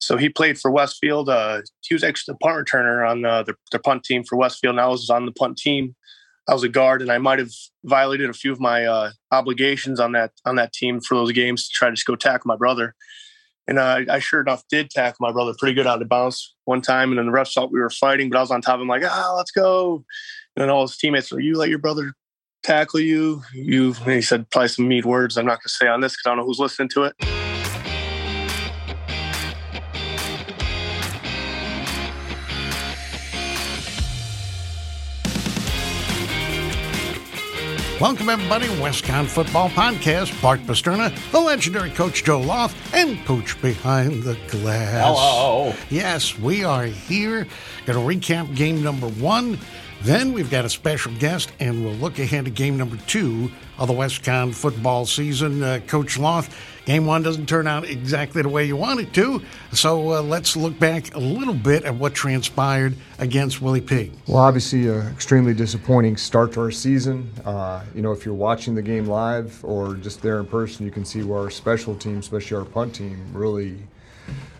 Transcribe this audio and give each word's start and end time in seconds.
So 0.00 0.16
he 0.16 0.28
played 0.28 0.58
for 0.58 0.70
Westfield. 0.70 1.28
Uh, 1.28 1.62
he 1.82 1.94
was 1.94 2.02
actually 2.02 2.32
the 2.32 2.38
punt 2.38 2.66
returner 2.66 3.08
on 3.08 3.24
uh, 3.24 3.42
the, 3.42 3.54
their 3.70 3.80
punt 3.80 4.02
team 4.02 4.24
for 4.24 4.36
Westfield. 4.36 4.74
And 4.74 4.80
I 4.80 4.88
was 4.88 5.10
on 5.10 5.26
the 5.26 5.32
punt 5.32 5.58
team. 5.58 5.94
I 6.48 6.54
was 6.54 6.64
a 6.64 6.68
guard, 6.68 7.00
and 7.00 7.12
I 7.12 7.18
might 7.18 7.38
have 7.38 7.52
violated 7.84 8.28
a 8.28 8.32
few 8.32 8.50
of 8.50 8.58
my 8.58 8.84
uh, 8.84 9.10
obligations 9.30 10.00
on 10.00 10.12
that 10.12 10.32
on 10.44 10.56
that 10.56 10.72
team 10.72 11.00
for 11.00 11.14
those 11.14 11.30
games 11.32 11.68
to 11.68 11.72
try 11.72 11.88
to 11.88 11.94
just 11.94 12.06
go 12.06 12.16
tackle 12.16 12.48
my 12.48 12.56
brother. 12.56 12.94
And 13.68 13.78
uh, 13.78 14.00
I 14.10 14.18
sure 14.18 14.40
enough 14.40 14.64
did 14.68 14.90
tackle 14.90 15.18
my 15.20 15.30
brother 15.30 15.54
pretty 15.56 15.74
good 15.74 15.86
out 15.86 16.02
of 16.02 16.08
bounds 16.08 16.56
one 16.64 16.80
time. 16.80 17.10
And 17.10 17.18
then 17.18 17.26
the 17.26 17.32
refs 17.32 17.52
thought 17.52 17.70
we 17.70 17.78
were 17.78 17.90
fighting, 17.90 18.28
but 18.28 18.38
I 18.38 18.40
was 18.40 18.50
on 18.50 18.62
top 18.62 18.76
of 18.76 18.80
him 18.80 18.88
like, 18.88 19.04
ah, 19.04 19.34
let's 19.36 19.52
go. 19.52 20.04
And 20.56 20.62
then 20.62 20.70
all 20.70 20.82
his 20.82 20.96
teammates 20.96 21.30
were, 21.30 21.38
you 21.38 21.56
let 21.56 21.68
your 21.68 21.78
brother 21.78 22.14
tackle 22.64 22.98
you. 22.98 23.42
You, 23.54 23.92
he 23.92 24.22
said 24.22 24.50
probably 24.50 24.68
some 24.68 24.88
mean 24.88 25.06
words. 25.06 25.36
I'm 25.36 25.46
not 25.46 25.58
going 25.58 25.60
to 25.62 25.68
say 25.68 25.86
on 25.86 26.00
this 26.00 26.14
because 26.14 26.26
I 26.26 26.30
don't 26.30 26.38
know 26.38 26.46
who's 26.46 26.58
listening 26.58 26.88
to 26.94 27.04
it. 27.04 27.39
Welcome, 38.00 38.30
everybody, 38.30 38.64
WestConn 38.66 39.26
Football 39.26 39.68
Podcast. 39.68 40.40
Bart 40.40 40.60
Pasternak, 40.60 41.14
the 41.32 41.38
legendary 41.38 41.90
Coach 41.90 42.24
Joe 42.24 42.40
Loth, 42.40 42.74
and 42.94 43.18
Pooch 43.26 43.60
Behind 43.60 44.22
the 44.22 44.38
Glass. 44.48 45.04
Hello. 45.04 45.74
Yes, 45.90 46.38
we 46.38 46.64
are 46.64 46.84
here. 46.84 47.46
Going 47.84 48.20
to 48.20 48.30
recap 48.32 48.56
game 48.56 48.82
number 48.82 49.06
one. 49.06 49.58
Then 50.00 50.32
we've 50.32 50.50
got 50.50 50.64
a 50.64 50.70
special 50.70 51.12
guest, 51.18 51.52
and 51.60 51.84
we'll 51.84 51.92
look 51.92 52.18
ahead 52.18 52.46
to 52.46 52.50
game 52.50 52.78
number 52.78 52.96
two 53.06 53.50
of 53.76 53.88
the 53.88 53.94
WestConn 53.94 54.54
football 54.54 55.04
season. 55.04 55.62
Uh, 55.62 55.80
Coach 55.86 56.18
Loth, 56.18 56.56
game 56.84 57.06
one 57.06 57.22
doesn't 57.22 57.48
turn 57.48 57.66
out 57.66 57.84
exactly 57.84 58.42
the 58.42 58.48
way 58.48 58.64
you 58.64 58.76
want 58.76 59.00
it 59.00 59.12
to, 59.14 59.42
so 59.72 60.12
uh, 60.14 60.22
let's 60.22 60.56
look 60.56 60.78
back 60.78 61.14
a 61.14 61.18
little 61.18 61.54
bit 61.54 61.84
at 61.84 61.94
what 61.94 62.14
transpired 62.14 62.94
against 63.18 63.60
Willie 63.60 63.80
Pig. 63.80 64.12
Well, 64.26 64.38
obviously, 64.38 64.88
an 64.88 65.06
extremely 65.08 65.54
disappointing 65.54 66.16
start 66.16 66.52
to 66.52 66.60
our 66.60 66.70
season. 66.70 67.30
Uh, 67.44 67.84
you 67.94 68.02
know, 68.02 68.12
if 68.12 68.24
you're 68.24 68.34
watching 68.34 68.74
the 68.74 68.82
game 68.82 69.06
live 69.06 69.62
or 69.64 69.94
just 69.94 70.22
there 70.22 70.40
in 70.40 70.46
person, 70.46 70.84
you 70.84 70.92
can 70.92 71.04
see 71.04 71.22
where 71.22 71.40
our 71.40 71.50
special 71.50 71.94
team, 71.94 72.18
especially 72.18 72.56
our 72.56 72.64
punt 72.64 72.94
team, 72.94 73.18
really 73.32 73.78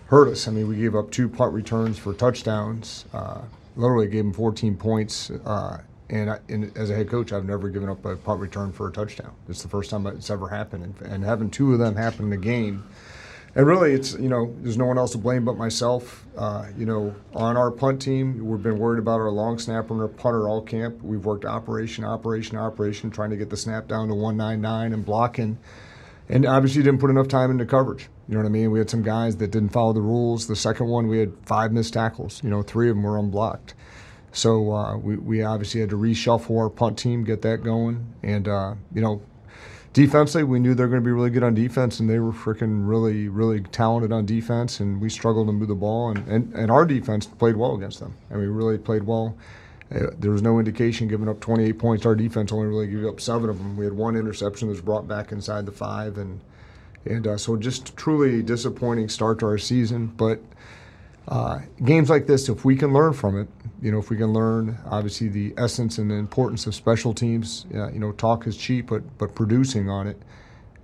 hurt 0.07 0.29
us. 0.29 0.49
I 0.49 0.51
mean, 0.51 0.69
we 0.69 0.77
gave 0.77 0.95
up 0.95 1.11
two 1.11 1.29
punt 1.29 1.55
returns 1.55 1.99
for 1.99 2.13
touchdowns. 2.13 3.05
Uh, 3.13 3.43
literally 3.77 4.09
gave 4.09 4.25
them 4.25 4.33
14 4.33 4.77
points 4.77 5.31
uh, 5.31 5.81
and, 6.11 6.31
I, 6.31 6.41
and, 6.49 6.77
as 6.77 6.91
a 6.91 6.95
head 6.95 7.09
coach, 7.09 7.33
I've 7.33 7.45
never 7.45 7.69
given 7.69 7.89
up 7.89 8.05
a 8.05 8.17
punt 8.17 8.41
return 8.41 8.73
for 8.73 8.89
a 8.89 8.93
touchdown. 8.93 9.33
It's 9.49 9.63
the 9.63 9.69
first 9.69 9.91
time 9.91 10.07
it's 10.07 10.29
ever 10.29 10.49
happened, 10.49 10.85
and, 10.85 11.13
and 11.13 11.25
having 11.25 11.51
two 11.51 11.73
of 11.73 11.79
them 11.79 11.97
happen 11.97 12.27
in 12.27 12.33
a 12.33 12.37
game. 12.37 12.85
And 13.55 13.67
really, 13.67 13.93
it's 13.93 14.15
you 14.15 14.29
know, 14.29 14.55
there's 14.61 14.77
no 14.77 14.87
one 14.87 14.99
else 14.99 15.13
to 15.13 15.19
blame 15.19 15.45
but 15.45 15.57
myself. 15.57 16.27
Uh, 16.37 16.67
you 16.77 16.87
know, 16.87 17.15
on 17.35 17.57
our 17.57 17.71
punt 17.71 18.03
team, 18.03 18.45
we've 18.47 18.63
been 18.63 18.79
worried 18.79 18.99
about 18.99 19.21
our 19.21 19.31
long 19.31 19.59
snapper 19.59 19.93
and 19.93 20.03
our 20.03 20.09
punter 20.09 20.49
all 20.49 20.63
camp. 20.63 21.03
We've 21.03 21.25
worked 21.25 21.45
operation, 21.45 22.05
operation, 22.05 22.57
operation, 22.57 23.11
trying 23.11 23.31
to 23.31 23.37
get 23.37 23.51
the 23.51 23.57
snap 23.57 23.89
down 23.89 24.09
to 24.09 24.15
199 24.15 24.93
and 24.93 25.05
blocking. 25.05 25.59
And 26.29 26.47
obviously, 26.47 26.83
didn't 26.83 27.01
put 27.01 27.11
enough 27.11 27.27
time 27.27 27.51
into 27.51 27.67
coverage. 27.67 28.09
You 28.29 28.35
know 28.35 28.43
what 28.43 28.47
I 28.47 28.53
mean? 28.53 28.71
We 28.71 28.79
had 28.79 28.89
some 28.89 29.03
guys 29.03 29.37
that 29.39 29.51
didn't 29.51 29.71
follow 29.71 29.93
the 29.93 30.01
rules. 30.01 30.47
The 30.47 30.55
second 30.55 30.87
one, 30.87 31.09
we 31.09 31.19
had 31.19 31.33
five 31.45 31.73
missed 31.73 31.95
tackles. 31.95 32.41
You 32.45 32.51
know, 32.51 32.63
three 32.63 32.89
of 32.89 32.95
them 32.95 33.03
were 33.03 33.19
unblocked. 33.19 33.75
So 34.33 34.73
uh, 34.73 34.97
we, 34.97 35.17
we 35.17 35.43
obviously 35.43 35.81
had 35.81 35.91
to 35.91 35.97
reshuffle 35.97 36.59
our 36.59 36.71
punt 36.71 36.99
team, 36.99 37.25
get 37.25 37.43
that 37.43 37.63
going. 37.63 38.15
And, 38.23 38.47
uh, 38.47 38.75
you 38.95 39.01
know, 39.01 39.23
defensively, 39.93 40.45
we 40.45 40.61
knew 40.61 40.75
they 40.75 40.85
were 40.85 40.89
going 40.89 41.03
to 41.03 41.05
be 41.05 41.13
really 41.13 41.31
good 41.31 41.43
on 41.43 41.55
defense, 41.55 42.01
and 42.01 42.09
they 42.09 42.21
were 42.21 42.33
freaking 42.33 42.89
really, 42.89 43.29
really 43.29 43.61
talented 43.61 44.13
on 44.13 44.27
defense. 44.27 44.81
And 44.81 45.01
we 45.01 45.11
struggled 45.11 45.49
to 45.49 45.53
move 45.53 45.69
the 45.69 45.75
ball, 45.75 46.11
and, 46.11 46.27
and, 46.29 46.55
and 46.55 46.71
our 46.71 46.85
defense 46.85 47.27
played 47.27 47.57
well 47.57 47.75
against 47.75 47.99
them. 47.99 48.15
And 48.31 48.41
we 48.41 48.47
really 48.47 48.79
played 48.79 49.03
well. 49.03 49.37
Uh, 49.93 50.07
there 50.19 50.31
was 50.31 50.43
no 50.43 50.61
indication 50.61 51.09
giving 51.09 51.29
up 51.29 51.41
28 51.41 51.79
points. 51.79 52.07
Our 52.07 52.15
defense 52.15 52.53
only 52.53 52.67
really 52.67 52.87
gave 52.87 53.05
up 53.05 53.21
seven 53.21 53.51
of 53.51 53.59
them. 53.59 53.77
We 53.77 53.85
had 53.85 53.95
one 53.95 54.15
interception 54.15 54.69
that 54.69 54.73
was 54.75 54.81
brought 54.81 55.09
back 55.09 55.33
inside 55.33 55.67
the 55.67 55.73
five, 55.73 56.19
and 56.19 56.41
and 57.07 57.27
uh, 57.27 57.39
so 57.39 57.57
just 57.57 57.97
truly 57.97 58.43
disappointing 58.43 59.09
start 59.09 59.39
to 59.41 59.47
our 59.47 59.59
season. 59.59 60.07
But 60.07 60.41
uh, 61.29 61.61
games 61.85 62.11
like 62.11 62.27
this, 62.27 62.49
if 62.49 62.65
we 62.65 62.77
can 62.77 62.93
learn 62.93 63.13
from 63.13 63.39
it, 63.39 63.49
you 63.81 63.93
know, 63.93 63.99
if 63.99 64.11
we 64.11 64.17
can 64.17 64.33
learn 64.33 64.79
obviously 64.87 65.29
the 65.29 65.55
essence 65.57 65.99
and 65.99 66.11
the 66.11 66.15
importance 66.15 66.67
of 66.67 66.75
special 66.75 67.15
teams, 67.15 67.67
uh, 67.75 67.91
you 67.91 67.99
know, 67.99 68.13
talk 68.13 68.47
is 68.47 68.57
cheap, 68.57 68.89
but 68.89 69.03
but 69.19 69.35
producing 69.35 69.89
on 69.89 70.07
it 70.07 70.21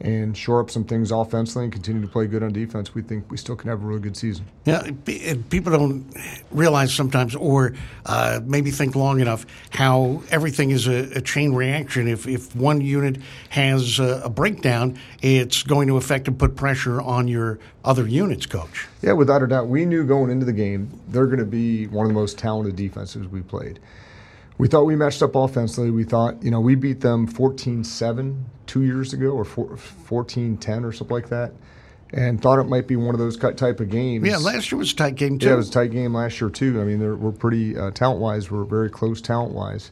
and 0.01 0.37
shore 0.37 0.61
up 0.61 0.71
some 0.71 0.85
things 0.85 1.11
offensively 1.11 1.65
and 1.65 1.73
continue 1.73 2.03
to 2.03 2.09
play 2.09 2.27
good 2.27 2.43
on 2.43 2.53
defense, 2.53 2.95
we 2.95 3.03
think 3.03 3.31
we 3.31 3.37
still 3.37 3.57
can 3.57 3.71
have 3.71 3.83
a 3.83 3.87
really 3.87 4.01
good 4.01 4.17
season. 4.17 4.45
Yeah, 4.65 4.91
people 5.05 5.73
don't 5.73 6.15
realize 6.51 6.93
sometimes, 6.93 7.35
or 7.35 7.75
uh, 8.05 8.41
maybe 8.45 8.71
think 8.71 8.95
long 8.95 9.21
enough, 9.21 9.47
how 9.71 10.23
everything 10.31 10.71
is 10.71 10.87
a, 10.87 11.17
a 11.17 11.21
chain 11.21 11.55
reaction. 11.55 12.09
If, 12.09 12.27
if 12.27 12.55
one 12.55 12.81
unit 12.81 13.19
has 13.51 13.99
a, 13.99 14.23
a, 14.25 14.31
breakdown, 14.31 14.99
it's 15.23 15.63
going 15.63 15.89
to 15.89 15.97
affect 15.97 16.29
and 16.29 16.39
put 16.39 16.57
pressure 16.57 17.01
on 17.01 17.27
your 17.27 17.59
other 17.85 18.07
units, 18.07 18.45
coach. 18.45 18.87
Yeah, 19.01 19.13
without 19.13 19.43
a 19.43 19.47
doubt. 19.47 19.69
We 19.69 19.87
knew 19.87 20.05
going 20.05 20.31
into 20.31 20.45
the 20.45 20.53
game 20.53 21.01
they're 21.09 21.27
going 21.27 21.39
to 21.39 21.45
be 21.45 21.87
one 21.87 22.05
of 22.05 22.11
the 22.11 22.15
most 22.15 22.39
talented 22.39 22.77
defenses 22.77 23.27
we 23.29 23.41
played 23.41 23.81
we 24.59 24.69
thought 24.69 24.85
we 24.85 24.97
matched 24.97 25.23
up 25.23 25.35
offensively. 25.35 25.91
We 25.91 26.05
thought, 26.05 26.43
you 26.43 26.51
know, 26.51 26.61
we 26.61 26.75
beat 26.75 27.01
them 27.01 27.27
14 27.27 27.85
7 27.85 28.47
two 28.67 28.83
years 28.83 29.13
ago 29.13 29.31
or 29.31 29.45
14 29.45 30.57
10 30.57 30.85
or 30.85 30.93
something 30.93 31.15
like 31.15 31.29
that. 31.29 31.53
And 32.13 32.41
thought 32.41 32.61
it 32.61 32.69
might 32.69 32.87
be 32.87 32.95
one 32.95 33.15
of 33.15 33.19
those 33.19 33.37
type 33.37 33.81
of 33.81 33.91
games. 33.91 34.27
Yeah, 34.27 34.37
last 34.37 34.71
year 34.71 34.79
was 34.79 34.93
a 34.93 34.97
tight 34.97 35.17
game, 35.17 35.41
too. 35.41 35.47
Yeah, 35.47 35.55
it 35.55 35.57
was 35.57 35.69
a 35.69 35.73
tight 35.73 35.91
game 35.91 36.15
last 36.15 36.41
year, 36.41 36.51
too. 36.51 36.81
I 36.81 36.85
mean, 36.85 37.21
we're 37.21 37.33
pretty 37.33 37.77
uh, 37.77 37.91
talent 37.91 38.21
wise, 38.21 38.51
we're 38.51 38.65
very 38.65 38.89
close 38.89 39.21
talent 39.21 39.53
wise. 39.55 39.91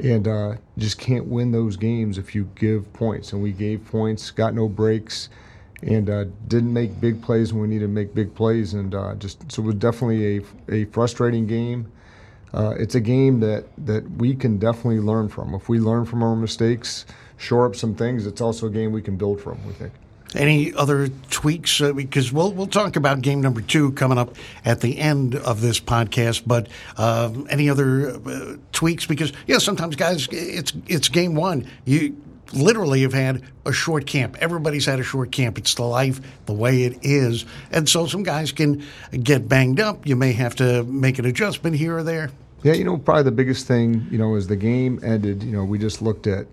And 0.00 0.26
uh, 0.26 0.56
just 0.76 0.98
can't 0.98 1.26
win 1.26 1.52
those 1.52 1.76
games 1.76 2.18
if 2.18 2.34
you 2.34 2.50
give 2.56 2.92
points. 2.92 3.32
And 3.32 3.42
we 3.42 3.52
gave 3.52 3.84
points, 3.84 4.30
got 4.32 4.54
no 4.54 4.68
breaks, 4.68 5.28
and 5.82 6.10
uh, 6.10 6.24
didn't 6.48 6.72
make 6.72 7.00
big 7.00 7.22
plays 7.22 7.52
when 7.52 7.62
we 7.62 7.68
needed 7.68 7.86
to 7.86 7.92
make 7.92 8.12
big 8.12 8.34
plays. 8.34 8.74
And 8.74 8.94
uh, 8.94 9.14
just 9.14 9.52
so 9.52 9.62
it 9.62 9.66
was 9.66 9.74
definitely 9.76 10.38
a, 10.38 10.72
a 10.72 10.84
frustrating 10.86 11.46
game 11.46 11.92
uh, 12.54 12.74
it's 12.78 12.94
a 12.94 13.00
game 13.00 13.40
that, 13.40 13.64
that 13.78 14.08
we 14.18 14.34
can 14.34 14.58
definitely 14.58 15.00
learn 15.00 15.28
from. 15.28 15.54
If 15.54 15.68
we 15.68 15.78
learn 15.78 16.04
from 16.04 16.22
our 16.22 16.36
mistakes, 16.36 17.06
shore 17.42 17.66
up 17.66 17.76
some 17.76 17.94
things, 17.94 18.26
it's 18.26 18.40
also 18.40 18.66
a 18.66 18.70
game 18.70 18.92
we 18.92 19.02
can 19.02 19.16
build 19.16 19.40
from, 19.40 19.64
we 19.66 19.72
think. 19.72 19.92
Any 20.34 20.72
other 20.72 21.08
tweaks? 21.30 21.80
Uh, 21.80 21.92
because 21.92 22.32
we'll 22.32 22.52
we'll 22.52 22.66
talk 22.66 22.96
about 22.96 23.20
game 23.20 23.42
number 23.42 23.60
two 23.60 23.92
coming 23.92 24.16
up 24.16 24.34
at 24.64 24.80
the 24.80 24.98
end 24.98 25.34
of 25.34 25.60
this 25.60 25.78
podcast. 25.78 26.44
But 26.46 26.68
uh, 26.96 27.30
any 27.50 27.68
other 27.68 28.12
uh, 28.12 28.56
tweaks? 28.72 29.04
Because 29.04 29.34
yeah, 29.46 29.58
sometimes 29.58 29.94
guys, 29.94 30.28
it's 30.32 30.72
it's 30.86 31.10
game 31.10 31.34
one. 31.34 31.66
You 31.84 32.16
literally 32.54 33.02
have 33.02 33.12
had 33.12 33.42
a 33.66 33.74
short 33.74 34.06
camp. 34.06 34.38
Everybody's 34.40 34.86
had 34.86 35.00
a 35.00 35.02
short 35.02 35.32
camp. 35.32 35.58
It's 35.58 35.74
the 35.74 35.84
life, 35.84 36.20
the 36.46 36.54
way 36.54 36.84
it 36.84 37.00
is, 37.02 37.44
and 37.70 37.86
so 37.86 38.06
some 38.06 38.22
guys 38.22 38.52
can 38.52 38.82
get 39.22 39.48
banged 39.48 39.80
up. 39.80 40.06
You 40.06 40.16
may 40.16 40.32
have 40.32 40.54
to 40.56 40.82
make 40.84 41.18
an 41.18 41.26
adjustment 41.26 41.76
here 41.76 41.98
or 41.98 42.02
there. 42.02 42.30
Yeah, 42.62 42.72
you 42.72 42.84
know, 42.84 42.96
probably 42.96 43.24
the 43.24 43.32
biggest 43.32 43.66
thing, 43.66 44.06
you 44.10 44.18
know, 44.18 44.36
as 44.36 44.46
the 44.46 44.56
game 44.56 45.00
ended, 45.02 45.42
you 45.42 45.50
know, 45.50 45.64
we 45.64 45.78
just 45.78 46.00
looked 46.00 46.26
at 46.28 46.46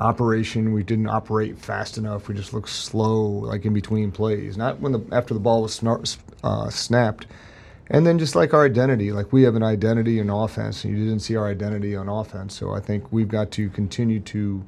operation. 0.00 0.72
We 0.72 0.82
didn't 0.82 1.08
operate 1.08 1.58
fast 1.58 1.98
enough. 1.98 2.28
We 2.28 2.34
just 2.34 2.52
looked 2.52 2.68
slow, 2.68 3.22
like 3.24 3.64
in 3.64 3.72
between 3.72 4.12
plays. 4.12 4.56
Not 4.56 4.80
when 4.80 4.92
the 4.92 5.02
after 5.12 5.34
the 5.34 5.40
ball 5.40 5.62
was 5.62 5.82
uh, 6.44 6.70
snapped. 6.70 7.26
And 7.88 8.04
then 8.04 8.18
just 8.18 8.34
like 8.34 8.52
our 8.52 8.64
identity, 8.64 9.12
like 9.12 9.32
we 9.32 9.44
have 9.44 9.54
an 9.54 9.62
identity 9.62 10.18
in 10.18 10.28
offense, 10.28 10.84
and 10.84 10.98
you 10.98 11.04
didn't 11.04 11.20
see 11.20 11.36
our 11.36 11.48
identity 11.48 11.94
on 11.94 12.08
offense. 12.08 12.56
So 12.56 12.74
I 12.74 12.80
think 12.80 13.12
we've 13.12 13.28
got 13.28 13.52
to 13.52 13.70
continue 13.70 14.18
to 14.20 14.64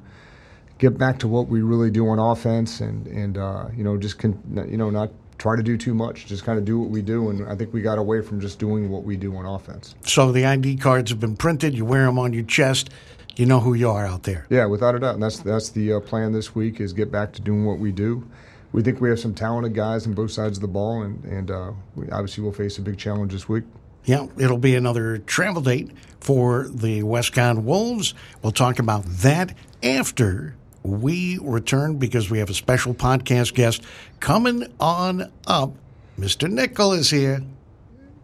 get 0.77 0.97
back 0.97 1.19
to 1.19 1.27
what 1.27 1.47
we 1.47 1.61
really 1.61 1.91
do 1.91 2.07
on 2.07 2.17
offense, 2.17 2.79
and 2.79 3.05
and 3.07 3.37
uh, 3.37 3.67
you 3.75 3.83
know 3.83 3.97
just 3.97 4.19
con- 4.19 4.41
you 4.69 4.77
know 4.77 4.89
not 4.89 5.11
try 5.37 5.55
to 5.55 5.63
do 5.63 5.77
too 5.77 5.93
much. 5.93 6.27
Just 6.27 6.45
kind 6.45 6.57
of 6.57 6.63
do 6.63 6.79
what 6.79 6.89
we 6.89 7.01
do, 7.01 7.29
and 7.29 7.47
I 7.47 7.55
think 7.55 7.73
we 7.73 7.81
got 7.81 7.97
away 7.97 8.21
from 8.21 8.39
just 8.39 8.57
doing 8.57 8.89
what 8.89 9.03
we 9.03 9.17
do 9.17 9.35
on 9.35 9.45
offense. 9.45 9.95
So 10.03 10.31
the 10.31 10.45
ID 10.45 10.77
cards 10.77 11.11
have 11.11 11.19
been 11.19 11.35
printed. 11.35 11.73
You 11.73 11.83
wear 11.83 12.05
them 12.05 12.17
on 12.17 12.31
your 12.31 12.43
chest. 12.43 12.89
You 13.39 13.45
know 13.45 13.61
who 13.61 13.73
you 13.73 13.89
are 13.89 14.05
out 14.05 14.23
there. 14.23 14.45
Yeah, 14.49 14.65
without 14.65 14.95
a 14.95 14.99
doubt. 14.99 15.13
And 15.13 15.23
that's 15.23 15.39
that's 15.39 15.69
the 15.69 15.93
uh, 15.93 15.99
plan 16.01 16.33
this 16.33 16.53
week 16.53 16.81
is 16.81 16.91
get 16.91 17.09
back 17.09 17.31
to 17.31 17.41
doing 17.41 17.63
what 17.63 17.79
we 17.79 17.93
do. 17.93 18.27
We 18.73 18.83
think 18.83 18.99
we 18.99 19.07
have 19.07 19.19
some 19.21 19.33
talented 19.33 19.73
guys 19.73 20.05
on 20.05 20.13
both 20.13 20.31
sides 20.31 20.57
of 20.57 20.61
the 20.61 20.67
ball, 20.67 21.03
and 21.03 21.23
and 21.23 21.49
uh, 21.49 21.71
we 21.95 22.09
obviously 22.09 22.43
will 22.43 22.51
face 22.51 22.77
a 22.79 22.81
big 22.81 22.97
challenge 22.97 23.31
this 23.31 23.47
week. 23.47 23.63
Yeah, 24.03 24.27
it'll 24.37 24.57
be 24.57 24.75
another 24.75 25.19
travel 25.19 25.61
date 25.61 25.89
for 26.19 26.67
the 26.67 27.01
WestConn 27.03 27.63
Wolves. 27.63 28.13
We'll 28.41 28.51
talk 28.51 28.77
about 28.77 29.05
that 29.05 29.55
after 29.81 30.57
we 30.83 31.39
return 31.41 31.95
because 31.95 32.29
we 32.29 32.39
have 32.39 32.49
a 32.49 32.53
special 32.53 32.93
podcast 32.93 33.53
guest 33.53 33.83
coming 34.19 34.65
on 34.81 35.31
up. 35.47 35.71
Mr. 36.19 36.51
Nickel 36.51 36.91
is 36.91 37.09
here. 37.09 37.41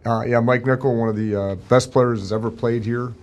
Uh, 0.06 0.26
yeah, 0.26 0.42
Mike 0.42 0.66
Nickel, 0.66 0.94
one 0.94 1.08
of 1.08 1.16
the 1.16 1.36
uh, 1.36 1.56
best 1.70 1.94
players 1.94 2.20
that's 2.20 2.34
ever 2.34 2.52
played 2.52 2.84
here. 2.84 3.14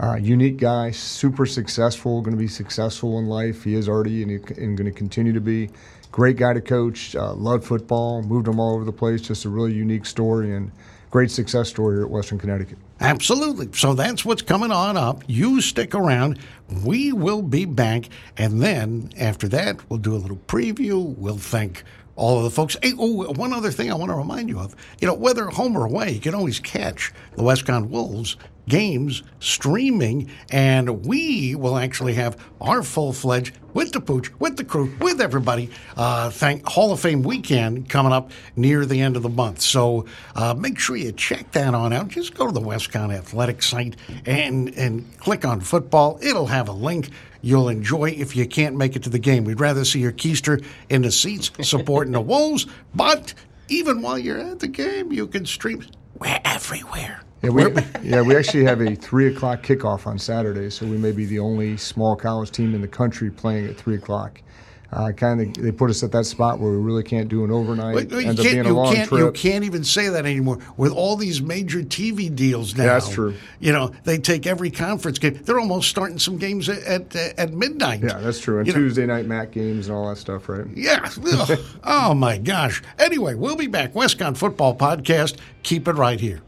Uh, 0.00 0.14
unique 0.14 0.58
guy, 0.58 0.92
super 0.92 1.44
successful, 1.44 2.20
going 2.22 2.36
to 2.36 2.38
be 2.40 2.48
successful 2.48 3.18
in 3.18 3.26
life. 3.26 3.64
He 3.64 3.74
is 3.74 3.88
already 3.88 4.22
and, 4.22 4.30
and 4.30 4.76
going 4.76 4.84
to 4.84 4.96
continue 4.96 5.32
to 5.32 5.40
be. 5.40 5.70
Great 6.12 6.36
guy 6.36 6.52
to 6.52 6.60
coach, 6.60 7.16
uh, 7.16 7.34
loved 7.34 7.64
football, 7.64 8.22
moved 8.22 8.46
him 8.46 8.60
all 8.60 8.74
over 8.74 8.84
the 8.84 8.92
place. 8.92 9.20
Just 9.20 9.44
a 9.44 9.48
really 9.48 9.72
unique 9.72 10.06
story 10.06 10.54
and 10.54 10.70
great 11.10 11.30
success 11.30 11.68
story 11.68 11.96
here 11.96 12.04
at 12.04 12.10
Western 12.10 12.38
Connecticut. 12.38 12.78
Absolutely. 13.00 13.68
So 13.72 13.94
that's 13.94 14.24
what's 14.24 14.42
coming 14.42 14.70
on 14.70 14.96
up. 14.96 15.22
You 15.26 15.60
stick 15.60 15.94
around. 15.94 16.38
We 16.84 17.12
will 17.12 17.42
be 17.42 17.64
back. 17.64 18.08
And 18.36 18.60
then 18.62 19.10
after 19.18 19.48
that, 19.48 19.88
we'll 19.88 20.00
do 20.00 20.14
a 20.14 20.18
little 20.18 20.40
preview. 20.46 21.16
We'll 21.16 21.38
thank 21.38 21.84
all 22.18 22.36
of 22.36 22.44
the 22.44 22.50
folks. 22.50 22.76
Hey, 22.82 22.92
oh, 22.98 23.32
one 23.32 23.52
other 23.52 23.70
thing 23.70 23.90
I 23.90 23.94
want 23.94 24.10
to 24.10 24.16
remind 24.16 24.48
you 24.48 24.58
of. 24.58 24.74
You 25.00 25.06
know, 25.06 25.14
whether 25.14 25.46
home 25.46 25.76
or 25.76 25.86
away, 25.86 26.10
you 26.10 26.20
can 26.20 26.34
always 26.34 26.58
catch 26.58 27.12
the 27.36 27.42
WestConn 27.42 27.88
Wolves 27.88 28.36
games 28.68 29.22
streaming, 29.40 30.28
and 30.50 31.06
we 31.06 31.54
will 31.54 31.78
actually 31.78 32.14
have 32.14 32.36
our 32.60 32.82
full 32.82 33.12
fledged 33.12 33.54
with 33.72 33.92
the 33.92 34.00
pooch, 34.00 34.30
with 34.40 34.56
the 34.56 34.64
crew, 34.64 34.92
with 35.00 35.20
everybody. 35.20 35.70
Uh, 35.96 36.28
thank 36.28 36.66
Hall 36.66 36.92
of 36.92 37.00
Fame 37.00 37.22
weekend 37.22 37.88
coming 37.88 38.12
up 38.12 38.30
near 38.56 38.84
the 38.84 39.00
end 39.00 39.16
of 39.16 39.22
the 39.22 39.28
month. 39.28 39.60
So 39.60 40.04
uh, 40.34 40.54
make 40.54 40.78
sure 40.78 40.96
you 40.96 41.12
check 41.12 41.52
that 41.52 41.72
on 41.74 41.92
out. 41.92 42.08
Just 42.08 42.34
go 42.34 42.46
to 42.46 42.52
the 42.52 42.60
WestConn 42.60 43.14
Athletic 43.14 43.62
site 43.62 43.96
and 44.26 44.74
and 44.76 45.18
click 45.18 45.44
on 45.44 45.60
football. 45.60 46.18
It'll 46.20 46.46
have 46.46 46.68
a 46.68 46.72
link 46.72 47.10
you'll 47.48 47.68
enjoy 47.70 48.10
if 48.10 48.36
you 48.36 48.46
can't 48.46 48.76
make 48.76 48.94
it 48.94 49.02
to 49.04 49.10
the 49.10 49.18
game. 49.18 49.44
We'd 49.44 49.60
rather 49.60 49.84
see 49.84 50.00
your 50.00 50.12
keister 50.12 50.62
in 50.90 51.02
the 51.02 51.10
seats 51.10 51.50
supporting 51.62 52.12
the 52.12 52.20
Wolves, 52.20 52.66
but 52.94 53.32
even 53.68 54.02
while 54.02 54.18
you're 54.18 54.38
at 54.38 54.58
the 54.58 54.68
game, 54.68 55.12
you 55.12 55.26
can 55.26 55.46
stream. 55.46 55.84
We're 56.18 56.40
everywhere. 56.44 57.22
Yeah, 57.42 57.50
we, 57.50 57.62
yeah, 58.02 58.20
we 58.20 58.36
actually 58.36 58.64
have 58.64 58.80
a 58.80 58.94
three 58.96 59.32
o'clock 59.32 59.62
kickoff 59.62 60.06
on 60.06 60.18
Saturday, 60.18 60.70
so 60.70 60.84
we 60.86 60.98
may 60.98 61.12
be 61.12 61.24
the 61.24 61.38
only 61.38 61.76
small 61.76 62.16
college 62.16 62.50
team 62.50 62.74
in 62.74 62.80
the 62.80 62.88
country 62.88 63.30
playing 63.30 63.66
at 63.66 63.76
three 63.76 63.94
o'clock. 63.94 64.42
Uh, 64.90 65.12
kind 65.12 65.40
of, 65.40 65.62
they 65.62 65.70
put 65.70 65.90
us 65.90 66.02
at 66.02 66.12
that 66.12 66.24
spot 66.24 66.58
where 66.58 66.72
we 66.72 66.78
really 66.78 67.02
can't 67.02 67.28
do 67.28 67.44
an 67.44 67.50
overnight. 67.50 67.94
You, 67.94 68.06
can't, 68.06 68.38
you, 68.38 68.44
can't, 68.44 69.10
you, 69.10 69.32
can't, 69.32 69.64
even 69.64 69.84
say 69.84 70.08
that 70.08 70.24
anymore 70.24 70.60
with 70.78 70.92
all 70.92 71.16
these 71.16 71.42
major 71.42 71.80
TV 71.80 72.34
deals 72.34 72.74
now. 72.74 72.84
Yeah, 72.84 72.92
that's 72.94 73.10
true. 73.10 73.34
You 73.60 73.72
know, 73.72 73.92
they 74.04 74.16
take 74.16 74.46
every 74.46 74.70
conference 74.70 75.18
game. 75.18 75.34
They're 75.42 75.60
almost 75.60 75.90
starting 75.90 76.18
some 76.18 76.38
games 76.38 76.70
at 76.70 77.14
at, 77.14 77.38
at 77.38 77.52
midnight. 77.52 78.02
Yeah, 78.02 78.18
that's 78.18 78.40
true. 78.40 78.60
And 78.60 78.66
you 78.66 78.72
Tuesday 78.72 79.04
know. 79.04 79.16
night 79.16 79.26
MAC 79.26 79.52
games 79.52 79.88
and 79.88 79.96
all 79.96 80.08
that 80.08 80.16
stuff, 80.16 80.48
right? 80.48 80.66
Yeah. 80.74 81.06
oh 81.84 82.14
my 82.14 82.38
gosh. 82.38 82.82
Anyway, 82.98 83.34
we'll 83.34 83.56
be 83.56 83.66
back. 83.66 83.92
WestConn 83.92 84.38
Football 84.38 84.74
Podcast. 84.74 85.36
Keep 85.62 85.88
it 85.88 85.94
right 85.94 86.18
here 86.18 86.40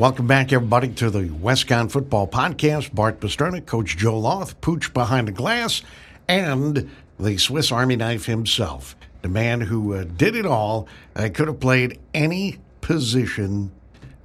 Welcome 0.00 0.26
back, 0.26 0.50
everybody, 0.50 0.88
to 0.94 1.10
the 1.10 1.24
WestConn 1.24 1.92
Football 1.92 2.26
Podcast. 2.26 2.94
Bart 2.94 3.20
Pasternak, 3.20 3.66
Coach 3.66 3.98
Joe 3.98 4.18
Loth, 4.18 4.58
Pooch 4.62 4.94
behind 4.94 5.28
the 5.28 5.32
glass, 5.32 5.82
and 6.26 6.90
the 7.18 7.36
Swiss 7.36 7.70
Army 7.70 7.96
knife 7.96 8.24
himself, 8.24 8.96
the 9.20 9.28
man 9.28 9.60
who 9.60 9.92
uh, 9.92 10.04
did 10.04 10.36
it 10.36 10.46
all. 10.46 10.88
Uh, 11.14 11.28
could 11.34 11.48
have 11.48 11.60
played 11.60 11.98
any 12.14 12.56
position 12.80 13.72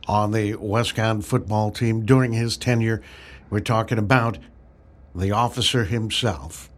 on 0.08 0.32
the 0.32 0.54
WestConn 0.54 1.22
football 1.26 1.72
team 1.72 2.06
during 2.06 2.32
his 2.32 2.56
tenure. 2.56 3.02
We're 3.50 3.60
talking 3.60 3.98
about 3.98 4.38
the 5.14 5.32
officer 5.32 5.84
himself, 5.84 6.70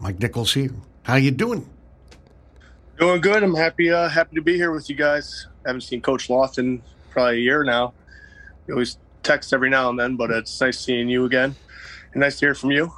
Mike 0.00 0.18
Nickel's 0.18 0.54
here. 0.54 0.74
How 1.04 1.14
you 1.14 1.30
doing? 1.30 1.70
Doing 2.98 3.20
good. 3.20 3.44
I'm 3.44 3.54
happy 3.54 3.92
uh, 3.92 4.08
happy 4.08 4.34
to 4.34 4.42
be 4.42 4.56
here 4.56 4.72
with 4.72 4.90
you 4.90 4.96
guys. 4.96 5.46
I 5.64 5.68
haven't 5.68 5.82
seen 5.82 6.00
Coach 6.00 6.28
Loth 6.28 6.58
in 6.58 6.82
probably 7.12 7.36
a 7.36 7.40
year 7.40 7.62
now 7.62 7.94
we 8.66 8.72
always 8.72 8.98
text 9.22 9.52
every 9.52 9.70
now 9.70 9.88
and 9.88 9.98
then, 9.98 10.16
but 10.16 10.30
it's 10.30 10.60
nice 10.60 10.78
seeing 10.78 11.08
you 11.08 11.24
again. 11.24 11.54
And 12.12 12.20
nice 12.20 12.38
to 12.40 12.46
hear 12.46 12.54
from 12.54 12.70
you. 12.70 12.92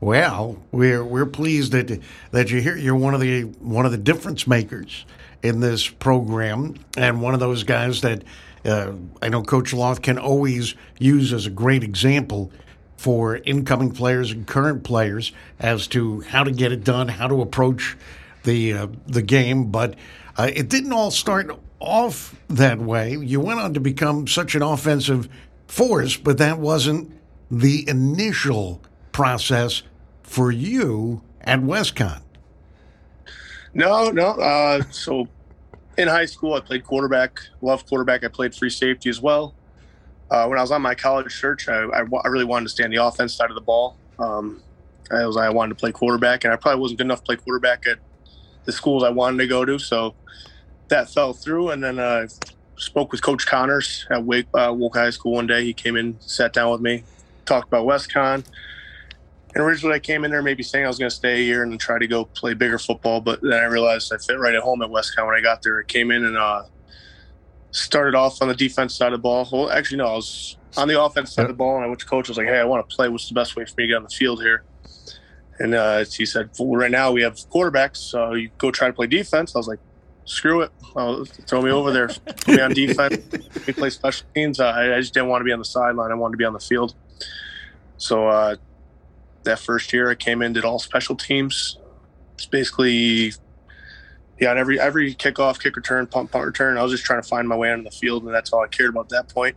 Well, 0.00 0.62
we're 0.70 1.04
we're 1.04 1.26
pleased 1.26 1.72
that 1.72 2.00
that 2.30 2.50
you're 2.50 2.60
here. 2.60 2.76
You're 2.76 2.96
one 2.96 3.14
of 3.14 3.20
the 3.20 3.42
one 3.42 3.84
of 3.84 3.92
the 3.92 3.98
difference 3.98 4.46
makers 4.46 5.04
in 5.42 5.60
this 5.60 5.88
program, 5.88 6.74
and 6.96 7.20
one 7.20 7.34
of 7.34 7.40
those 7.40 7.64
guys 7.64 8.00
that 8.02 8.22
uh, 8.64 8.92
I 9.22 9.28
know 9.28 9.42
Coach 9.42 9.72
Loth 9.72 10.02
can 10.02 10.18
always 10.18 10.74
use 10.98 11.32
as 11.32 11.46
a 11.46 11.50
great 11.50 11.82
example 11.82 12.52
for 12.96 13.36
incoming 13.38 13.92
players 13.92 14.32
and 14.32 14.46
current 14.46 14.82
players 14.84 15.32
as 15.58 15.86
to 15.88 16.20
how 16.22 16.44
to 16.44 16.50
get 16.50 16.72
it 16.72 16.84
done, 16.84 17.08
how 17.08 17.28
to 17.28 17.40
approach 17.40 17.96
the 18.44 18.72
uh, 18.72 18.86
the 19.06 19.22
game. 19.22 19.70
But 19.70 19.96
uh, 20.36 20.50
it 20.54 20.68
didn't 20.68 20.92
all 20.92 21.10
start 21.10 21.50
off 21.80 22.34
that 22.48 22.78
way. 22.78 23.16
You 23.16 23.40
went 23.40 23.60
on 23.60 23.74
to 23.74 23.80
become 23.80 24.26
such 24.26 24.54
an 24.54 24.62
offensive 24.62 25.28
force, 25.66 26.16
but 26.16 26.38
that 26.38 26.58
wasn't 26.58 27.12
the 27.50 27.88
initial 27.88 28.82
process 29.12 29.82
for 30.22 30.50
you 30.50 31.22
at 31.40 31.60
WestConn. 31.60 32.22
No, 33.74 34.10
no. 34.10 34.30
Uh, 34.30 34.82
so 34.90 35.28
in 35.96 36.08
high 36.08 36.26
school, 36.26 36.54
I 36.54 36.60
played 36.60 36.84
quarterback, 36.84 37.40
loved 37.60 37.88
quarterback. 37.88 38.24
I 38.24 38.28
played 38.28 38.54
free 38.54 38.70
safety 38.70 39.10
as 39.10 39.20
well. 39.20 39.54
Uh, 40.30 40.46
when 40.46 40.58
I 40.58 40.62
was 40.62 40.70
on 40.70 40.82
my 40.82 40.94
college 40.94 41.34
search, 41.34 41.68
I, 41.68 41.80
really 41.80 42.44
wanted 42.44 42.64
to 42.64 42.70
stay 42.70 42.84
on 42.84 42.90
the 42.90 43.02
offense 43.02 43.34
side 43.34 43.50
of 43.50 43.54
the 43.54 43.62
ball. 43.62 43.96
Um, 44.18 44.62
I 45.10 45.26
was 45.26 45.36
I 45.38 45.48
wanted 45.48 45.70
to 45.70 45.74
play 45.76 45.90
quarterback, 45.90 46.44
and 46.44 46.52
I 46.52 46.56
probably 46.56 46.80
wasn't 46.80 46.98
good 46.98 47.06
enough 47.06 47.20
to 47.20 47.24
play 47.24 47.36
quarterback 47.36 47.86
at 47.86 47.98
the 48.64 48.72
schools 48.72 49.02
I 49.02 49.08
wanted 49.08 49.38
to 49.38 49.46
go 49.46 49.64
to. 49.64 49.78
So 49.78 50.14
that 50.88 51.10
fell 51.10 51.32
through. 51.32 51.70
And 51.70 51.82
then 51.82 51.98
I 51.98 52.02
uh, 52.02 52.28
spoke 52.76 53.12
with 53.12 53.22
Coach 53.22 53.46
Connors 53.46 54.06
at 54.10 54.24
Wake, 54.24 54.46
uh, 54.54 54.72
Woke 54.76 54.96
High 54.96 55.10
School 55.10 55.32
one 55.32 55.46
day. 55.46 55.64
He 55.64 55.72
came 55.72 55.96
in, 55.96 56.18
sat 56.20 56.52
down 56.52 56.70
with 56.70 56.80
me, 56.80 57.04
talked 57.44 57.68
about 57.68 57.86
WestConn. 57.86 58.44
And 59.54 59.64
originally, 59.64 59.96
I 59.96 59.98
came 59.98 60.24
in 60.24 60.30
there 60.30 60.42
maybe 60.42 60.62
saying 60.62 60.84
I 60.84 60.88
was 60.88 60.98
going 60.98 61.10
to 61.10 61.14
stay 61.14 61.44
here 61.44 61.62
and 61.62 61.80
try 61.80 61.98
to 61.98 62.06
go 62.06 62.26
play 62.26 62.54
bigger 62.54 62.78
football. 62.78 63.20
But 63.20 63.40
then 63.42 63.54
I 63.54 63.64
realized 63.64 64.12
I 64.12 64.18
fit 64.18 64.38
right 64.38 64.54
at 64.54 64.62
home 64.62 64.82
at 64.82 64.90
WestConn 64.90 65.26
when 65.26 65.36
I 65.36 65.40
got 65.40 65.62
there. 65.62 65.80
I 65.80 65.84
came 65.84 66.10
in 66.10 66.24
and 66.24 66.36
uh, 66.36 66.64
started 67.70 68.14
off 68.14 68.40
on 68.42 68.48
the 68.48 68.54
defense 68.54 68.94
side 68.94 69.12
of 69.12 69.18
the 69.18 69.22
ball. 69.22 69.48
Well, 69.50 69.70
actually, 69.70 69.98
no, 69.98 70.06
I 70.06 70.14
was 70.14 70.56
on 70.76 70.88
the 70.88 71.00
offense 71.02 71.32
side 71.32 71.42
of 71.42 71.48
the 71.48 71.54
ball, 71.54 71.76
and 71.76 71.84
I 71.84 71.88
went 71.88 72.00
to 72.00 72.06
coach. 72.06 72.28
I 72.28 72.32
was 72.32 72.38
like, 72.38 72.46
"Hey, 72.46 72.58
I 72.58 72.64
want 72.64 72.88
to 72.88 72.94
play. 72.94 73.08
What's 73.08 73.28
the 73.28 73.34
best 73.34 73.56
way 73.56 73.64
for 73.64 73.74
me 73.78 73.84
to 73.84 73.88
get 73.88 73.96
on 73.96 74.02
the 74.02 74.10
field 74.10 74.42
here?" 74.42 74.64
And 75.58 75.74
uh, 75.74 76.04
he 76.04 76.26
said, 76.26 76.50
well, 76.58 76.76
"Right 76.76 76.90
now 76.90 77.10
we 77.10 77.22
have 77.22 77.34
quarterbacks, 77.34 77.96
so 77.96 78.34
you 78.34 78.50
go 78.58 78.70
try 78.70 78.88
to 78.88 78.92
play 78.92 79.06
defense." 79.06 79.54
I 79.54 79.58
was 79.58 79.66
like, 79.66 79.80
screw 80.28 80.60
it. 80.60 80.70
I'll 80.96 81.24
throw 81.24 81.62
me 81.62 81.70
over 81.70 81.90
there. 81.90 82.08
Put 82.08 82.48
me 82.48 82.60
on 82.60 82.72
defense. 82.74 83.18
we 83.66 83.72
play 83.72 83.90
special 83.90 84.26
teams. 84.34 84.60
I, 84.60 84.96
I, 84.96 85.00
just 85.00 85.14
didn't 85.14 85.28
want 85.28 85.40
to 85.40 85.44
be 85.44 85.52
on 85.52 85.58
the 85.58 85.64
sideline. 85.64 86.10
I 86.10 86.14
wanted 86.14 86.32
to 86.32 86.38
be 86.38 86.44
on 86.44 86.52
the 86.52 86.60
field. 86.60 86.94
So 87.96 88.28
uh, 88.28 88.56
that 89.44 89.58
first 89.58 89.92
year, 89.92 90.10
I 90.10 90.14
came 90.14 90.42
in, 90.42 90.52
did 90.52 90.64
all 90.64 90.78
special 90.78 91.16
teams. 91.16 91.78
It's 92.34 92.46
basically, 92.46 93.32
yeah, 94.38 94.50
on 94.50 94.58
every 94.58 94.78
every 94.78 95.14
kickoff, 95.14 95.60
kick 95.60 95.76
return, 95.76 96.06
punt, 96.06 96.30
punt 96.30 96.44
return. 96.44 96.78
I 96.78 96.82
was 96.82 96.92
just 96.92 97.04
trying 97.04 97.20
to 97.20 97.28
find 97.28 97.48
my 97.48 97.56
way 97.56 97.72
on 97.72 97.82
the 97.82 97.90
field, 97.90 98.24
and 98.24 98.32
that's 98.32 98.52
all 98.52 98.62
I 98.62 98.68
cared 98.68 98.90
about 98.90 99.06
at 99.06 99.26
that 99.26 99.34
point. 99.34 99.56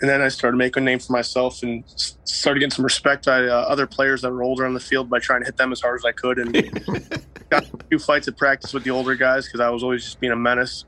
and 0.00 0.08
then 0.08 0.20
I 0.20 0.28
started 0.28 0.56
making 0.56 0.84
a 0.84 0.86
name 0.86 1.00
for 1.00 1.12
myself 1.12 1.62
and 1.62 1.82
started 2.24 2.60
getting 2.60 2.70
some 2.70 2.84
respect 2.84 3.26
by 3.26 3.46
uh, 3.46 3.64
other 3.68 3.86
players 3.86 4.22
that 4.22 4.30
were 4.30 4.44
older 4.44 4.64
on 4.64 4.74
the 4.74 4.80
field 4.80 5.10
by 5.10 5.18
trying 5.18 5.40
to 5.40 5.46
hit 5.46 5.56
them 5.56 5.72
as 5.72 5.80
hard 5.80 5.98
as 5.98 6.04
I 6.04 6.12
could. 6.12 6.38
And 6.38 6.54
got 7.50 7.64
a 7.64 7.84
few 7.88 7.98
fights 7.98 8.28
at 8.28 8.36
practice 8.36 8.72
with 8.72 8.84
the 8.84 8.90
older 8.90 9.14
guys 9.14 9.46
because 9.46 9.60
I 9.60 9.70
was 9.70 9.82
always 9.82 10.04
just 10.04 10.20
being 10.20 10.32
a 10.32 10.36
menace. 10.36 10.84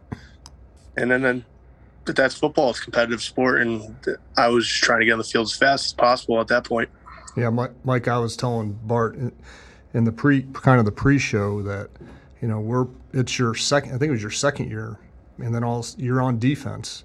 And 0.97 1.11
then, 1.11 1.23
then 1.23 1.45
but 2.05 2.17
that's 2.17 2.35
football. 2.35 2.71
It's 2.71 2.81
competitive 2.81 3.23
sport, 3.23 3.61
and 3.61 3.97
I 4.37 4.49
was 4.49 4.67
just 4.67 4.83
trying 4.83 5.01
to 5.01 5.07
get 5.07 5.13
on 5.13 5.19
the 5.19 5.25
field 5.25 5.47
as 5.47 5.55
fast 5.55 5.87
as 5.87 5.93
possible 5.93 6.41
at 6.41 6.49
that 6.49 6.65
point. 6.65 6.89
Yeah, 7.37 7.51
Mike, 7.85 8.09
I 8.09 8.19
was 8.19 8.37
telling 8.37 8.73
Bart 8.85 9.17
in 9.95 10.05
the 10.05 10.13
pre 10.13 10.43
kind 10.53 10.79
of 10.79 10.85
the 10.85 10.93
pre-show 10.93 11.63
that 11.63 11.91
you 12.41 12.49
know 12.49 12.59
we're 12.59 12.87
it's 13.13 13.39
your 13.39 13.55
second. 13.55 13.95
I 13.95 13.99
think 13.99 14.09
it 14.09 14.13
was 14.13 14.23
your 14.23 14.31
second 14.31 14.71
year, 14.71 14.99
and 15.39 15.55
then 15.55 15.63
all 15.63 15.87
you're 15.97 16.21
on 16.21 16.39
defense 16.39 17.05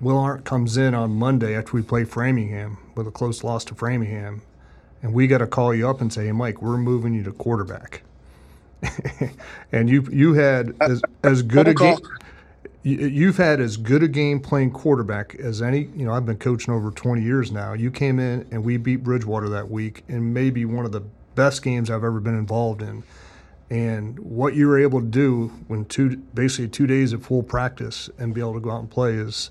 Will 0.00 0.16
Arndt 0.16 0.46
comes 0.46 0.78
in 0.78 0.94
on 0.94 1.10
Monday 1.10 1.54
after 1.54 1.72
we 1.74 1.82
play 1.82 2.04
Framingham 2.04 2.78
with 2.94 3.06
a 3.06 3.10
close 3.10 3.44
loss 3.44 3.64
to 3.66 3.74
Framingham, 3.74 4.40
and 5.02 5.12
we 5.12 5.26
got 5.26 5.38
to 5.38 5.46
call 5.46 5.74
you 5.74 5.86
up 5.90 6.00
and 6.00 6.10
say, 6.10 6.24
"Hey, 6.24 6.32
Mike, 6.32 6.62
we're 6.62 6.78
moving 6.78 7.12
you 7.12 7.22
to 7.24 7.32
quarterback." 7.32 8.02
and 9.72 9.88
you 9.88 10.06
you 10.10 10.34
had 10.34 10.74
as, 10.80 11.02
as 11.22 11.42
good 11.42 11.68
a 11.68 11.74
game. 11.74 11.98
You've 12.82 13.36
had 13.36 13.60
as 13.60 13.76
good 13.76 14.02
a 14.02 14.08
game 14.08 14.40
playing 14.40 14.70
quarterback 14.70 15.34
as 15.34 15.60
any. 15.60 15.90
You 15.94 16.06
know, 16.06 16.14
I've 16.14 16.24
been 16.24 16.38
coaching 16.38 16.72
over 16.72 16.90
20 16.90 17.22
years 17.22 17.52
now. 17.52 17.74
You 17.74 17.90
came 17.90 18.18
in 18.18 18.48
and 18.50 18.64
we 18.64 18.78
beat 18.78 19.04
Bridgewater 19.04 19.50
that 19.50 19.70
week, 19.70 20.02
and 20.08 20.32
maybe 20.32 20.64
one 20.64 20.86
of 20.86 20.92
the 20.92 21.02
best 21.34 21.62
games 21.62 21.90
I've 21.90 22.04
ever 22.04 22.20
been 22.20 22.38
involved 22.38 22.80
in. 22.80 23.02
And 23.68 24.18
what 24.18 24.54
you 24.54 24.66
were 24.66 24.80
able 24.80 25.00
to 25.00 25.06
do 25.06 25.48
when 25.68 25.84
two 25.84 26.16
basically 26.16 26.68
two 26.68 26.86
days 26.86 27.12
of 27.12 27.24
full 27.24 27.42
practice 27.42 28.08
and 28.18 28.34
be 28.34 28.40
able 28.40 28.54
to 28.54 28.60
go 28.60 28.70
out 28.70 28.80
and 28.80 28.90
play 28.90 29.12
is 29.12 29.50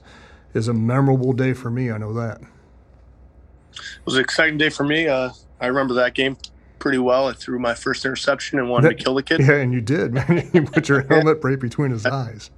is 0.55 0.67
a 0.67 0.73
memorable 0.73 1.33
day 1.33 1.53
for 1.53 1.69
me. 1.69 1.91
I 1.91 1.99
know 1.99 2.13
that. 2.13 2.41
It 2.41 4.05
was 4.05 4.15
an 4.15 4.21
exciting 4.21 4.57
day 4.57 4.69
for 4.69 4.83
me. 4.83 5.07
Uh, 5.07 5.29
I 5.61 5.67
remember 5.67 5.93
that 5.93 6.15
game 6.15 6.35
pretty 6.79 6.97
well. 6.97 7.27
I 7.27 7.33
threw 7.33 7.59
my 7.59 7.73
first 7.73 8.05
interception 8.05 8.59
and 8.59 8.69
wanted 8.69 8.91
that, 8.91 8.97
to 8.97 9.03
kill 9.03 9.15
the 9.15 9.23
kid. 9.23 9.41
Yeah, 9.41 9.55
and 9.55 9.73
you 9.73 9.81
did, 9.81 10.13
man. 10.13 10.49
you 10.53 10.63
put 10.63 10.89
your 10.89 11.01
helmet 11.07 11.39
right 11.43 11.59
between 11.59 11.91
his 11.91 12.05
eyes. 12.05 12.49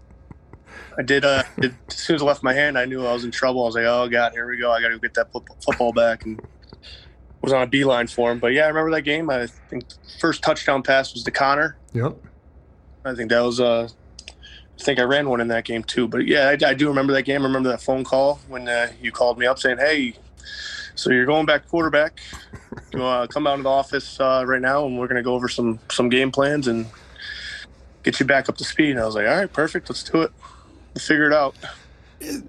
I 0.98 1.01
did, 1.04 1.25
uh, 1.25 1.44
did. 1.60 1.75
As 1.88 1.98
soon 1.98 2.16
as 2.18 2.22
I 2.22 2.25
left 2.25 2.44
my 2.44 2.54
hand, 2.54 2.78
I 2.78 2.86
knew 2.86 3.06
I 3.06 3.13
was 3.13 3.24
in 3.24 3.32
trouble. 3.32 3.63
I 3.63 3.66
was 3.66 3.75
like, 3.75 3.86
"Oh 3.86 4.08
God, 4.10 4.34
here 4.34 4.48
we 4.48 4.58
go! 4.58 4.72
I 4.72 4.82
got 4.82 4.90
to 4.90 5.00
get 5.00 5.13
that 5.16 5.32
football 5.32 5.94
back." 5.94 6.25
And 6.25 6.42
was 7.42 7.54
on 7.54 7.63
a 7.63 7.68
beeline 7.68 8.08
for 8.08 8.32
him. 8.32 8.40
But 8.40 8.54
yeah, 8.54 8.66
I 8.66 8.68
remember 8.68 8.92
that 8.92 9.01
game. 9.01 9.30
I 9.30 9.48
think 9.48 9.86
first 10.20 10.44
touchdown 10.44 10.84
pass 10.84 11.13
was 11.13 11.24
to 11.24 11.32
Connor. 11.32 11.78
Yep. 11.94 12.18
I 13.04 13.16
think 13.16 13.32
that 13.32 13.42
was 13.42 13.60
uh, 13.60 13.88
I 14.30 14.84
think 14.84 15.00
I 15.00 15.04
ran 15.04 15.30
one 15.30 15.42
in 15.42 15.48
that 15.48 15.66
game 15.66 15.84
too. 15.84 16.08
But 16.08 16.28
yeah, 16.28 16.50
I, 16.50 16.70
I 16.70 16.74
do 16.74 16.88
remember 16.88 17.13
that 17.13 17.24
game. 17.24 17.42
I 17.42 17.46
remember 17.46 17.70
that 17.70 17.82
phone 17.82 18.04
call 18.04 18.40
when 18.48 18.68
uh, 18.68 18.92
you 19.01 19.12
called 19.12 19.40
me 19.40 19.46
up 19.46 19.60
saying, 19.60 19.78
"Hey, 19.78 20.16
so 20.96 21.10
you're 21.10 21.25
going 21.25 21.46
back 21.46 21.68
quarterback. 21.68 22.20
You 22.93 23.03
uh, 23.03 23.27
come 23.27 23.48
out 23.48 23.57
of 23.57 23.63
the 23.63 23.69
office 23.69 24.19
uh, 24.19 24.43
right 24.45 24.62
now, 24.62 24.86
and 24.86 24.98
we're 24.98 25.07
going 25.07 25.17
to 25.17 25.24
go 25.24 25.33
over 25.33 25.48
some 25.48 25.79
some 25.89 26.10
game 26.10 26.31
plans 26.31 26.67
and 26.67 26.86
get 28.03 28.19
you 28.19 28.25
back 28.25 28.50
up 28.50 28.57
to 28.57 28.63
speed." 28.63 28.91
And 28.91 29.00
I 29.00 29.05
was 29.05 29.15
like, 29.15 29.27
"All 29.27 29.38
right, 29.38 29.51
perfect. 29.51 29.89
Let's 29.89 30.03
do 30.03 30.21
it. 30.21 30.31
We'll 30.93 31.01
figure 31.01 31.27
it 31.27 31.33
out." 31.33 31.55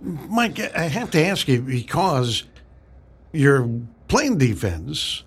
Mike, 0.03 0.59
I 0.77 0.83
have 0.83 1.11
to 1.13 1.25
ask 1.25 1.49
you 1.49 1.63
because 1.63 2.45
you're 3.33 3.69
playing 4.09 4.39
defense. 4.39 5.23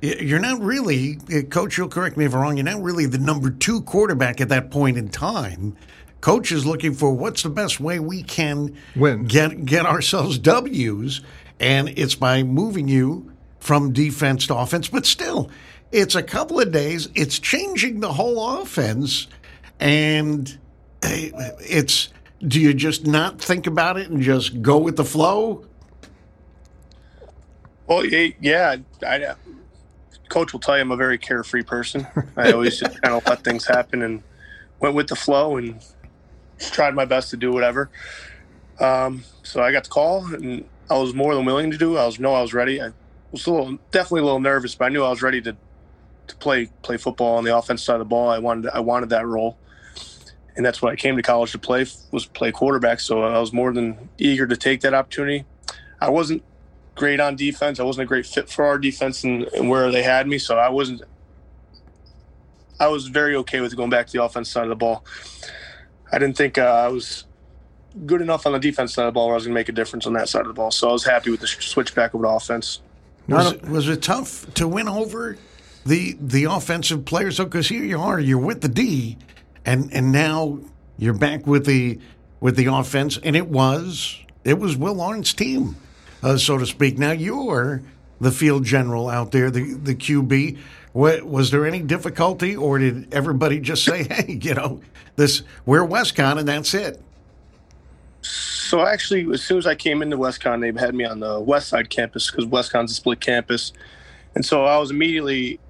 You're 0.00 0.40
not 0.40 0.60
really, 0.60 1.16
coach. 1.50 1.78
You'll 1.78 1.88
correct 1.88 2.16
me 2.16 2.24
if 2.24 2.34
I'm 2.34 2.40
wrong. 2.40 2.56
You're 2.56 2.64
not 2.64 2.82
really 2.82 3.06
the 3.06 3.18
number 3.18 3.50
two 3.50 3.82
quarterback 3.82 4.40
at 4.40 4.48
that 4.50 4.70
point 4.70 4.98
in 4.98 5.08
time 5.08 5.76
coach 6.24 6.50
is 6.52 6.64
looking 6.64 6.94
for 6.94 7.12
what's 7.12 7.42
the 7.42 7.50
best 7.50 7.80
way 7.80 7.98
we 7.98 8.22
can 8.22 8.74
win, 8.96 9.24
get 9.24 9.66
get 9.66 9.84
ourselves 9.84 10.38
W's, 10.38 11.20
and 11.60 11.90
it's 11.90 12.14
by 12.14 12.42
moving 12.42 12.88
you 12.88 13.30
from 13.64 13.92
defense 13.92 14.46
to 14.46 14.54
offense. 14.54 14.88
But 14.88 15.06
still, 15.06 15.50
it's 15.90 16.14
a 16.14 16.22
couple 16.22 16.60
of 16.60 16.70
days. 16.70 17.08
It's 17.14 17.38
changing 17.38 18.00
the 18.00 18.12
whole 18.12 18.60
offense, 18.60 19.26
and 19.80 20.56
eh, 21.02 21.30
it's. 21.60 22.10
Do 22.46 22.60
you 22.60 22.74
just 22.74 23.06
not 23.06 23.40
think 23.40 23.66
about 23.66 23.96
it 23.96 24.10
and 24.10 24.20
just 24.20 24.60
go 24.60 24.76
with 24.76 24.96
the 24.96 25.04
flow? 25.04 25.64
Well, 27.86 28.04
yeah, 28.04 28.76
I, 29.02 29.34
coach 30.28 30.52
will 30.52 30.60
tell 30.60 30.76
you 30.76 30.82
I'm 30.82 30.90
a 30.90 30.96
very 30.96 31.16
carefree 31.16 31.62
person. 31.62 32.06
I 32.36 32.52
always 32.52 32.78
just 32.78 33.00
kind 33.00 33.14
of 33.14 33.26
let 33.26 33.42
things 33.44 33.66
happen 33.66 34.02
and 34.02 34.22
went 34.78 34.94
with 34.94 35.06
the 35.06 35.16
flow 35.16 35.56
and 35.56 35.82
tried 36.58 36.94
my 36.94 37.06
best 37.06 37.30
to 37.30 37.38
do 37.38 37.50
whatever. 37.50 37.88
Um, 38.78 39.24
so 39.42 39.62
I 39.62 39.72
got 39.72 39.84
the 39.84 39.90
call, 39.90 40.26
and 40.34 40.66
I 40.90 40.98
was 40.98 41.14
more 41.14 41.34
than 41.34 41.46
willing 41.46 41.70
to 41.70 41.78
do. 41.78 41.96
I 41.96 42.04
was 42.04 42.20
no, 42.20 42.34
I 42.34 42.42
was 42.42 42.52
ready. 42.52 42.82
I 42.82 42.90
was 43.34 43.46
a 43.46 43.52
little, 43.52 43.78
definitely 43.90 44.20
a 44.20 44.24
little 44.24 44.40
nervous, 44.40 44.74
but 44.74 44.86
I 44.86 44.88
knew 44.88 45.02
I 45.02 45.10
was 45.10 45.22
ready 45.22 45.42
to 45.42 45.56
to 46.26 46.36
play 46.36 46.70
play 46.82 46.96
football 46.96 47.36
on 47.36 47.44
the 47.44 47.54
offense 47.54 47.82
side 47.82 47.94
of 47.94 47.98
the 47.98 48.04
ball. 48.06 48.30
I 48.30 48.38
wanted 48.38 48.70
I 48.72 48.80
wanted 48.80 49.10
that 49.10 49.26
role, 49.26 49.58
and 50.56 50.64
that's 50.64 50.80
what 50.80 50.92
I 50.92 50.96
came 50.96 51.16
to 51.16 51.22
college 51.22 51.52
to 51.52 51.58
play 51.58 51.86
was 52.10 52.26
play 52.26 52.52
quarterback. 52.52 53.00
So 53.00 53.22
I 53.22 53.38
was 53.38 53.52
more 53.52 53.72
than 53.72 54.08
eager 54.18 54.46
to 54.46 54.56
take 54.56 54.80
that 54.82 54.94
opportunity. 54.94 55.44
I 56.00 56.10
wasn't 56.10 56.42
great 56.94 57.20
on 57.20 57.36
defense. 57.36 57.80
I 57.80 57.82
wasn't 57.82 58.04
a 58.04 58.06
great 58.06 58.26
fit 58.26 58.48
for 58.48 58.64
our 58.64 58.78
defense 58.78 59.24
and, 59.24 59.42
and 59.54 59.68
where 59.68 59.90
they 59.90 60.02
had 60.02 60.26
me. 60.26 60.38
So 60.38 60.56
I 60.56 60.68
wasn't. 60.68 61.02
I 62.80 62.88
was 62.88 63.08
very 63.08 63.36
okay 63.36 63.60
with 63.60 63.76
going 63.76 63.90
back 63.90 64.06
to 64.06 64.12
the 64.12 64.22
offense 64.22 64.50
side 64.50 64.64
of 64.64 64.68
the 64.68 64.76
ball. 64.76 65.04
I 66.10 66.18
didn't 66.18 66.36
think 66.36 66.58
uh, 66.58 66.62
I 66.62 66.88
was 66.88 67.24
good 68.06 68.20
enough 68.20 68.46
on 68.46 68.52
the 68.52 68.58
defense 68.58 68.94
side 68.94 69.06
of 69.06 69.08
the 69.08 69.12
ball 69.12 69.26
where 69.26 69.34
I 69.34 69.36
was 69.36 69.44
going 69.44 69.54
to 69.54 69.58
make 69.58 69.68
a 69.68 69.72
difference 69.72 70.06
on 70.06 70.12
that 70.14 70.28
side 70.28 70.42
of 70.42 70.48
the 70.48 70.52
ball. 70.54 70.70
So 70.70 70.88
I 70.88 70.92
was 70.92 71.04
happy 71.04 71.30
with 71.30 71.40
the 71.40 71.46
switch 71.46 71.94
back 71.94 72.14
over 72.14 72.24
to 72.24 72.30
offense. 72.30 72.80
Was 73.28 73.52
it, 73.52 73.68
was 73.68 73.88
it 73.88 74.02
tough 74.02 74.52
to 74.54 74.68
win 74.68 74.88
over 74.88 75.36
the 75.86 76.16
the 76.20 76.44
offensive 76.44 77.04
players? 77.04 77.38
Because 77.38 77.68
here 77.68 77.84
you 77.84 77.98
are, 77.98 78.20
you're 78.20 78.38
with 78.38 78.60
the 78.60 78.68
D, 78.68 79.16
and 79.64 79.92
and 79.92 80.12
now 80.12 80.58
you're 80.98 81.14
back 81.14 81.46
with 81.46 81.64
the 81.66 81.98
with 82.40 82.56
the 82.56 82.66
offense, 82.66 83.18
and 83.22 83.34
it 83.34 83.48
was 83.48 84.18
it 84.44 84.58
was 84.58 84.76
Will 84.76 84.96
Arndt's 84.96 85.32
team, 85.32 85.76
uh, 86.22 86.36
so 86.36 86.58
to 86.58 86.66
speak. 86.66 86.98
Now 86.98 87.12
you're 87.12 87.82
the 88.20 88.30
field 88.30 88.64
general 88.64 89.08
out 89.08 89.32
there, 89.32 89.50
the 89.50 89.74
the 89.74 89.94
QB. 89.94 90.58
What, 90.92 91.24
was 91.24 91.50
there 91.50 91.66
any 91.66 91.80
difficulty, 91.80 92.54
or 92.54 92.78
did 92.78 93.12
everybody 93.12 93.58
just 93.58 93.84
say, 93.84 94.04
"Hey, 94.10 94.38
you 94.42 94.54
know, 94.54 94.80
this 95.16 95.42
we're 95.64 95.86
WestConn 95.86 96.38
and 96.38 96.46
that's 96.48 96.74
it"? 96.74 97.00
So 98.64 98.86
actually, 98.86 99.30
as 99.32 99.42
soon 99.42 99.58
as 99.58 99.66
I 99.66 99.74
came 99.74 100.02
into 100.02 100.16
WestConn, 100.16 100.60
they 100.60 100.78
had 100.80 100.94
me 100.94 101.04
on 101.04 101.20
the 101.20 101.40
West 101.40 101.68
Side 101.68 101.90
campus 101.90 102.30
because 102.30 102.46
WestConn's 102.46 102.92
a 102.92 102.94
split 102.94 103.20
campus, 103.20 103.72
and 104.34 104.44
so 104.44 104.64
I 104.64 104.78
was 104.78 104.90
immediately 104.90 105.60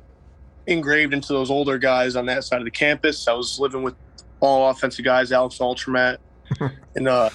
engraved 0.66 1.12
into 1.12 1.32
those 1.32 1.50
older 1.50 1.76
guys 1.76 2.16
on 2.16 2.26
that 2.26 2.44
side 2.44 2.60
of 2.60 2.64
the 2.64 2.70
campus. 2.70 3.28
I 3.28 3.34
was 3.34 3.58
living 3.58 3.82
with 3.82 3.94
all 4.40 4.70
offensive 4.70 5.04
guys, 5.04 5.32
Alex 5.32 5.58
Ultramat, 5.58 6.18
and 6.94 7.08
uh, 7.08 7.30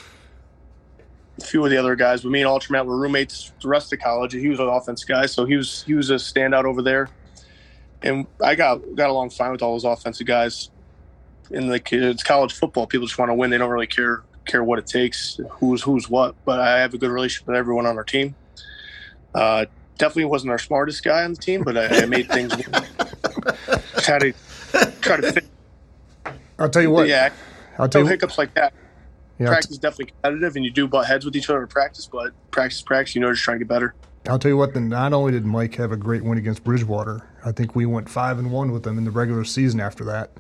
a 1.38 1.42
few 1.44 1.64
of 1.64 1.70
the 1.70 1.78
other 1.78 1.96
guys. 1.96 2.22
But 2.22 2.32
me 2.32 2.42
and 2.42 2.50
Ultramat 2.50 2.86
were 2.86 2.98
roommates 2.98 3.52
the 3.62 3.68
rest 3.68 3.94
of 3.94 4.00
college. 4.00 4.34
He 4.34 4.50
was 4.50 4.60
an 4.60 4.68
offense 4.68 5.04
guy, 5.04 5.26
so 5.26 5.46
he 5.46 5.56
was 5.56 5.84
he 5.84 5.94
was 5.94 6.10
a 6.10 6.16
standout 6.16 6.66
over 6.66 6.82
there 6.82 7.10
and 8.02 8.28
I 8.44 8.56
got 8.56 8.80
got 8.96 9.10
along 9.10 9.32
fine 9.32 9.52
with 9.52 9.62
all 9.62 9.74
those 9.74 9.84
offensive 9.84 10.28
guys. 10.28 10.70
In 11.52 11.68
the 11.68 11.82
it's 11.92 12.24
college 12.24 12.54
football, 12.54 12.86
people 12.86 13.08
just 13.08 13.18
want 13.18 13.30
to 13.30 13.34
win. 13.34 13.50
They 13.50 13.58
don't 13.58 13.72
really 13.72 13.88
care 13.88 14.24
care 14.50 14.64
what 14.64 14.80
it 14.80 14.88
takes, 14.88 15.40
who's 15.52 15.82
who's 15.82 16.10
what. 16.10 16.36
But 16.46 16.60
I 16.60 16.80
have 16.80 16.94
a 16.94 16.98
good 16.98 17.12
relationship 17.12 17.48
with 17.48 17.58
everyone 17.58 17.86
on 17.86 17.98
our 17.98 18.04
team. 18.04 18.36
Uh, 19.34 19.66
definitely 19.98 20.26
wasn't 20.26 20.52
our 20.52 20.58
smartest 20.58 21.04
guy 21.04 21.24
on 21.24 21.34
the 21.34 21.42
team, 21.42 21.64
but 21.64 21.78
I, 21.78 22.02
I 22.02 22.06
made 22.06 22.30
things 22.30 22.54
try 24.02 24.20
to 24.20 24.34
try 25.02 25.18
to 25.18 25.32
fit. 25.32 25.46
I'll 26.58 26.70
tell 26.70 26.82
you 26.82 26.92
what. 26.92 27.08
Yeah, 27.08 27.32
I'll 27.78 27.88
tell 27.88 28.02
no 28.02 28.08
you 28.08 28.12
hiccups 28.12 28.38
like 28.38 28.54
that. 28.56 28.74
Yeah, 29.38 29.48
practice 29.48 29.72
is 29.72 29.78
definitely 29.78 30.08
competitive, 30.08 30.56
and 30.56 30.66
you 30.66 30.72
do 30.72 30.88
butt 30.88 31.06
heads 31.06 31.24
with 31.24 31.36
each 31.36 31.50
other 31.50 31.62
in 31.62 31.68
practice. 31.68 32.08
But 32.12 32.34
practice, 32.52 32.82
practice, 32.82 33.16
you 33.16 33.22
know, 33.22 33.32
just 33.32 33.44
trying 33.44 33.60
to 33.60 33.66
get 33.66 33.70
better. 33.70 33.94
I'll 34.28 34.40
tell 34.40 34.50
you 34.50 34.58
what. 34.58 34.74
Then 34.74 34.90
not 34.90 35.14
only 35.14 35.32
did 35.32 35.46
Mike 35.46 35.76
have 35.76 35.92
a 35.92 35.98
great 35.98 36.24
win 36.24 36.38
against 36.38 36.64
Bridgewater, 36.64 37.22
I 37.46 37.52
think 37.52 37.76
we 37.76 37.86
went 37.86 38.10
five 38.10 38.40
and 38.40 38.52
one 38.52 38.72
with 38.72 38.84
them 38.84 38.98
in 38.98 39.06
the 39.06 39.12
regular 39.12 39.46
season. 39.46 39.80
After 39.80 40.04
that, 40.06 40.32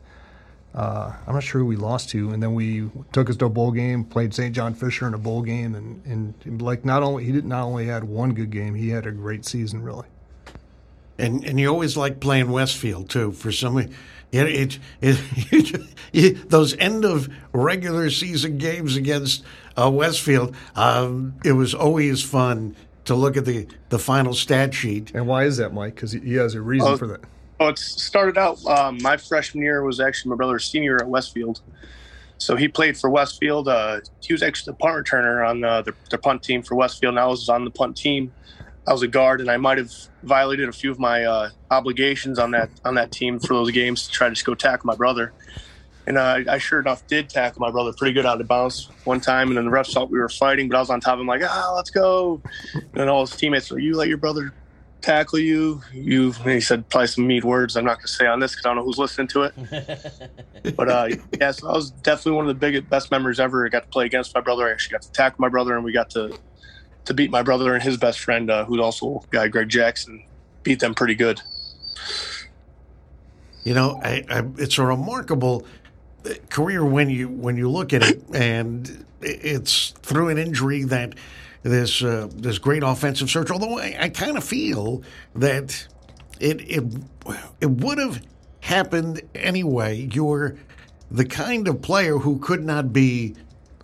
uh, 0.74 1.14
I'm 1.26 1.34
not 1.34 1.44
sure 1.44 1.62
who 1.62 1.68
we 1.68 1.76
lost 1.76 2.10
to, 2.10 2.30
and 2.30 2.42
then 2.42 2.54
we 2.54 2.90
took 3.12 3.30
us 3.30 3.36
to 3.38 3.46
a 3.46 3.50
bowl 3.50 3.72
game, 3.72 4.04
played 4.04 4.34
St. 4.34 4.54
John 4.56 4.74
Fisher 4.74 5.08
in 5.08 5.14
a 5.14 5.18
bowl 5.18 5.42
game, 5.42 5.76
and 5.76 6.36
and 6.46 6.62
like 6.62 6.86
not 6.86 7.04
only 7.04 7.26
he 7.26 7.32
did 7.32 7.46
not 7.46 7.60
not 7.60 7.66
only 7.66 7.86
had 7.88 8.04
one 8.06 8.34
good 8.34 8.52
game, 8.52 8.76
he 8.76 8.90
had 8.90 9.06
a 9.06 9.12
great 9.12 9.46
season 9.46 9.82
really. 9.84 10.08
And 11.18 11.44
and 11.44 11.60
you 11.60 11.68
always 11.68 11.98
like 11.98 12.20
playing 12.20 12.50
Westfield 12.52 13.10
too. 13.10 13.34
For 13.34 13.52
some, 13.52 13.78
it, 13.78 13.92
it, 14.32 14.80
it, 15.02 15.82
it 16.14 16.50
those 16.50 16.78
end 16.78 17.04
of 17.04 17.28
regular 17.52 18.10
season 18.10 18.58
games 18.58 18.96
against 18.96 19.44
uh, 19.76 19.90
Westfield, 19.90 20.56
um, 20.76 21.36
it 21.44 21.54
was 21.54 21.74
always 21.74 22.24
fun 22.24 22.76
to 23.06 23.16
look 23.16 23.36
at 23.36 23.46
the, 23.46 23.68
the 23.90 24.00
final 24.00 24.34
stat 24.34 24.74
sheet. 24.74 25.12
And 25.16 25.28
why 25.28 25.46
is 25.46 25.58
that, 25.58 25.74
Mike? 25.74 25.96
Because 25.96 26.12
he 26.12 26.36
has 26.36 26.54
a 26.54 26.62
reason 26.62 26.98
for 26.98 27.08
that. 27.08 27.22
Oh, 27.60 27.70
it 27.70 27.80
started 27.80 28.38
out. 28.38 28.64
Um, 28.66 29.00
my 29.02 29.18
freshman 29.18 29.64
year 29.64 29.84
was 29.84 30.00
actually 30.00 30.30
my 30.30 30.38
brother's 30.38 30.66
senior 30.72 30.98
at 30.98 31.10
Westfield, 31.10 31.62
So 32.38 32.56
he 32.56 32.70
played 32.70 32.98
for 32.98 33.10
Westfield. 33.10 33.68
Uh, 33.68 34.00
he 34.22 34.34
was 34.34 34.44
actually 34.44 34.72
the 34.72 34.78
punt 34.78 34.96
returner 35.06 35.48
on 35.48 35.64
uh, 35.64 35.82
the, 35.82 35.94
their 36.10 36.20
punt 36.20 36.44
team 36.44 36.64
for 36.64 36.76
Westfield, 36.76 37.14
and 37.14 37.20
I 37.20 37.28
was 37.28 37.50
on 37.50 37.66
the 37.66 37.72
punt 37.72 37.98
team. 37.98 38.34
I 38.88 38.94
was 38.94 39.04
a 39.04 39.10
guard, 39.10 39.42
and 39.42 39.52
I 39.52 39.58
might 39.58 39.78
have 39.78 39.92
violated 40.24 40.70
a 40.70 40.72
few 40.72 40.92
of 40.92 41.00
my 41.00 41.26
uh, 41.26 41.50
obligations 41.70 42.40
on 42.40 42.52
that 42.52 42.72
on 42.86 42.96
that 42.96 43.12
team 43.12 43.40
for 43.40 43.54
those 43.56 43.72
games 43.72 44.06
to 44.08 44.12
try 44.12 44.30
to 44.30 44.36
just 44.36 44.46
go 44.46 44.56
tackle 44.56 44.88
my 44.88 44.96
brother. 44.96 45.34
And 46.08 46.18
uh, 46.18 46.40
I 46.50 46.58
sure 46.58 46.80
enough 46.80 47.06
did 47.08 47.30
tackle 47.30 47.62
my 47.62 47.72
brother 47.72 47.94
pretty 47.94 48.14
good 48.14 48.26
out 48.26 48.42
of 48.42 48.48
bounds 48.48 48.90
one 49.04 49.22
time, 49.22 49.50
and 49.50 49.58
then 49.58 49.66
the 49.66 49.72
refs 49.72 49.94
thought 49.94 50.10
we 50.10 50.18
were 50.20 50.30
fighting, 50.30 50.70
but 50.70 50.78
I 50.78 50.80
was 50.80 50.90
on 50.90 51.02
top 51.02 51.16
of 51.16 51.20
him 51.20 51.28
like, 51.28 51.42
ah, 51.44 51.74
let's 51.76 51.92
go. 51.92 52.42
And 52.96 53.10
all 53.10 53.28
his 53.28 53.36
teammates 53.36 53.70
were, 53.70 53.80
you 53.80 53.96
let 53.96 54.08
your 54.08 54.18
brother 54.18 54.54
tackle 55.02 55.40
you. 55.40 55.82
You, 55.94 56.32
he 56.32 56.62
said 56.62 56.88
probably 56.90 57.08
some 57.08 57.28
mean 57.28 57.46
words. 57.46 57.76
I'm 57.76 57.86
not 57.86 57.98
going 57.98 58.08
to 58.08 58.12
say 58.12 58.28
on 58.28 58.40
this 58.40 58.52
because 58.52 58.66
I 58.66 58.70
don't 58.70 58.78
know 58.78 58.84
who's 58.84 58.98
listening 58.98 59.28
to 59.30 59.44
it. 59.44 60.76
but 60.76 60.90
uh, 60.90 61.10
yeah, 61.40 61.52
so 61.52 61.68
that 61.68 61.76
was 61.76 61.92
definitely 61.92 62.34
one 62.34 62.46
of 62.46 62.50
the 62.50 62.60
biggest, 62.60 62.90
best 62.90 63.12
memories 63.12 63.40
ever. 63.40 63.66
I 63.66 63.70
got 63.70 63.84
to 63.84 63.90
play 63.90 64.06
against 64.06 64.34
my 64.36 64.42
brother. 64.42 64.68
I 64.68 64.72
actually 64.72 64.94
got 64.94 65.02
to 65.04 65.12
tackle 65.12 65.38
my 65.40 65.50
brother, 65.50 65.76
and 65.76 65.84
we 65.84 65.92
got 65.92 66.10
to 66.12 66.38
to 67.06 67.14
beat 67.14 67.32
my 67.32 67.42
brother 67.42 67.74
and 67.74 67.82
his 67.82 67.98
best 67.98 68.20
friend, 68.20 68.52
uh, 68.52 68.66
who's 68.66 68.80
also 68.80 69.24
a 69.24 69.36
guy 69.36 69.48
Greg 69.48 69.68
Jackson, 69.68 70.24
beat 70.64 70.80
them 70.80 70.94
pretty 70.94 71.16
good. 71.16 71.42
You 73.64 73.74
know, 73.74 74.00
I, 74.04 74.24
I, 74.30 74.44
it's 74.58 74.78
a 74.78 74.86
remarkable 74.86 75.66
uh, 76.26 76.34
career 76.50 76.86
when 76.86 77.10
you 77.10 77.28
when 77.28 77.58
you 77.58 77.70
look 77.70 77.94
at 77.94 78.04
it, 78.04 78.22
and 78.34 79.06
it's 79.22 79.90
through 80.02 80.30
an 80.30 80.38
injury 80.38 80.84
that 80.84 81.14
this 81.64 82.04
uh, 82.04 82.30
this 82.34 82.58
great 82.58 82.84
offensive 82.84 83.30
search. 83.30 83.52
Although 83.52 83.78
I, 83.78 83.96
I 84.00 84.10
kind 84.10 84.38
of 84.38 84.44
feel 84.44 85.04
that 85.36 85.88
it 86.40 86.62
it 86.62 86.84
it 87.60 87.70
would 87.70 87.98
have 87.98 88.22
happened 88.62 89.22
anyway. 89.36 90.10
You're 90.12 90.56
the 91.12 91.26
kind 91.26 91.68
of 91.68 91.82
player 91.82 92.18
who 92.18 92.40
could 92.40 92.64
not 92.64 92.94
be 92.94 93.36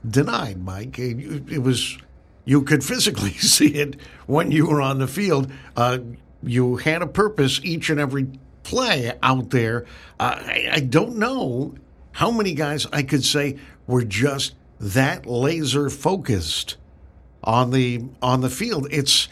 denied, 0.07 0.63
Mike. 0.63 0.99
It, 0.99 1.51
it 1.51 1.59
was 1.59 1.97
you 2.45 2.61
could 2.61 2.83
physically 2.83 3.31
see 3.33 3.75
it 3.75 3.99
when 4.27 4.51
you 4.51 4.67
were 4.67 4.81
on 4.81 4.99
the 4.99 5.07
field. 5.07 5.51
Uh, 5.75 5.99
you 6.43 6.77
had 6.77 7.01
a 7.01 7.07
purpose 7.07 7.59
each 7.63 7.89
and 7.89 7.99
every 7.99 8.27
play 8.63 9.11
out 9.21 9.49
there. 9.49 9.85
Uh, 10.19 10.35
I, 10.39 10.69
I 10.73 10.79
don't 10.79 11.17
know 11.17 11.75
how 12.13 12.31
many 12.31 12.53
guys 12.53 12.87
I 12.93 13.03
could 13.03 13.23
say 13.23 13.57
were 13.87 14.03
just 14.03 14.55
that 14.79 15.25
laser 15.25 15.89
focused 15.89 16.77
on 17.45 17.71
the 17.71 18.03
on 18.21 18.41
the 18.41 18.49
field. 18.49 18.87
It's 18.91 19.27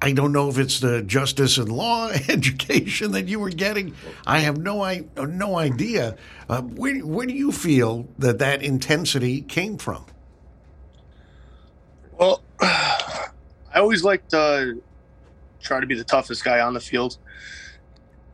I 0.00 0.12
don't 0.12 0.32
know 0.32 0.48
if 0.48 0.58
it's 0.58 0.80
the 0.80 1.02
justice 1.02 1.58
and 1.58 1.70
law 1.70 2.08
education 2.28 3.12
that 3.12 3.26
you 3.26 3.40
were 3.40 3.50
getting. 3.50 3.94
I 4.26 4.40
have 4.40 4.58
no 4.58 4.82
I 4.82 5.04
no 5.16 5.58
idea. 5.58 6.16
Uh, 6.48 6.62
where 6.62 6.98
where 7.00 7.26
do 7.26 7.34
you 7.34 7.52
feel 7.52 8.08
that 8.18 8.38
that 8.38 8.62
intensity 8.62 9.42
came 9.42 9.76
from? 9.76 10.06
Well, 12.18 12.42
I 12.60 13.30
always 13.74 14.04
liked 14.04 14.30
to 14.30 14.80
try 15.60 15.80
to 15.80 15.86
be 15.86 15.96
the 15.96 16.04
toughest 16.04 16.44
guy 16.44 16.60
on 16.60 16.74
the 16.74 16.80
field, 16.80 17.18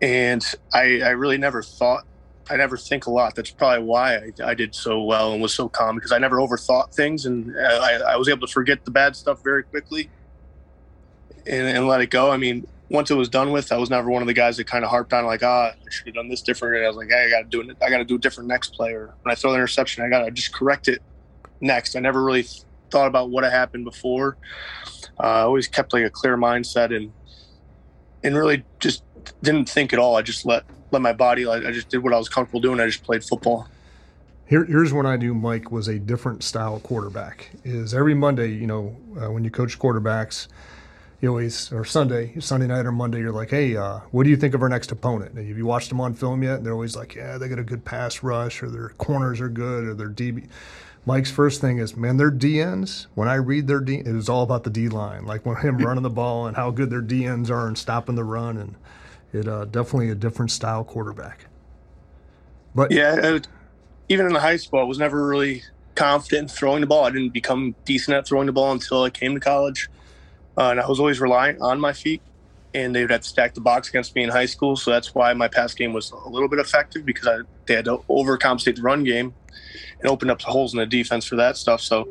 and 0.02 0.44
I 0.72 1.00
I 1.00 1.10
really 1.10 1.38
never 1.38 1.62
thought 1.62 2.04
I 2.50 2.56
never 2.56 2.76
think 2.76 3.06
a 3.06 3.10
lot. 3.10 3.34
That's 3.34 3.50
probably 3.50 3.84
why 3.84 4.16
I, 4.16 4.32
I, 4.44 4.54
did 4.54 4.74
so 4.74 5.02
well 5.02 5.32
and 5.32 5.40
was 5.40 5.54
so 5.54 5.68
calm 5.68 5.94
because 5.94 6.12
I 6.12 6.18
never 6.18 6.36
overthought 6.36 6.92
things 6.92 7.26
and 7.26 7.56
I, 7.58 8.12
I 8.12 8.16
was 8.16 8.28
able 8.28 8.46
to 8.46 8.52
forget 8.52 8.84
the 8.84 8.90
bad 8.90 9.16
stuff 9.16 9.42
very 9.42 9.62
quickly 9.62 10.10
and, 11.46 11.66
and, 11.66 11.86
let 11.86 12.00
it 12.00 12.10
go. 12.10 12.30
I 12.30 12.36
mean, 12.36 12.66
once 12.90 13.10
it 13.10 13.14
was 13.14 13.28
done 13.28 13.50
with, 13.50 13.72
I 13.72 13.76
was 13.76 13.90
never 13.90 14.10
one 14.10 14.22
of 14.22 14.28
the 14.28 14.34
guys 14.34 14.56
that 14.58 14.66
kind 14.66 14.84
of 14.84 14.90
harped 14.90 15.12
on 15.12 15.24
like, 15.24 15.42
ah, 15.42 15.72
I 15.72 15.90
should 15.90 16.06
have 16.06 16.14
done 16.14 16.28
this 16.28 16.42
different. 16.42 16.76
And 16.76 16.84
I 16.84 16.88
was 16.88 16.96
like, 16.96 17.08
hey, 17.08 17.26
I 17.26 17.30
got 17.30 17.42
to 17.42 17.48
do 17.48 17.60
it. 17.62 17.76
I 17.82 17.88
got 17.88 17.98
to 17.98 18.04
do 18.04 18.16
it 18.16 18.20
different 18.20 18.48
next 18.48 18.74
play. 18.74 18.92
Or 18.92 19.14
when 19.22 19.32
I 19.32 19.34
throw 19.34 19.50
the 19.50 19.56
interception, 19.56 20.04
I 20.04 20.08
got 20.08 20.24
to 20.24 20.30
just 20.30 20.52
correct 20.52 20.88
it 20.88 21.02
next. 21.60 21.96
I 21.96 22.00
never 22.00 22.22
really 22.22 22.46
thought 22.90 23.06
about 23.06 23.30
what 23.30 23.44
had 23.44 23.52
happened 23.52 23.84
before. 23.84 24.36
Uh, 25.18 25.26
I 25.26 25.40
always 25.40 25.66
kept 25.66 25.92
like 25.92 26.04
a 26.04 26.10
clear 26.10 26.36
mindset 26.36 26.94
and 26.94 27.12
and 28.22 28.36
really 28.36 28.64
just 28.80 29.02
didn't 29.42 29.68
think 29.68 29.92
at 29.92 29.98
all. 29.98 30.16
I 30.16 30.22
just 30.22 30.46
let 30.46 30.64
let 30.94 31.02
my 31.02 31.12
body. 31.12 31.46
I, 31.46 31.56
I 31.56 31.72
just 31.72 31.88
did 31.90 31.98
what 31.98 32.14
I 32.14 32.18
was 32.18 32.28
comfortable 32.28 32.60
doing. 32.60 32.80
I 32.80 32.86
just 32.86 33.02
played 33.02 33.22
football. 33.22 33.68
Here, 34.46 34.64
here's 34.64 34.92
what 34.92 35.06
I 35.06 35.16
knew 35.16 35.34
Mike 35.34 35.70
was 35.70 35.88
a 35.88 35.98
different 35.98 36.42
style 36.42 36.80
quarterback. 36.80 37.50
Is 37.64 37.94
every 37.94 38.14
Monday, 38.14 38.48
you 38.48 38.66
know, 38.66 38.96
uh, 39.20 39.30
when 39.30 39.44
you 39.44 39.50
coach 39.50 39.78
quarterbacks, 39.78 40.48
you 41.20 41.28
always 41.28 41.72
or 41.72 41.84
Sunday, 41.84 42.38
Sunday 42.40 42.66
night 42.66 42.86
or 42.86 42.92
Monday, 42.92 43.18
you're 43.18 43.32
like, 43.32 43.50
hey, 43.50 43.76
uh, 43.76 44.00
what 44.10 44.24
do 44.24 44.30
you 44.30 44.36
think 44.36 44.54
of 44.54 44.62
our 44.62 44.68
next 44.68 44.92
opponent? 44.92 45.36
have 45.36 45.58
you 45.58 45.66
watched 45.66 45.88
them 45.88 46.00
on 46.00 46.14
film 46.14 46.42
yet? 46.42 46.56
And 46.56 46.66
they're 46.66 46.74
always 46.74 46.94
like, 46.94 47.14
yeah, 47.14 47.38
they 47.38 47.48
got 47.48 47.58
a 47.58 47.64
good 47.64 47.84
pass 47.84 48.22
rush, 48.22 48.62
or 48.62 48.68
their 48.68 48.90
corners 48.90 49.40
are 49.40 49.48
good, 49.48 49.84
or 49.84 49.94
their 49.94 50.10
DB. 50.10 50.46
Mike's 51.06 51.30
first 51.30 51.60
thing 51.60 51.78
is, 51.78 51.96
man, 51.96 52.16
their 52.16 52.30
DNs. 52.30 53.06
When 53.14 53.28
I 53.28 53.34
read 53.34 53.66
their 53.66 53.80
D, 53.80 53.96
it 53.96 54.12
was 54.12 54.28
all 54.28 54.42
about 54.42 54.64
the 54.64 54.70
D 54.70 54.88
line, 54.88 55.26
like 55.26 55.44
when 55.44 55.56
him 55.56 55.78
running 55.84 56.02
the 56.02 56.10
ball 56.10 56.46
and 56.46 56.56
how 56.56 56.70
good 56.70 56.90
their 56.90 57.02
DNs 57.02 57.50
are 57.50 57.66
and 57.66 57.76
stopping 57.76 58.14
the 58.14 58.24
run 58.24 58.56
and 58.56 58.74
it 59.34 59.48
uh, 59.48 59.64
definitely 59.66 60.10
a 60.10 60.14
different 60.14 60.50
style 60.50 60.84
quarterback. 60.84 61.46
But 62.74 62.90
yeah, 62.90 63.38
even 64.08 64.26
in 64.26 64.32
the 64.32 64.40
high 64.40 64.56
school, 64.56 64.80
I 64.80 64.84
was 64.84 64.98
never 64.98 65.26
really 65.26 65.62
confident 65.94 66.42
in 66.42 66.48
throwing 66.48 66.80
the 66.80 66.86
ball. 66.86 67.04
I 67.04 67.10
didn't 67.10 67.32
become 67.32 67.74
decent 67.84 68.16
at 68.16 68.26
throwing 68.26 68.46
the 68.46 68.52
ball 68.52 68.72
until 68.72 69.02
I 69.02 69.10
came 69.10 69.34
to 69.34 69.40
college, 69.40 69.88
uh, 70.56 70.70
and 70.70 70.80
I 70.80 70.86
was 70.88 71.00
always 71.00 71.20
relying 71.20 71.60
on 71.60 71.80
my 71.80 71.92
feet. 71.92 72.22
And 72.74 72.92
they 72.92 73.02
would 73.02 73.10
have 73.12 73.20
to 73.20 73.28
stack 73.28 73.54
the 73.54 73.60
box 73.60 73.88
against 73.88 74.16
me 74.16 74.24
in 74.24 74.30
high 74.30 74.46
school, 74.46 74.74
so 74.74 74.90
that's 74.90 75.14
why 75.14 75.32
my 75.32 75.46
pass 75.46 75.74
game 75.74 75.92
was 75.92 76.10
a 76.10 76.28
little 76.28 76.48
bit 76.48 76.58
effective 76.58 77.06
because 77.06 77.28
I, 77.28 77.38
they 77.66 77.74
had 77.74 77.84
to 77.84 77.98
overcompensate 78.10 78.74
the 78.74 78.82
run 78.82 79.04
game 79.04 79.32
and 80.00 80.10
open 80.10 80.28
up 80.28 80.40
the 80.40 80.46
holes 80.46 80.72
in 80.74 80.80
the 80.80 80.86
defense 80.86 81.24
for 81.24 81.36
that 81.36 81.56
stuff. 81.56 81.80
So 81.80 82.08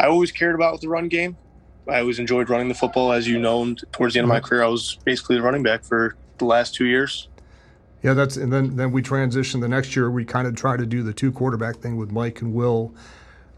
I 0.00 0.06
always 0.06 0.32
cared 0.32 0.54
about 0.54 0.80
the 0.80 0.88
run 0.88 1.08
game. 1.08 1.36
I 1.86 2.00
always 2.00 2.18
enjoyed 2.18 2.48
running 2.48 2.68
the 2.68 2.74
football, 2.74 3.12
as 3.12 3.28
you 3.28 3.38
know. 3.38 3.62
And 3.62 3.78
towards 3.92 4.14
the 4.14 4.20
end 4.20 4.24
of 4.24 4.30
my 4.30 4.38
mm-hmm. 4.38 4.46
career, 4.46 4.62
I 4.62 4.68
was 4.68 4.96
basically 5.04 5.36
the 5.36 5.42
running 5.42 5.62
back 5.62 5.84
for 5.84 6.16
the 6.38 6.44
last 6.44 6.74
two 6.74 6.86
years. 6.86 7.28
Yeah, 8.02 8.12
that's 8.12 8.36
and 8.36 8.52
then 8.52 8.76
then 8.76 8.92
we 8.92 9.00
transitioned 9.02 9.62
the 9.62 9.68
next 9.68 9.96
year. 9.96 10.10
We 10.10 10.24
kind 10.24 10.46
of 10.46 10.54
try 10.54 10.76
to 10.76 10.84
do 10.84 11.02
the 11.02 11.14
two 11.14 11.32
quarterback 11.32 11.76
thing 11.76 11.96
with 11.96 12.12
Mike 12.12 12.42
and 12.42 12.52
Will. 12.52 12.94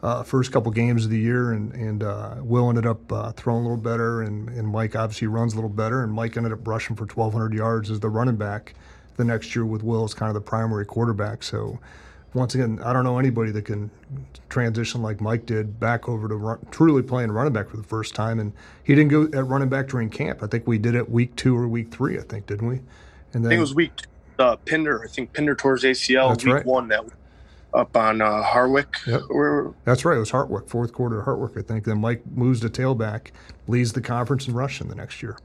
Uh, 0.03 0.23
first 0.23 0.53
couple 0.53 0.71
games 0.71 1.05
of 1.05 1.11
the 1.11 1.19
year, 1.19 1.53
and 1.53 1.73
and 1.73 2.05
uh, 2.05 2.37
Will 2.41 2.69
ended 2.69 2.87
up 2.87 3.11
uh, 3.13 3.33
throwing 3.33 3.65
a 3.65 3.69
little 3.69 3.77
better, 3.77 4.23
and, 4.23 4.49
and 4.51 4.69
Mike 4.69 4.95
obviously 4.95 5.27
runs 5.27 5.55
a 5.55 5.57
little 5.57 5.71
better, 5.71 6.05
and 6.05 6.13
Mike 6.13 6.37
ended 6.37 6.53
up 6.53 6.67
rushing 6.69 6.95
for 6.95 7.07
1,200 7.07 7.55
yards 7.55 7.91
as 7.91 7.99
the 7.99 8.09
running 8.09 8.37
back 8.37 8.75
the 9.17 9.25
next 9.25 9.57
year 9.57 9.67
with 9.67 9.83
Will 9.83 10.05
as 10.05 10.15
kind 10.15 10.29
of 10.29 10.35
the 10.35 10.41
primary 10.41 10.85
quarterback. 10.85 11.43
So 11.43 11.81
once 12.37 12.55
again, 12.55 12.79
I 12.85 12.93
don't 12.93 13.03
know 13.03 13.19
anybody 13.19 13.51
that 13.53 13.65
can 13.65 13.91
transition 14.51 15.03
like 15.03 15.21
Mike 15.21 15.47
did 15.47 15.81
back 15.81 16.09
over 16.09 16.29
to 16.29 16.37
run, 16.37 16.59
truly 16.71 17.03
playing 17.03 17.33
running 17.33 17.53
back 17.53 17.69
for 17.71 17.79
the 17.79 17.83
first 17.83 18.15
time. 18.15 18.39
And 18.39 18.53
he 18.85 18.95
didn't 18.95 19.11
go 19.11 19.39
at 19.39 19.47
running 19.47 19.71
back 19.71 19.89
during 19.89 20.11
camp. 20.11 20.43
I 20.43 20.47
think 20.47 20.67
we 20.67 20.79
did 20.79 20.95
it 20.95 21.11
week 21.11 21.35
two 21.35 21.57
or 21.57 21.67
week 21.67 21.91
three. 21.91 22.19
I 22.19 22.23
think 22.23 22.47
didn't 22.47 22.69
we? 22.69 22.77
And 23.33 23.45
then, 23.45 23.47
I 23.47 23.49
think 23.49 23.59
it 23.59 23.61
was 23.61 23.75
week 23.75 23.93
uh, 24.39 24.57
Pinder. 24.57 25.03
I 25.03 25.09
think 25.09 25.33
Pinder 25.33 25.55
towards 25.55 25.83
ACL 25.83 26.37
week 26.45 26.55
right. 26.55 26.67
one 26.67 26.89
that 26.89 27.05
up 27.73 27.97
on 27.97 28.21
uh, 28.21 28.43
Hartwick. 28.43 29.07
Yep. 29.07 29.75
That's 29.85 30.05
right. 30.05 30.17
It 30.17 30.21
was 30.21 30.31
Hartwick, 30.31 30.69
fourth 30.69 30.93
quarter 30.93 31.23
Hartwick, 31.23 31.59
I 31.59 31.63
think. 31.63 31.85
Then 31.85 32.01
Mike 32.01 32.23
moves 32.35 32.61
to 32.61 32.69
tailback, 32.69 33.29
leads 33.67 33.95
the 33.95 34.03
conference 34.03 34.47
in 34.47 34.55
rushing 34.55 34.89
the 34.89 34.95
next 34.95 35.23
year. 35.23 35.39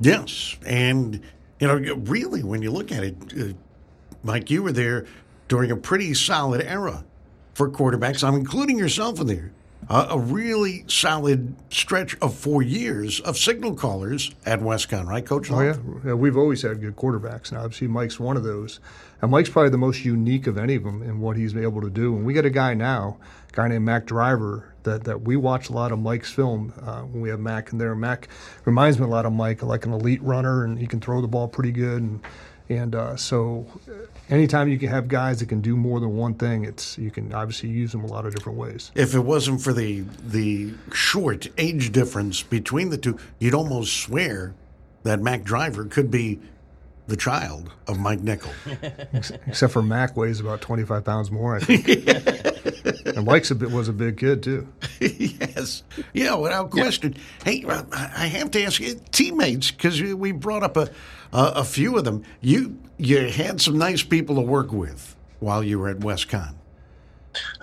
Yes, 0.00 0.56
and 0.64 1.20
you 1.58 1.66
know, 1.66 1.94
really, 2.04 2.42
when 2.42 2.62
you 2.62 2.70
look 2.70 2.90
at 2.90 3.04
it, 3.04 3.16
uh, 3.38 3.52
Mike, 4.22 4.50
you 4.50 4.62
were 4.62 4.72
there 4.72 5.06
during 5.50 5.72
a 5.72 5.76
pretty 5.76 6.14
solid 6.14 6.62
era 6.62 7.04
for 7.54 7.68
quarterbacks. 7.68 8.22
I'm 8.22 8.36
including 8.36 8.78
yourself 8.78 9.20
in 9.20 9.26
there. 9.26 9.52
Uh, 9.88 10.06
a 10.10 10.18
really 10.18 10.84
solid 10.86 11.56
stretch 11.70 12.16
of 12.22 12.32
four 12.32 12.62
years 12.62 13.18
of 13.20 13.36
signal 13.36 13.74
callers 13.74 14.30
at 14.46 14.60
WestConn, 14.60 15.06
right, 15.06 15.26
Coach? 15.26 15.50
Oh, 15.50 15.60
yeah. 15.60 15.76
yeah. 16.04 16.12
We've 16.14 16.36
always 16.36 16.62
had 16.62 16.80
good 16.80 16.94
quarterbacks, 16.94 17.48
and 17.48 17.58
obviously 17.58 17.88
Mike's 17.88 18.20
one 18.20 18.36
of 18.36 18.44
those. 18.44 18.78
And 19.20 19.32
Mike's 19.32 19.48
probably 19.48 19.70
the 19.70 19.78
most 19.78 20.04
unique 20.04 20.46
of 20.46 20.56
any 20.56 20.76
of 20.76 20.84
them 20.84 21.02
in 21.02 21.18
what 21.18 21.36
he's 21.36 21.56
able 21.56 21.80
to 21.80 21.90
do. 21.90 22.14
And 22.14 22.24
we 22.24 22.32
got 22.32 22.44
a 22.44 22.50
guy 22.50 22.74
now, 22.74 23.18
a 23.48 23.52
guy 23.52 23.66
named 23.66 23.84
Mac 23.84 24.06
Driver, 24.06 24.72
that, 24.84 25.02
that 25.02 25.22
we 25.22 25.34
watch 25.34 25.68
a 25.68 25.72
lot 25.72 25.90
of 25.90 25.98
Mike's 25.98 26.30
film 26.30 26.72
uh, 26.82 27.00
when 27.00 27.20
we 27.20 27.28
have 27.28 27.40
Mac 27.40 27.72
in 27.72 27.78
there. 27.78 27.96
Mac 27.96 28.28
reminds 28.64 29.00
me 29.00 29.04
a 29.04 29.08
lot 29.08 29.26
of 29.26 29.32
Mike, 29.32 29.64
like 29.64 29.84
an 29.84 29.92
elite 29.92 30.22
runner, 30.22 30.64
and 30.64 30.78
he 30.78 30.86
can 30.86 31.00
throw 31.00 31.20
the 31.20 31.28
ball 31.28 31.48
pretty 31.48 31.72
good. 31.72 32.00
And 32.02 32.20
and 32.70 32.94
uh, 32.94 33.16
so, 33.16 33.66
uh, 33.88 33.92
anytime 34.30 34.68
you 34.68 34.78
can 34.78 34.88
have 34.88 35.08
guys 35.08 35.40
that 35.40 35.48
can 35.48 35.60
do 35.60 35.76
more 35.76 35.98
than 35.98 36.16
one 36.16 36.34
thing, 36.34 36.64
it's 36.64 36.96
you 36.96 37.10
can 37.10 37.34
obviously 37.34 37.68
use 37.68 37.90
them 37.90 38.04
a 38.04 38.06
lot 38.06 38.24
of 38.24 38.34
different 38.34 38.56
ways. 38.56 38.92
If 38.94 39.14
it 39.14 39.20
wasn't 39.20 39.60
for 39.60 39.72
the 39.72 40.04
the 40.24 40.72
short 40.92 41.48
age 41.58 41.90
difference 41.90 42.42
between 42.44 42.90
the 42.90 42.96
two, 42.96 43.18
you'd 43.40 43.54
almost 43.54 43.96
swear 43.96 44.54
that 45.02 45.20
Mac 45.20 45.42
Driver 45.42 45.84
could 45.84 46.10
be 46.12 46.38
the 47.08 47.16
child 47.16 47.72
of 47.88 47.98
Mike 47.98 48.20
Nickel. 48.20 48.52
Except 49.46 49.72
for 49.72 49.82
Mac 49.82 50.16
weighs 50.16 50.38
about 50.38 50.60
25 50.60 51.04
pounds 51.04 51.30
more, 51.32 51.56
I 51.56 51.58
think. 51.58 52.06
and 53.16 53.26
Mike's 53.26 53.50
a 53.50 53.54
bit, 53.54 53.70
was 53.70 53.88
a 53.88 53.92
big 53.92 54.18
kid, 54.18 54.42
too. 54.42 54.68
yes. 55.00 55.82
Yeah, 56.12 56.34
without 56.34 56.70
question. 56.70 57.14
Yeah. 57.14 57.44
Hey, 57.44 57.64
uh, 57.64 57.82
I 57.92 58.26
have 58.26 58.50
to 58.52 58.62
ask 58.62 58.80
you, 58.80 59.00
teammates, 59.12 59.70
because 59.70 60.02
we 60.02 60.32
brought 60.32 60.62
up 60.62 60.76
a, 60.76 60.90
a, 61.32 61.52
a, 61.56 61.64
few 61.64 61.96
of 61.96 62.04
them. 62.04 62.24
You, 62.40 62.78
you 62.98 63.28
had 63.28 63.60
some 63.60 63.78
nice 63.78 64.02
people 64.02 64.36
to 64.36 64.42
work 64.42 64.72
with 64.72 65.16
while 65.38 65.62
you 65.62 65.78
were 65.78 65.88
at 65.88 65.98
WestConn. 65.98 66.54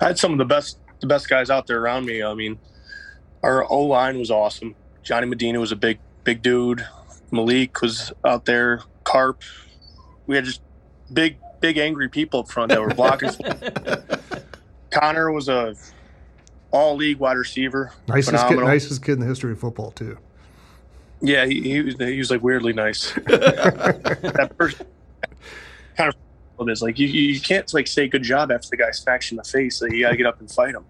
I 0.00 0.06
had 0.06 0.18
some 0.18 0.32
of 0.32 0.38
the 0.38 0.44
best 0.44 0.78
the 1.00 1.06
best 1.06 1.28
guys 1.28 1.50
out 1.50 1.66
there 1.66 1.80
around 1.80 2.06
me. 2.06 2.22
I 2.22 2.34
mean, 2.34 2.58
our 3.42 3.64
O 3.70 3.82
line 3.82 4.18
was 4.18 4.30
awesome. 4.30 4.74
Johnny 5.02 5.26
Medina 5.26 5.60
was 5.60 5.72
a 5.72 5.76
big 5.76 5.98
big 6.24 6.42
dude. 6.42 6.86
Malik 7.30 7.80
was 7.82 8.12
out 8.24 8.44
there. 8.44 8.82
Carp. 9.04 9.42
We 10.26 10.36
had 10.36 10.44
just 10.44 10.60
big 11.12 11.38
big 11.60 11.78
angry 11.78 12.08
people 12.08 12.40
up 12.40 12.50
front 12.50 12.70
that 12.70 12.80
were 12.80 12.94
blocking. 12.94 13.30
Connor 14.90 15.32
was 15.32 15.48
a 15.48 15.74
all 16.70 16.96
league 16.96 17.18
wide 17.18 17.36
receiver. 17.36 17.92
Nicest 18.06 18.48
kid, 18.48 18.58
nicest 18.58 19.02
kid 19.02 19.12
in 19.12 19.20
the 19.20 19.26
history 19.26 19.52
of 19.52 19.60
football 19.60 19.90
too. 19.90 20.18
Yeah, 21.20 21.46
he, 21.46 21.60
he 21.62 21.80
was 21.82 21.94
he 21.96 22.18
was 22.18 22.30
like 22.30 22.42
weirdly 22.42 22.72
nice. 22.72 23.12
that 23.26 24.52
person 24.56 24.86
kind 25.96 26.14
of 26.58 26.68
is 26.68 26.82
like 26.82 26.98
you, 26.98 27.06
you 27.06 27.40
can't 27.40 27.72
like 27.72 27.86
say 27.86 28.08
good 28.08 28.22
job 28.22 28.50
after 28.50 28.68
the 28.70 28.76
guy 28.76 28.90
smacks 28.90 29.30
you 29.30 29.36
in 29.36 29.36
the 29.36 29.48
face. 29.48 29.80
Like, 29.80 29.92
you 29.92 30.02
got 30.02 30.10
to 30.10 30.16
get 30.16 30.26
up 30.26 30.40
and 30.40 30.50
fight 30.50 30.74
him. 30.74 30.84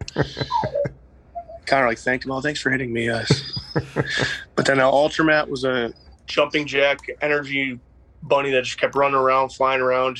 kind 1.66 1.84
of 1.84 1.88
like 1.88 1.98
thanked 1.98 2.24
him. 2.24 2.30
Oh, 2.30 2.40
thanks 2.40 2.61
for 2.61 2.70
hitting 2.70 2.92
me, 2.92 3.08
guys. 3.08 3.61
but 4.54 4.64
then 4.64 4.80
uh, 4.80 4.90
Ultramat 4.90 5.48
was 5.48 5.64
a 5.64 5.92
jumping 6.26 6.66
jack 6.66 6.98
energy 7.20 7.78
bunny 8.22 8.50
that 8.50 8.64
just 8.64 8.80
kept 8.80 8.94
running 8.94 9.16
around, 9.16 9.50
flying 9.50 9.80
around. 9.80 10.18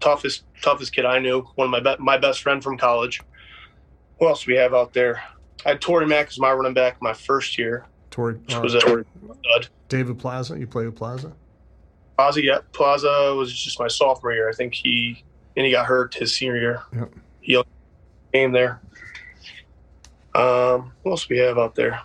Toughest 0.00 0.44
toughest 0.62 0.92
kid 0.92 1.04
I 1.04 1.18
knew. 1.18 1.42
One 1.54 1.66
of 1.66 1.70
my 1.70 1.80
be- 1.80 2.02
my 2.02 2.18
best 2.18 2.42
friend 2.42 2.62
from 2.62 2.78
college. 2.78 3.20
Who 4.18 4.28
else 4.28 4.44
do 4.44 4.52
we 4.52 4.58
have 4.58 4.74
out 4.74 4.92
there? 4.92 5.22
I 5.64 5.70
had 5.70 5.80
Tory 5.80 6.06
Mack 6.06 6.28
as 6.28 6.38
my 6.38 6.52
running 6.52 6.74
back 6.74 7.00
my 7.02 7.12
first 7.12 7.58
year. 7.58 7.86
Tory 8.10 8.38
uh, 8.52 8.60
was 8.60 8.74
a 8.74 8.80
stud. 8.80 9.68
David 9.88 10.18
Plaza. 10.18 10.58
You 10.58 10.66
play 10.66 10.86
with 10.86 10.96
Plaza? 10.96 11.32
Plaza, 12.16 12.44
yeah. 12.44 12.58
Plaza 12.72 13.34
was 13.36 13.52
just 13.56 13.78
my 13.78 13.88
sophomore 13.88 14.32
year. 14.32 14.48
I 14.48 14.52
think 14.52 14.74
he 14.74 15.22
and 15.56 15.66
he 15.66 15.72
got 15.72 15.86
hurt 15.86 16.14
his 16.14 16.34
senior 16.34 16.56
year. 16.56 16.82
Yep. 16.94 17.12
He 17.40 17.62
came 18.32 18.52
there. 18.52 18.80
Um, 20.34 20.92
what 21.02 21.12
else 21.12 21.26
do 21.26 21.34
we 21.34 21.40
have 21.40 21.58
out 21.58 21.74
there? 21.74 22.00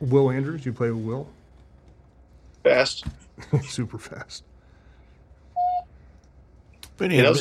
Will 0.00 0.30
Andrews. 0.30 0.66
You 0.66 0.72
play 0.72 0.90
with 0.90 1.04
Will? 1.04 1.28
Fast. 2.64 3.04
Super 3.62 3.98
fast. 3.98 4.44
But 6.96 7.10
yeah, 7.10 7.32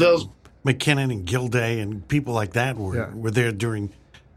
McKinnon 0.65 1.11
and 1.11 1.25
Gilday 1.25 1.79
and 1.79 2.07
people 2.07 2.33
like 2.33 2.53
that 2.53 2.77
were, 2.77 2.95
yeah. 2.95 3.13
were 3.13 3.31
there 3.31 3.51
during 3.51 3.91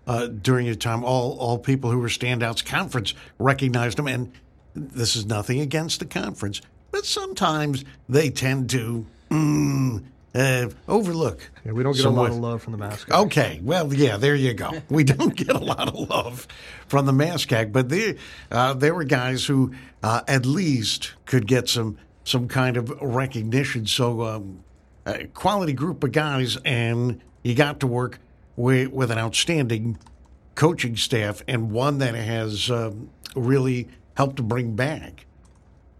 uh, 0.06 0.26
during 0.26 0.66
your 0.66 0.74
time. 0.74 1.04
All 1.04 1.36
all 1.38 1.58
people 1.58 1.90
who 1.90 1.98
were 1.98 2.08
standouts. 2.08 2.64
Conference 2.64 3.14
recognized 3.38 3.98
them, 3.98 4.08
and 4.08 4.32
this 4.74 5.16
is 5.16 5.26
nothing 5.26 5.60
against 5.60 6.00
the 6.00 6.06
conference, 6.06 6.60
but 6.90 7.04
sometimes 7.04 7.84
they 8.08 8.30
tend 8.30 8.70
to 8.70 9.06
mm, 9.30 10.04
uh, 10.34 10.68
overlook. 10.86 11.50
Yeah, 11.64 11.72
we 11.72 11.82
don't 11.82 11.96
get 11.96 12.06
a 12.06 12.10
lot 12.10 12.30
of 12.30 12.36
love 12.36 12.62
from 12.62 12.72
the 12.72 12.78
MASCAC. 12.78 13.24
Okay, 13.24 13.60
well, 13.62 13.92
yeah, 13.92 14.16
there 14.16 14.34
you 14.34 14.54
go. 14.54 14.82
We 14.88 15.04
don't 15.04 15.34
get 15.34 15.50
a 15.50 15.58
lot 15.58 15.88
of 15.88 16.08
love 16.08 16.46
from 16.86 17.06
the 17.06 17.12
MASCAC, 17.12 17.72
but 17.72 17.88
there, 17.88 18.14
uh, 18.50 18.74
there 18.74 18.94
were 18.94 19.04
guys 19.04 19.44
who 19.44 19.72
uh, 20.02 20.22
at 20.28 20.46
least 20.46 21.14
could 21.26 21.46
get 21.46 21.68
some 21.68 21.98
some 22.24 22.46
kind 22.46 22.76
of 22.76 22.90
recognition. 23.00 23.86
So, 23.86 24.22
um, 24.22 24.62
quality 25.34 25.72
group 25.72 26.02
of 26.04 26.12
guys, 26.12 26.56
and 26.64 27.20
you 27.42 27.54
got 27.54 27.80
to 27.80 27.86
work 27.86 28.18
with, 28.56 28.92
with 28.92 29.10
an 29.10 29.18
outstanding 29.18 29.98
coaching 30.54 30.96
staff 30.96 31.42
and 31.46 31.70
one 31.70 31.98
that 31.98 32.14
has 32.14 32.70
um, 32.70 33.10
really 33.36 33.88
helped 34.16 34.36
to 34.36 34.42
bring 34.42 34.74
back 34.74 35.26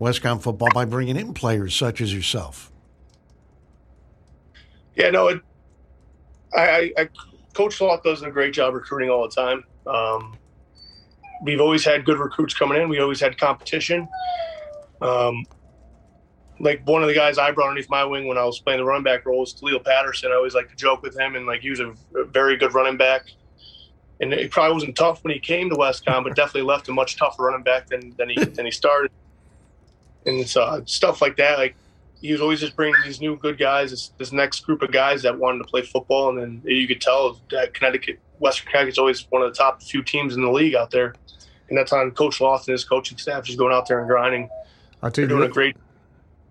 WestConn 0.00 0.42
football 0.42 0.68
by 0.74 0.84
bringing 0.84 1.16
in 1.16 1.34
players 1.34 1.74
such 1.74 2.00
as 2.00 2.12
yourself. 2.12 2.72
Yeah, 4.96 5.10
no, 5.10 5.28
it, 5.28 5.40
I, 6.54 6.92
I, 6.98 7.08
Coach 7.54 7.80
Loth 7.80 8.02
does 8.02 8.22
a 8.22 8.30
great 8.30 8.52
job 8.52 8.74
recruiting 8.74 9.10
all 9.10 9.28
the 9.28 9.34
time. 9.34 9.64
Um, 9.86 10.36
we've 11.42 11.60
always 11.60 11.84
had 11.84 12.04
good 12.04 12.18
recruits 12.18 12.54
coming 12.54 12.80
in. 12.82 12.88
We 12.88 13.00
always 13.00 13.20
had 13.20 13.38
competition. 13.38 14.08
Um, 15.00 15.44
like 16.60 16.86
one 16.86 17.02
of 17.02 17.08
the 17.08 17.14
guys 17.14 17.38
I 17.38 17.50
brought 17.52 17.68
underneath 17.68 17.90
my 17.90 18.04
wing 18.04 18.26
when 18.26 18.38
I 18.38 18.44
was 18.44 18.58
playing 18.58 18.80
the 18.80 18.84
running 18.84 19.04
back 19.04 19.24
role 19.26 19.40
was 19.40 19.60
Leo 19.62 19.78
Patterson. 19.78 20.32
I 20.32 20.36
always 20.36 20.54
like 20.54 20.68
to 20.70 20.76
joke 20.76 21.02
with 21.02 21.18
him, 21.18 21.36
and 21.36 21.46
like 21.46 21.60
he 21.60 21.70
was 21.70 21.80
a, 21.80 21.94
very 22.24 22.56
good 22.56 22.74
running 22.74 22.96
back. 22.96 23.26
And 24.20 24.32
it 24.32 24.50
probably 24.50 24.74
wasn't 24.74 24.96
tough 24.96 25.22
when 25.22 25.32
he 25.32 25.38
came 25.38 25.70
to 25.70 25.76
WestConn, 25.76 26.24
but 26.24 26.34
definitely 26.34 26.62
left 26.62 26.88
a 26.88 26.92
much 26.92 27.16
tougher 27.16 27.44
running 27.44 27.62
back 27.62 27.86
than, 27.86 28.14
than 28.18 28.28
he 28.28 28.44
than 28.44 28.64
he 28.64 28.72
started. 28.72 29.12
And 30.26 30.40
it's 30.40 30.56
uh, 30.56 30.80
stuff 30.86 31.22
like 31.22 31.36
that. 31.36 31.58
Like 31.58 31.76
he 32.20 32.32
was 32.32 32.40
always 32.40 32.60
just 32.60 32.74
bringing 32.74 32.96
these 33.04 33.20
new 33.20 33.36
good 33.36 33.58
guys, 33.58 33.90
this, 33.90 34.08
this, 34.18 34.32
next 34.32 34.60
group 34.60 34.82
of 34.82 34.90
guys 34.90 35.22
that 35.22 35.38
wanted 35.38 35.58
to 35.58 35.64
play 35.64 35.82
football, 35.82 36.30
and 36.30 36.38
then 36.38 36.62
you 36.64 36.88
could 36.88 37.00
tell 37.00 37.40
that 37.50 37.74
Connecticut, 37.74 38.18
Western 38.40 38.66
Connecticut 38.66 38.94
is 38.94 38.98
always 38.98 39.30
one 39.30 39.42
of 39.42 39.52
the 39.52 39.56
top 39.56 39.82
few 39.82 40.02
teams 40.02 40.34
in 40.34 40.42
the 40.42 40.50
league 40.50 40.74
out 40.74 40.90
there. 40.90 41.14
And 41.68 41.78
that's 41.78 41.92
on 41.92 42.10
Coach 42.12 42.40
Loth 42.40 42.66
and 42.66 42.72
his 42.72 42.82
coaching 42.82 43.18
staff 43.18 43.44
just 43.44 43.58
going 43.58 43.74
out 43.74 43.86
there 43.86 44.00
and 44.00 44.08
grinding. 44.08 44.48
I 45.02 45.10
tell 45.10 45.22
you, 45.22 45.28
doing 45.28 45.44
a 45.44 45.48
great 45.48 45.76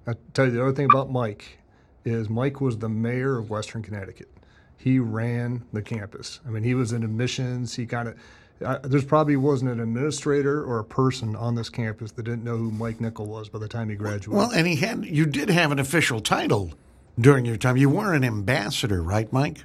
I 0.07 0.13
tell 0.33 0.45
you 0.45 0.51
the 0.51 0.61
other 0.61 0.73
thing 0.73 0.87
about 0.89 1.11
Mike 1.11 1.59
is 2.05 2.29
Mike 2.29 2.61
was 2.61 2.77
the 2.77 2.89
mayor 2.89 3.37
of 3.37 3.49
Western 3.49 3.83
Connecticut. 3.83 4.29
He 4.77 4.99
ran 4.99 5.63
the 5.73 5.81
campus. 5.81 6.39
I 6.47 6.49
mean, 6.49 6.63
he 6.63 6.73
was 6.73 6.93
in 6.93 7.03
admissions. 7.03 7.75
He 7.75 7.85
kind 7.85 8.09
of 8.09 8.15
uh, 8.63 8.79
there's 8.83 9.05
probably 9.05 9.35
wasn't 9.35 9.69
an 9.69 9.79
administrator 9.79 10.63
or 10.63 10.79
a 10.79 10.83
person 10.83 11.35
on 11.35 11.53
this 11.55 11.69
campus 11.69 12.11
that 12.13 12.23
didn't 12.23 12.43
know 12.43 12.57
who 12.57 12.71
Mike 12.71 12.99
Nickel 12.99 13.27
was 13.27 13.49
by 13.49 13.59
the 13.59 13.67
time 13.67 13.89
he 13.89 13.95
graduated. 13.95 14.33
Well, 14.33 14.51
and 14.51 14.65
he 14.65 14.75
had 14.77 15.05
you 15.05 15.25
did 15.25 15.49
have 15.49 15.71
an 15.71 15.79
official 15.79 16.19
title 16.21 16.71
during 17.19 17.45
your 17.45 17.57
time. 17.57 17.77
You 17.77 17.89
were 17.89 18.13
an 18.13 18.23
ambassador, 18.23 19.03
right, 19.03 19.31
Mike? 19.31 19.63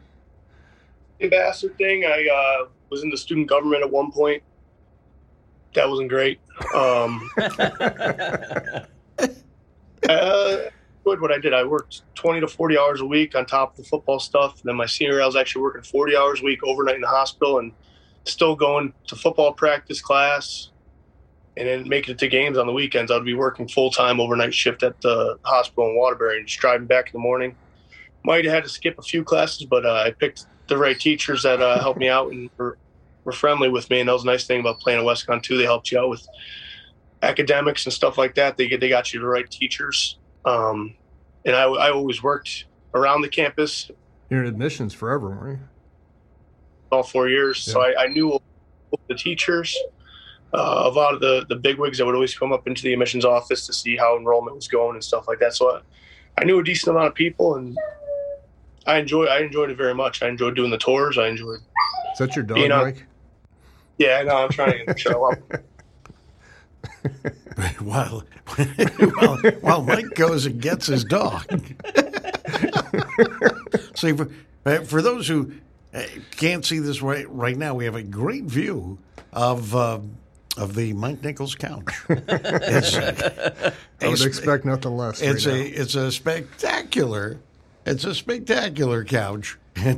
Ambassador 1.20 1.72
thing. 1.74 2.04
I 2.04 2.28
uh, 2.28 2.66
was 2.90 3.02
in 3.02 3.10
the 3.10 3.16
student 3.16 3.48
government 3.48 3.82
at 3.82 3.90
one 3.90 4.10
point. 4.10 4.42
That 5.74 5.88
wasn't 5.88 6.10
great. 6.10 6.38
Um, 6.74 7.30
uh, 10.14 10.70
what 11.04 11.32
I 11.32 11.38
did. 11.38 11.52
I 11.52 11.64
worked 11.64 12.02
20 12.14 12.40
to 12.40 12.48
40 12.48 12.78
hours 12.78 13.00
a 13.00 13.06
week 13.06 13.34
on 13.34 13.46
top 13.46 13.72
of 13.72 13.76
the 13.76 13.84
football 13.84 14.18
stuff. 14.18 14.60
And 14.60 14.68
then 14.68 14.76
my 14.76 14.86
senior 14.86 15.14
year, 15.14 15.22
I 15.22 15.26
was 15.26 15.36
actually 15.36 15.62
working 15.62 15.82
40 15.82 16.16
hours 16.16 16.40
a 16.40 16.44
week 16.44 16.60
overnight 16.64 16.96
in 16.96 17.00
the 17.00 17.08
hospital 17.08 17.58
and 17.58 17.72
still 18.24 18.54
going 18.54 18.92
to 19.08 19.16
football 19.16 19.52
practice 19.52 20.00
class 20.00 20.70
and 21.56 21.68
then 21.68 21.88
making 21.88 22.14
it 22.14 22.18
to 22.18 22.28
games 22.28 22.56
on 22.56 22.66
the 22.66 22.72
weekends. 22.72 23.10
I'd 23.10 23.24
be 23.24 23.34
working 23.34 23.68
full 23.68 23.90
time 23.90 24.20
overnight 24.20 24.54
shift 24.54 24.82
at 24.82 25.00
the 25.00 25.38
hospital 25.44 25.90
in 25.90 25.96
Waterbury 25.96 26.38
and 26.38 26.46
just 26.46 26.60
driving 26.60 26.86
back 26.86 27.06
in 27.06 27.12
the 27.12 27.18
morning. 27.18 27.56
Might 28.24 28.44
have 28.44 28.54
had 28.54 28.64
to 28.64 28.70
skip 28.70 28.98
a 28.98 29.02
few 29.02 29.24
classes, 29.24 29.66
but 29.66 29.84
uh, 29.84 30.04
I 30.06 30.12
picked 30.12 30.46
the 30.68 30.78
right 30.78 30.98
teachers 30.98 31.42
that 31.42 31.60
uh, 31.60 31.80
helped 31.80 31.98
me 31.98 32.08
out 32.08 32.30
and 32.30 32.48
were, 32.56 32.78
were 33.24 33.32
friendly 33.32 33.68
with 33.68 33.90
me. 33.90 34.00
And 34.00 34.08
that 34.08 34.12
was 34.12 34.22
a 34.22 34.26
nice 34.26 34.46
thing 34.46 34.60
about 34.60 34.78
playing 34.78 35.00
at 35.00 35.04
WestConn 35.04 35.42
too. 35.42 35.58
They 35.58 35.64
helped 35.64 35.90
you 35.90 35.98
out 35.98 36.08
with 36.08 36.26
academics 37.22 37.86
and 37.86 37.92
stuff 37.92 38.18
like 38.18 38.34
that. 38.34 38.56
They 38.56 38.68
get 38.68 38.80
they 38.80 38.88
got 38.88 39.12
you 39.14 39.20
the 39.20 39.26
right 39.26 39.48
teachers. 39.50 40.18
Um, 40.44 40.94
and 41.44 41.56
I, 41.56 41.64
I 41.64 41.90
always 41.90 42.22
worked 42.22 42.66
around 42.94 43.22
the 43.22 43.28
campus. 43.28 43.90
You're 44.28 44.42
in 44.42 44.48
admissions 44.48 44.94
forever, 44.94 45.30
weren't 45.30 45.60
you? 45.60 45.68
All 46.90 47.02
four 47.02 47.28
years, 47.28 47.64
yeah. 47.66 47.72
so 47.72 47.80
I, 47.80 48.04
I, 48.04 48.06
knew 48.08 48.38
the 49.08 49.14
teachers. 49.14 49.76
Uh, 50.52 50.82
a 50.84 50.90
lot 50.90 51.14
of 51.14 51.20
the 51.20 51.46
the 51.48 51.56
big 51.56 51.78
wigs 51.78 51.96
that 51.96 52.04
would 52.04 52.14
always 52.14 52.36
come 52.36 52.52
up 52.52 52.66
into 52.66 52.82
the 52.82 52.92
admissions 52.92 53.24
office 53.24 53.66
to 53.66 53.72
see 53.72 53.96
how 53.96 54.18
enrollment 54.18 54.54
was 54.54 54.68
going 54.68 54.94
and 54.94 55.02
stuff 55.02 55.26
like 55.26 55.38
that. 55.38 55.54
So 55.54 55.76
I, 55.76 55.80
I 56.38 56.44
knew 56.44 56.58
a 56.58 56.64
decent 56.64 56.94
amount 56.94 57.08
of 57.08 57.14
people, 57.14 57.54
and 57.54 57.76
I 58.86 58.98
enjoy 58.98 59.24
I 59.24 59.38
enjoyed 59.40 59.70
it 59.70 59.78
very 59.78 59.94
much. 59.94 60.22
I 60.22 60.28
enjoyed 60.28 60.54
doing 60.54 60.70
the 60.70 60.78
tours. 60.78 61.16
I 61.16 61.28
enjoyed. 61.28 61.60
Is 62.12 62.18
that 62.18 62.36
your 62.36 62.44
dog, 62.44 62.58
Mike? 62.68 63.06
Yeah, 63.96 64.22
no, 64.22 64.36
I'm 64.36 64.50
trying 64.50 64.84
to 64.86 64.98
show 64.98 65.30
up. 65.30 65.38
while, 67.80 68.24
while, 69.14 69.36
while 69.60 69.82
Mike 69.82 70.14
goes 70.14 70.46
and 70.46 70.60
gets 70.60 70.86
his 70.86 71.04
dog. 71.04 71.44
See, 73.94 74.12
for, 74.12 74.30
for 74.84 75.02
those 75.02 75.28
who 75.28 75.52
uh, 75.94 76.02
can't 76.32 76.64
see 76.64 76.78
this 76.78 77.02
right, 77.02 77.28
right 77.30 77.56
now, 77.56 77.74
we 77.74 77.84
have 77.84 77.94
a 77.94 78.02
great 78.02 78.44
view 78.44 78.98
of 79.32 79.74
uh, 79.74 80.00
of 80.58 80.74
the 80.74 80.92
Mike 80.92 81.22
Nickel's 81.22 81.54
couch. 81.54 81.94
It's, 82.08 82.96
I 82.96 84.08
would 84.08 84.20
expect 84.22 84.64
nothing 84.64 84.96
less. 84.96 85.22
It's 85.22 85.46
right 85.46 85.54
a 85.54 85.58
now. 85.58 85.82
it's 85.82 85.94
a 85.94 86.10
spectacular 86.10 87.38
it's 87.84 88.04
a 88.04 88.14
spectacular 88.14 89.04
couch. 89.04 89.58
I 89.76 89.92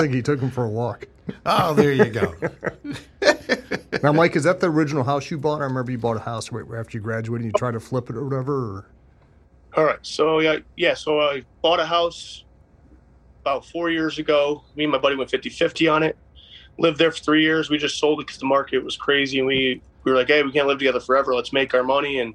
think 0.00 0.14
he 0.14 0.22
took 0.22 0.40
him 0.40 0.50
for 0.50 0.64
a 0.64 0.68
walk. 0.68 1.06
Oh, 1.46 1.74
there 1.74 1.92
you 1.92 2.06
go. 2.06 2.34
Now, 4.02 4.12
Mike, 4.12 4.36
is 4.36 4.44
that 4.44 4.60
the 4.60 4.68
original 4.68 5.04
house 5.04 5.30
you 5.30 5.38
bought? 5.38 5.60
I 5.60 5.64
remember 5.64 5.90
you 5.92 5.98
bought 5.98 6.16
a 6.16 6.20
house 6.20 6.50
right 6.52 6.64
after 6.78 6.96
you 6.96 7.02
graduated. 7.02 7.44
and 7.44 7.52
You 7.52 7.58
tried 7.58 7.72
to 7.72 7.80
flip 7.80 8.10
it 8.10 8.16
or 8.16 8.24
whatever. 8.24 8.54
Or? 8.54 8.86
All 9.76 9.84
right. 9.84 9.98
So 10.02 10.38
yeah, 10.40 10.58
yeah. 10.76 10.94
So 10.94 11.20
I 11.20 11.42
bought 11.62 11.80
a 11.80 11.86
house 11.86 12.44
about 13.40 13.66
four 13.66 13.90
years 13.90 14.18
ago. 14.18 14.62
Me 14.76 14.84
and 14.84 14.92
my 14.92 14.98
buddy 14.98 15.16
went 15.16 15.30
50-50 15.30 15.92
on 15.92 16.02
it. 16.02 16.16
Lived 16.78 16.98
there 16.98 17.10
for 17.10 17.18
three 17.18 17.42
years. 17.42 17.70
We 17.70 17.78
just 17.78 17.98
sold 17.98 18.20
it 18.20 18.26
because 18.26 18.38
the 18.38 18.46
market 18.46 18.82
was 18.82 18.96
crazy, 18.96 19.38
and 19.38 19.46
we 19.46 19.82
we 20.04 20.12
were 20.12 20.18
like, 20.18 20.28
hey, 20.28 20.42
we 20.42 20.52
can't 20.52 20.66
live 20.66 20.78
together 20.78 21.00
forever. 21.00 21.34
Let's 21.34 21.52
make 21.52 21.74
our 21.74 21.84
money. 21.84 22.20
And 22.20 22.34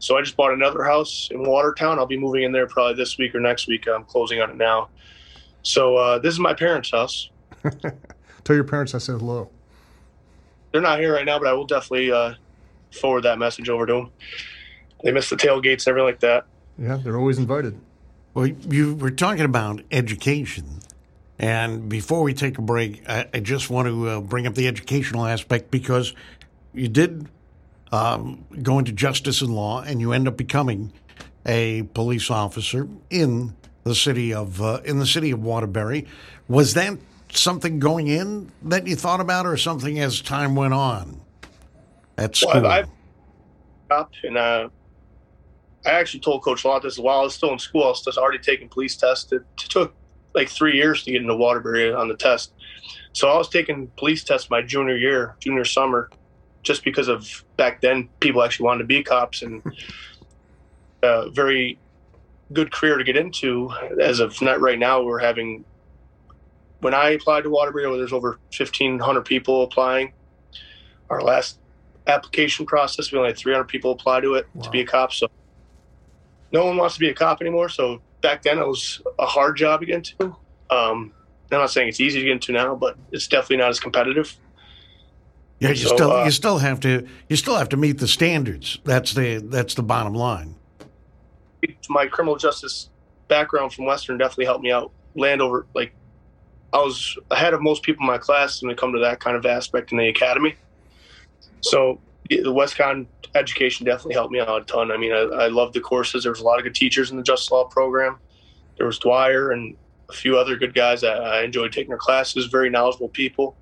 So 0.00 0.18
I 0.18 0.22
just 0.22 0.36
bought 0.36 0.52
another 0.52 0.82
house 0.82 1.28
in 1.30 1.42
Watertown. 1.44 1.98
I'll 1.98 2.06
be 2.06 2.18
moving 2.18 2.42
in 2.42 2.52
there 2.52 2.66
probably 2.66 2.94
this 2.94 3.16
week 3.16 3.34
or 3.34 3.40
next 3.40 3.68
week. 3.68 3.86
I'm 3.86 4.04
closing 4.04 4.40
on 4.40 4.50
it 4.50 4.56
now. 4.56 4.88
So 5.62 5.96
uh, 5.96 6.18
this 6.18 6.34
is 6.34 6.40
my 6.40 6.54
parents' 6.54 6.90
house. 6.90 7.30
Tell 8.44 8.56
your 8.56 8.64
parents 8.64 8.94
I 8.94 8.98
said 8.98 9.20
hello. 9.20 9.50
They're 10.72 10.80
not 10.80 11.00
here 11.00 11.12
right 11.12 11.24
now, 11.24 11.38
but 11.38 11.48
I 11.48 11.52
will 11.52 11.66
definitely 11.66 12.12
uh, 12.12 12.34
forward 12.92 13.22
that 13.22 13.38
message 13.38 13.68
over 13.68 13.86
to 13.86 13.92
them. 13.92 14.10
They 15.02 15.12
miss 15.12 15.30
the 15.30 15.36
tailgates 15.36 15.86
and 15.86 15.88
everything 15.88 16.06
like 16.06 16.20
that. 16.20 16.44
Yeah, 16.78 16.96
they're 16.96 17.18
always 17.18 17.38
invited. 17.38 17.78
Well, 18.34 18.46
you 18.46 18.94
were 18.94 19.10
talking 19.10 19.44
about 19.44 19.82
education. 19.90 20.80
And 21.38 21.88
before 21.88 22.22
we 22.22 22.34
take 22.34 22.58
a 22.58 22.62
break, 22.62 23.02
I, 23.08 23.26
I 23.32 23.40
just 23.40 23.70
want 23.70 23.88
to 23.88 24.08
uh, 24.08 24.20
bring 24.20 24.46
up 24.46 24.54
the 24.54 24.68
educational 24.68 25.26
aspect 25.26 25.70
because 25.70 26.14
you 26.74 26.88
did 26.88 27.28
um, 27.92 28.44
go 28.62 28.78
into 28.78 28.92
justice 28.92 29.40
and 29.40 29.54
law 29.54 29.82
and 29.82 30.00
you 30.00 30.12
end 30.12 30.28
up 30.28 30.36
becoming 30.36 30.92
a 31.46 31.82
police 31.94 32.30
officer 32.30 32.86
in 33.08 33.56
the 33.84 33.94
city 33.94 34.32
of 34.34 34.60
uh, 34.60 34.80
in 34.84 34.98
the 34.98 35.06
city 35.06 35.30
of 35.30 35.42
Waterbury. 35.42 36.06
Was 36.46 36.74
that 36.74 36.98
something 37.32 37.78
going 37.78 38.06
in 38.08 38.50
that 38.62 38.86
you 38.86 38.96
thought 38.96 39.20
about, 39.20 39.46
or 39.46 39.56
something 39.56 39.98
as 39.98 40.20
time 40.20 40.54
went 40.54 40.74
on 40.74 41.20
at 42.16 42.36
school? 42.36 42.62
Well, 42.62 42.66
I've, 42.66 42.88
up 43.90 44.12
and 44.22 44.36
uh, 44.36 44.68
I 45.84 45.90
actually 45.90 46.20
told 46.20 46.42
Coach 46.42 46.64
Loth 46.64 46.82
this 46.82 46.98
while 46.98 47.20
I 47.20 47.22
was 47.24 47.34
still 47.34 47.52
in 47.52 47.58
school. 47.58 47.84
I 47.84 47.88
was 47.88 48.18
already 48.18 48.38
taking 48.38 48.68
police 48.68 48.96
tests. 48.96 49.32
It 49.32 49.42
took 49.56 49.94
like 50.34 50.48
three 50.48 50.76
years 50.76 51.02
to 51.04 51.12
get 51.12 51.22
into 51.22 51.34
Waterbury 51.34 51.92
on 51.92 52.08
the 52.08 52.16
test. 52.16 52.52
So 53.12 53.28
I 53.28 53.36
was 53.36 53.48
taking 53.48 53.88
police 53.96 54.22
tests 54.22 54.50
my 54.50 54.62
junior 54.62 54.96
year, 54.96 55.36
junior 55.40 55.64
summer, 55.64 56.10
just 56.62 56.84
because 56.84 57.08
of 57.08 57.44
back 57.56 57.80
then 57.80 58.08
people 58.20 58.42
actually 58.42 58.66
wanted 58.66 58.80
to 58.80 58.84
be 58.84 59.02
cops 59.02 59.42
and 59.42 59.62
a 61.02 61.30
very 61.32 61.78
good 62.52 62.70
career 62.70 62.98
to 62.98 63.04
get 63.04 63.16
into. 63.16 63.70
As 64.00 64.20
of 64.20 64.40
not 64.42 64.60
right 64.60 64.78
now, 64.78 65.02
we're 65.02 65.18
having 65.18 65.64
when 66.80 66.94
I 66.94 67.10
applied 67.10 67.44
to 67.44 67.50
Waterbury, 67.50 67.84
there's 67.96 68.12
over 68.12 68.38
1,500 68.56 69.22
people 69.22 69.62
applying. 69.62 70.12
Our 71.08 71.22
last 71.22 71.58
application 72.06 72.66
process, 72.66 73.12
we 73.12 73.18
only 73.18 73.30
had 73.30 73.38
300 73.38 73.64
people 73.64 73.92
apply 73.92 74.20
to 74.20 74.34
it 74.34 74.46
wow. 74.54 74.62
to 74.62 74.70
be 74.70 74.80
a 74.80 74.86
cop. 74.86 75.12
So 75.12 75.28
no 76.52 76.64
one 76.64 76.76
wants 76.76 76.94
to 76.94 77.00
be 77.00 77.08
a 77.08 77.14
cop 77.14 77.40
anymore. 77.40 77.68
So 77.68 78.00
back 78.22 78.42
then 78.42 78.58
it 78.58 78.66
was 78.66 79.02
a 79.18 79.26
hard 79.26 79.56
job 79.56 79.80
to 79.80 79.86
get 79.86 79.96
into. 79.96 80.36
Um, 80.70 81.12
I'm 81.52 81.58
not 81.58 81.70
saying 81.70 81.88
it's 81.88 82.00
easy 82.00 82.20
to 82.20 82.24
get 82.24 82.32
into 82.32 82.52
now, 82.52 82.74
but 82.74 82.96
it's 83.10 83.26
definitely 83.26 83.58
not 83.58 83.70
as 83.70 83.80
competitive. 83.80 84.36
Yeah, 85.58 85.70
you 85.70 85.76
so, 85.76 85.94
still 85.94 86.12
uh, 86.12 86.24
you 86.24 86.30
still 86.30 86.58
have 86.58 86.80
to 86.80 87.06
you 87.28 87.36
still 87.36 87.56
have 87.56 87.68
to 87.70 87.76
meet 87.76 87.98
the 87.98 88.08
standards. 88.08 88.78
That's 88.84 89.12
the 89.12 89.38
that's 89.44 89.74
the 89.74 89.82
bottom 89.82 90.14
line. 90.14 90.54
My 91.90 92.06
criminal 92.06 92.36
justice 92.36 92.88
background 93.28 93.74
from 93.74 93.84
Western 93.84 94.16
definitely 94.16 94.46
helped 94.46 94.62
me 94.62 94.72
out. 94.72 94.90
Land 95.16 95.42
over 95.42 95.66
like 95.74 95.92
I 96.72 96.78
was 96.78 97.18
ahead 97.30 97.54
of 97.54 97.62
most 97.62 97.82
people 97.82 98.02
in 98.02 98.06
my 98.06 98.18
class 98.18 98.62
when 98.62 98.70
it 98.70 98.78
come 98.78 98.92
to 98.92 98.98
that 99.00 99.20
kind 99.20 99.36
of 99.36 99.44
aspect 99.44 99.92
in 99.92 99.98
the 99.98 100.08
academy. 100.08 100.54
So 101.62 102.00
the 102.28 102.44
WestConn 102.44 103.06
education 103.34 103.86
definitely 103.86 104.14
helped 104.14 104.32
me 104.32 104.40
out 104.40 104.62
a 104.62 104.64
ton. 104.64 104.90
I 104.90 104.96
mean, 104.96 105.12
I, 105.12 105.44
I 105.44 105.48
loved 105.48 105.74
the 105.74 105.80
courses. 105.80 106.22
There 106.22 106.32
was 106.32 106.40
a 106.40 106.44
lot 106.44 106.58
of 106.58 106.64
good 106.64 106.74
teachers 106.74 107.10
in 107.10 107.16
the 107.16 107.22
Justice 107.22 107.50
Law 107.50 107.64
program. 107.64 108.18
There 108.76 108.86
was 108.86 108.98
Dwyer 108.98 109.50
and 109.50 109.76
a 110.08 110.12
few 110.12 110.38
other 110.38 110.56
good 110.56 110.74
guys. 110.74 111.04
I, 111.04 111.12
I 111.12 111.42
enjoyed 111.42 111.72
taking 111.72 111.90
their 111.90 111.98
classes. 111.98 112.46
Very 112.46 112.70
knowledgeable 112.70 113.08
people. 113.08 113.56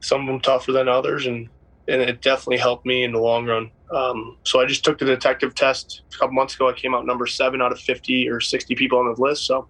Some 0.00 0.22
of 0.22 0.26
them 0.26 0.40
tougher 0.40 0.72
than 0.72 0.88
others, 0.88 1.26
and 1.26 1.48
and 1.88 2.00
it 2.00 2.22
definitely 2.22 2.58
helped 2.58 2.86
me 2.86 3.04
in 3.04 3.12
the 3.12 3.18
long 3.18 3.46
run. 3.46 3.70
Um, 3.92 4.36
so 4.44 4.60
I 4.60 4.66
just 4.66 4.84
took 4.84 4.98
the 4.98 5.04
detective 5.04 5.54
test 5.54 6.02
a 6.14 6.18
couple 6.18 6.34
months 6.34 6.54
ago. 6.54 6.68
I 6.68 6.72
came 6.72 6.94
out 6.94 7.06
number 7.06 7.26
seven 7.26 7.60
out 7.60 7.72
of 7.72 7.80
fifty 7.80 8.28
or 8.28 8.40
sixty 8.40 8.74
people 8.74 8.98
on 8.98 9.12
the 9.12 9.20
list. 9.20 9.44
So 9.46 9.68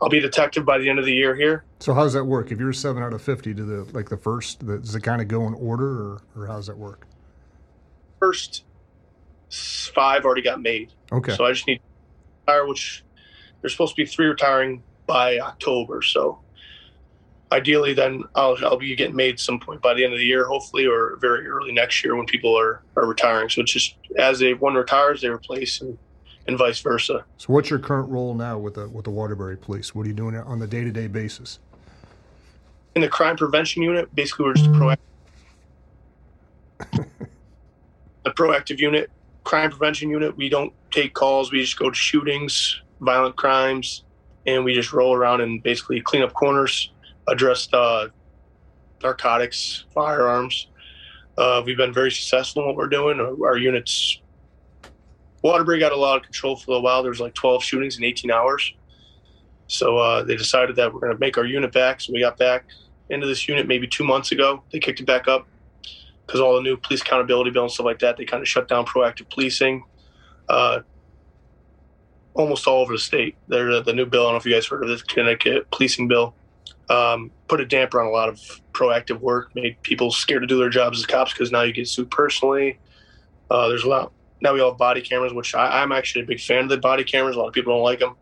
I'll 0.00 0.08
be 0.08 0.20
detective 0.20 0.64
by 0.64 0.78
the 0.78 0.88
end 0.88 0.98
of 0.98 1.06
the 1.06 1.14
year 1.14 1.34
here. 1.34 1.64
So 1.80 1.94
how 1.94 2.04
does 2.04 2.12
that 2.12 2.24
work? 2.24 2.52
If 2.52 2.58
you're 2.58 2.72
seven 2.72 3.02
out 3.02 3.12
of 3.12 3.22
fifty, 3.22 3.54
do 3.54 3.64
the 3.64 3.84
like 3.92 4.08
the 4.08 4.16
first 4.16 4.66
does 4.66 4.94
it 4.94 5.02
kind 5.02 5.22
of 5.22 5.28
go 5.28 5.46
in 5.46 5.54
order, 5.54 5.86
or 5.86 6.22
or 6.36 6.46
how 6.46 6.56
does 6.56 6.66
that 6.66 6.76
work? 6.76 7.06
First 8.20 8.64
five 9.50 10.24
already 10.24 10.42
got 10.42 10.60
made. 10.60 10.92
Okay. 11.12 11.34
So 11.34 11.44
I 11.44 11.52
just 11.52 11.66
need 11.66 11.76
to 11.76 11.82
retire, 12.46 12.66
which 12.66 13.04
there's 13.60 13.72
supposed 13.72 13.96
to 13.96 14.02
be 14.02 14.06
three 14.06 14.26
retiring 14.26 14.82
by 15.06 15.38
October. 15.38 16.02
So 16.02 16.40
ideally, 17.52 17.94
then 17.94 18.24
I'll 18.34 18.56
I'll 18.64 18.76
be 18.76 18.94
getting 18.96 19.16
made 19.16 19.40
some 19.40 19.60
point 19.60 19.80
by 19.80 19.94
the 19.94 20.04
end 20.04 20.12
of 20.12 20.18
the 20.18 20.26
year, 20.26 20.44
hopefully, 20.44 20.86
or 20.86 21.16
very 21.20 21.46
early 21.46 21.72
next 21.72 22.04
year 22.04 22.16
when 22.16 22.26
people 22.26 22.58
are 22.58 22.82
are 22.96 23.06
retiring. 23.06 23.48
So 23.48 23.62
it's 23.62 23.72
just 23.72 23.96
as 24.18 24.40
they 24.40 24.52
one 24.54 24.74
retires, 24.74 25.22
they 25.22 25.28
replace 25.28 25.80
and 25.80 25.96
and 26.48 26.58
vice 26.58 26.80
versa. 26.80 27.24
So, 27.38 27.52
what's 27.52 27.70
your 27.70 27.78
current 27.78 28.08
role 28.08 28.34
now 28.34 28.58
with 28.58 28.74
the 28.74 28.88
with 28.88 29.04
the 29.04 29.10
Waterbury 29.10 29.56
Police? 29.56 29.94
What 29.94 30.06
are 30.06 30.08
you 30.08 30.14
doing 30.14 30.36
on 30.36 30.58
the 30.58 30.66
day 30.66 30.84
to 30.84 30.90
day 30.90 31.06
basis? 31.06 31.58
In 32.94 33.02
the 33.02 33.08
crime 33.08 33.36
prevention 33.36 33.82
unit, 33.82 34.14
basically, 34.14 34.46
we're 34.46 34.54
just 34.54 34.70
a 34.70 34.72
proactive, 34.72 34.98
a 38.24 38.30
proactive 38.30 38.78
unit, 38.78 39.10
crime 39.44 39.70
prevention 39.70 40.08
unit. 40.08 40.36
We 40.36 40.48
don't 40.48 40.72
take 40.90 41.12
calls. 41.14 41.52
We 41.52 41.60
just 41.60 41.78
go 41.78 41.90
to 41.90 41.96
shootings, 41.96 42.80
violent 43.00 43.36
crimes, 43.36 44.04
and 44.46 44.64
we 44.64 44.74
just 44.74 44.92
roll 44.92 45.14
around 45.14 45.42
and 45.42 45.62
basically 45.62 46.00
clean 46.00 46.22
up 46.22 46.32
corners, 46.32 46.90
address 47.28 47.68
uh, 47.72 48.08
narcotics, 49.02 49.84
firearms. 49.92 50.68
Uh, 51.36 51.62
we've 51.66 51.76
been 51.76 51.92
very 51.92 52.10
successful 52.10 52.62
in 52.62 52.68
what 52.68 52.76
we're 52.76 52.88
doing. 52.88 53.20
Our 53.20 53.58
units 53.58 54.20
Waterbury 55.46 55.78
got 55.78 55.92
a 55.92 55.96
lot 55.96 56.16
of 56.16 56.24
control 56.24 56.56
for 56.56 56.76
a 56.76 56.80
while. 56.80 57.02
There 57.02 57.10
was 57.10 57.20
like 57.20 57.34
12 57.34 57.62
shootings 57.62 57.98
in 57.98 58.02
18 58.02 58.32
hours. 58.32 58.74
So 59.68 59.96
uh, 59.96 60.24
they 60.24 60.34
decided 60.34 60.74
that 60.74 60.92
we're 60.92 60.98
going 60.98 61.12
to 61.12 61.18
make 61.20 61.38
our 61.38 61.44
unit 61.44 61.70
back. 61.70 62.00
So 62.00 62.12
we 62.12 62.18
got 62.18 62.36
back 62.36 62.64
into 63.10 63.28
this 63.28 63.46
unit 63.46 63.68
maybe 63.68 63.86
two 63.86 64.02
months 64.02 64.32
ago. 64.32 64.64
They 64.72 64.80
kicked 64.80 64.98
it 64.98 65.06
back 65.06 65.28
up 65.28 65.46
because 66.26 66.40
all 66.40 66.56
the 66.56 66.62
new 66.62 66.76
police 66.76 67.00
accountability 67.00 67.52
bill 67.52 67.62
and 67.62 67.70
stuff 67.70 67.86
like 67.86 68.00
that, 68.00 68.16
they 68.16 68.24
kind 68.24 68.42
of 68.42 68.48
shut 68.48 68.66
down 68.66 68.86
proactive 68.86 69.30
policing 69.30 69.84
uh, 70.48 70.80
almost 72.34 72.66
all 72.66 72.82
over 72.82 72.92
the 72.92 72.98
state. 72.98 73.36
They're, 73.46 73.80
the 73.80 73.92
new 73.92 74.04
bill, 74.04 74.22
I 74.22 74.24
don't 74.24 74.32
know 74.32 74.38
if 74.38 74.46
you 74.46 74.52
guys 74.52 74.66
heard 74.66 74.82
of 74.82 74.88
this 74.88 75.04
Connecticut 75.04 75.70
policing 75.70 76.08
bill, 76.08 76.34
um, 76.90 77.30
put 77.46 77.60
a 77.60 77.66
damper 77.66 78.00
on 78.00 78.08
a 78.08 78.10
lot 78.10 78.28
of 78.28 78.40
proactive 78.72 79.20
work, 79.20 79.54
made 79.54 79.80
people 79.82 80.10
scared 80.10 80.42
to 80.42 80.48
do 80.48 80.58
their 80.58 80.70
jobs 80.70 80.98
as 80.98 81.06
cops 81.06 81.32
because 81.32 81.52
now 81.52 81.62
you 81.62 81.72
get 81.72 81.86
sued 81.86 82.10
personally. 82.10 82.80
Uh, 83.48 83.68
there's 83.68 83.84
a 83.84 83.88
lot 83.88 84.10
now 84.40 84.52
we 84.52 84.60
all 84.60 84.70
have 84.70 84.78
body 84.78 85.00
cameras, 85.00 85.32
which 85.32 85.54
I, 85.54 85.82
am 85.82 85.92
actually 85.92 86.22
a 86.22 86.26
big 86.26 86.40
fan 86.40 86.64
of 86.64 86.68
the 86.68 86.78
body 86.78 87.04
cameras. 87.04 87.36
A 87.36 87.38
lot 87.38 87.48
of 87.48 87.54
people 87.54 87.74
don't 87.74 87.82
like 87.82 88.00
them, 88.00 88.16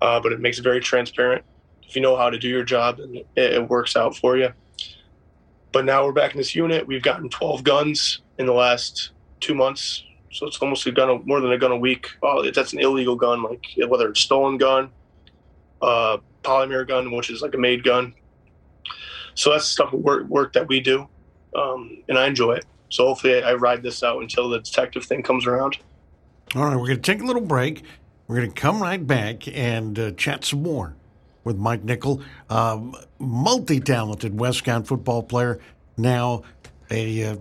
uh, 0.00 0.20
but 0.20 0.32
it 0.32 0.40
makes 0.40 0.58
it 0.58 0.62
very 0.62 0.80
transparent. 0.80 1.44
If 1.82 1.96
you 1.96 2.02
know 2.02 2.16
how 2.16 2.30
to 2.30 2.38
do 2.38 2.48
your 2.48 2.64
job, 2.64 2.98
it, 3.00 3.26
it 3.36 3.68
works 3.68 3.96
out 3.96 4.16
for 4.16 4.36
you. 4.36 4.50
But 5.72 5.84
now 5.86 6.04
we're 6.04 6.12
back 6.12 6.32
in 6.32 6.38
this 6.38 6.54
unit. 6.54 6.86
We've 6.86 7.02
gotten 7.02 7.30
12 7.30 7.64
guns 7.64 8.20
in 8.38 8.46
the 8.46 8.52
last 8.52 9.10
two 9.40 9.54
months, 9.54 10.04
so 10.30 10.46
it's 10.46 10.58
almost 10.58 10.86
a 10.86 10.92
gun, 10.92 11.22
more 11.24 11.40
than 11.40 11.52
a 11.52 11.58
gun 11.58 11.72
a 11.72 11.76
week. 11.76 12.08
Well, 12.22 12.50
that's 12.52 12.74
an 12.74 12.80
illegal 12.80 13.16
gun, 13.16 13.42
like 13.42 13.64
whether 13.88 14.08
it's 14.08 14.20
stolen 14.20 14.58
gun, 14.58 14.90
uh, 15.80 16.18
polymer 16.42 16.86
gun, 16.86 17.10
which 17.10 17.30
is 17.30 17.40
like 17.40 17.54
a 17.54 17.58
made 17.58 17.84
gun. 17.84 18.14
So 19.34 19.50
that's 19.50 19.64
stuff 19.64 19.94
of 19.94 20.00
work, 20.00 20.26
work 20.28 20.52
that 20.52 20.68
we 20.68 20.80
do, 20.80 21.08
um, 21.56 22.02
and 22.08 22.18
I 22.18 22.26
enjoy 22.26 22.52
it. 22.52 22.66
So 22.92 23.06
hopefully 23.06 23.42
I 23.42 23.54
ride 23.54 23.82
this 23.82 24.02
out 24.02 24.20
until 24.20 24.50
the 24.50 24.60
detective 24.60 25.04
thing 25.04 25.22
comes 25.22 25.46
around. 25.46 25.78
All 26.54 26.64
right, 26.64 26.76
we're 26.76 26.88
going 26.88 27.00
to 27.00 27.12
take 27.12 27.22
a 27.22 27.24
little 27.24 27.42
break. 27.42 27.82
We're 28.28 28.36
going 28.36 28.52
to 28.52 28.60
come 28.60 28.82
right 28.82 29.04
back 29.04 29.48
and 29.48 29.98
uh, 29.98 30.10
chat 30.12 30.44
some 30.44 30.62
more 30.62 30.94
with 31.42 31.56
Mike 31.56 31.82
Nickel, 31.82 32.22
um, 32.50 32.94
multi-talented 33.18 34.36
WestConn 34.36 34.86
football 34.86 35.22
player, 35.22 35.58
now 35.96 36.42
a 36.90 37.24
uh, 37.24 37.36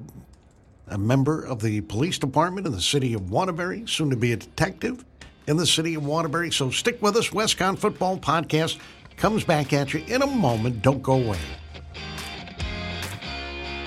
a 0.88 0.98
member 0.98 1.44
of 1.44 1.62
the 1.62 1.82
police 1.82 2.18
department 2.18 2.66
in 2.68 2.74
the 2.74 2.82
city 2.82 3.14
of 3.14 3.30
Waterbury, 3.30 3.84
soon 3.88 4.10
to 4.10 4.16
be 4.16 4.34
a 4.34 4.38
detective 4.38 5.06
in 5.48 5.58
the 5.58 5.66
city 5.66 5.96
of 5.96 6.06
Waterbury. 6.06 6.52
So 6.52 6.70
stick 6.70 7.02
with 7.02 7.16
us. 7.16 7.30
WestConn 7.30 7.78
Football 7.78 8.18
Podcast 8.18 8.78
comes 9.16 9.44
back 9.44 9.72
at 9.72 9.94
you 9.94 10.04
in 10.08 10.22
a 10.22 10.28
moment. 10.28 10.82
Don't 10.82 11.02
go 11.02 11.14
away. 11.14 11.40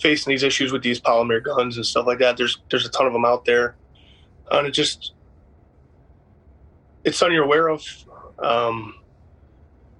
facing 0.00 0.32
these 0.32 0.42
issues 0.42 0.72
with 0.72 0.82
these 0.82 1.00
polymer 1.00 1.42
guns 1.42 1.76
and 1.76 1.86
stuff 1.86 2.06
like 2.06 2.18
that. 2.18 2.36
There's 2.36 2.58
there's 2.70 2.86
a 2.86 2.90
ton 2.90 3.06
of 3.06 3.12
them 3.12 3.24
out 3.24 3.44
there, 3.44 3.76
and 4.50 4.66
it 4.66 4.72
just 4.72 5.12
it's 7.04 7.18
something 7.18 7.34
you're 7.34 7.44
aware 7.44 7.68
of. 7.68 7.86
Um, 8.38 8.94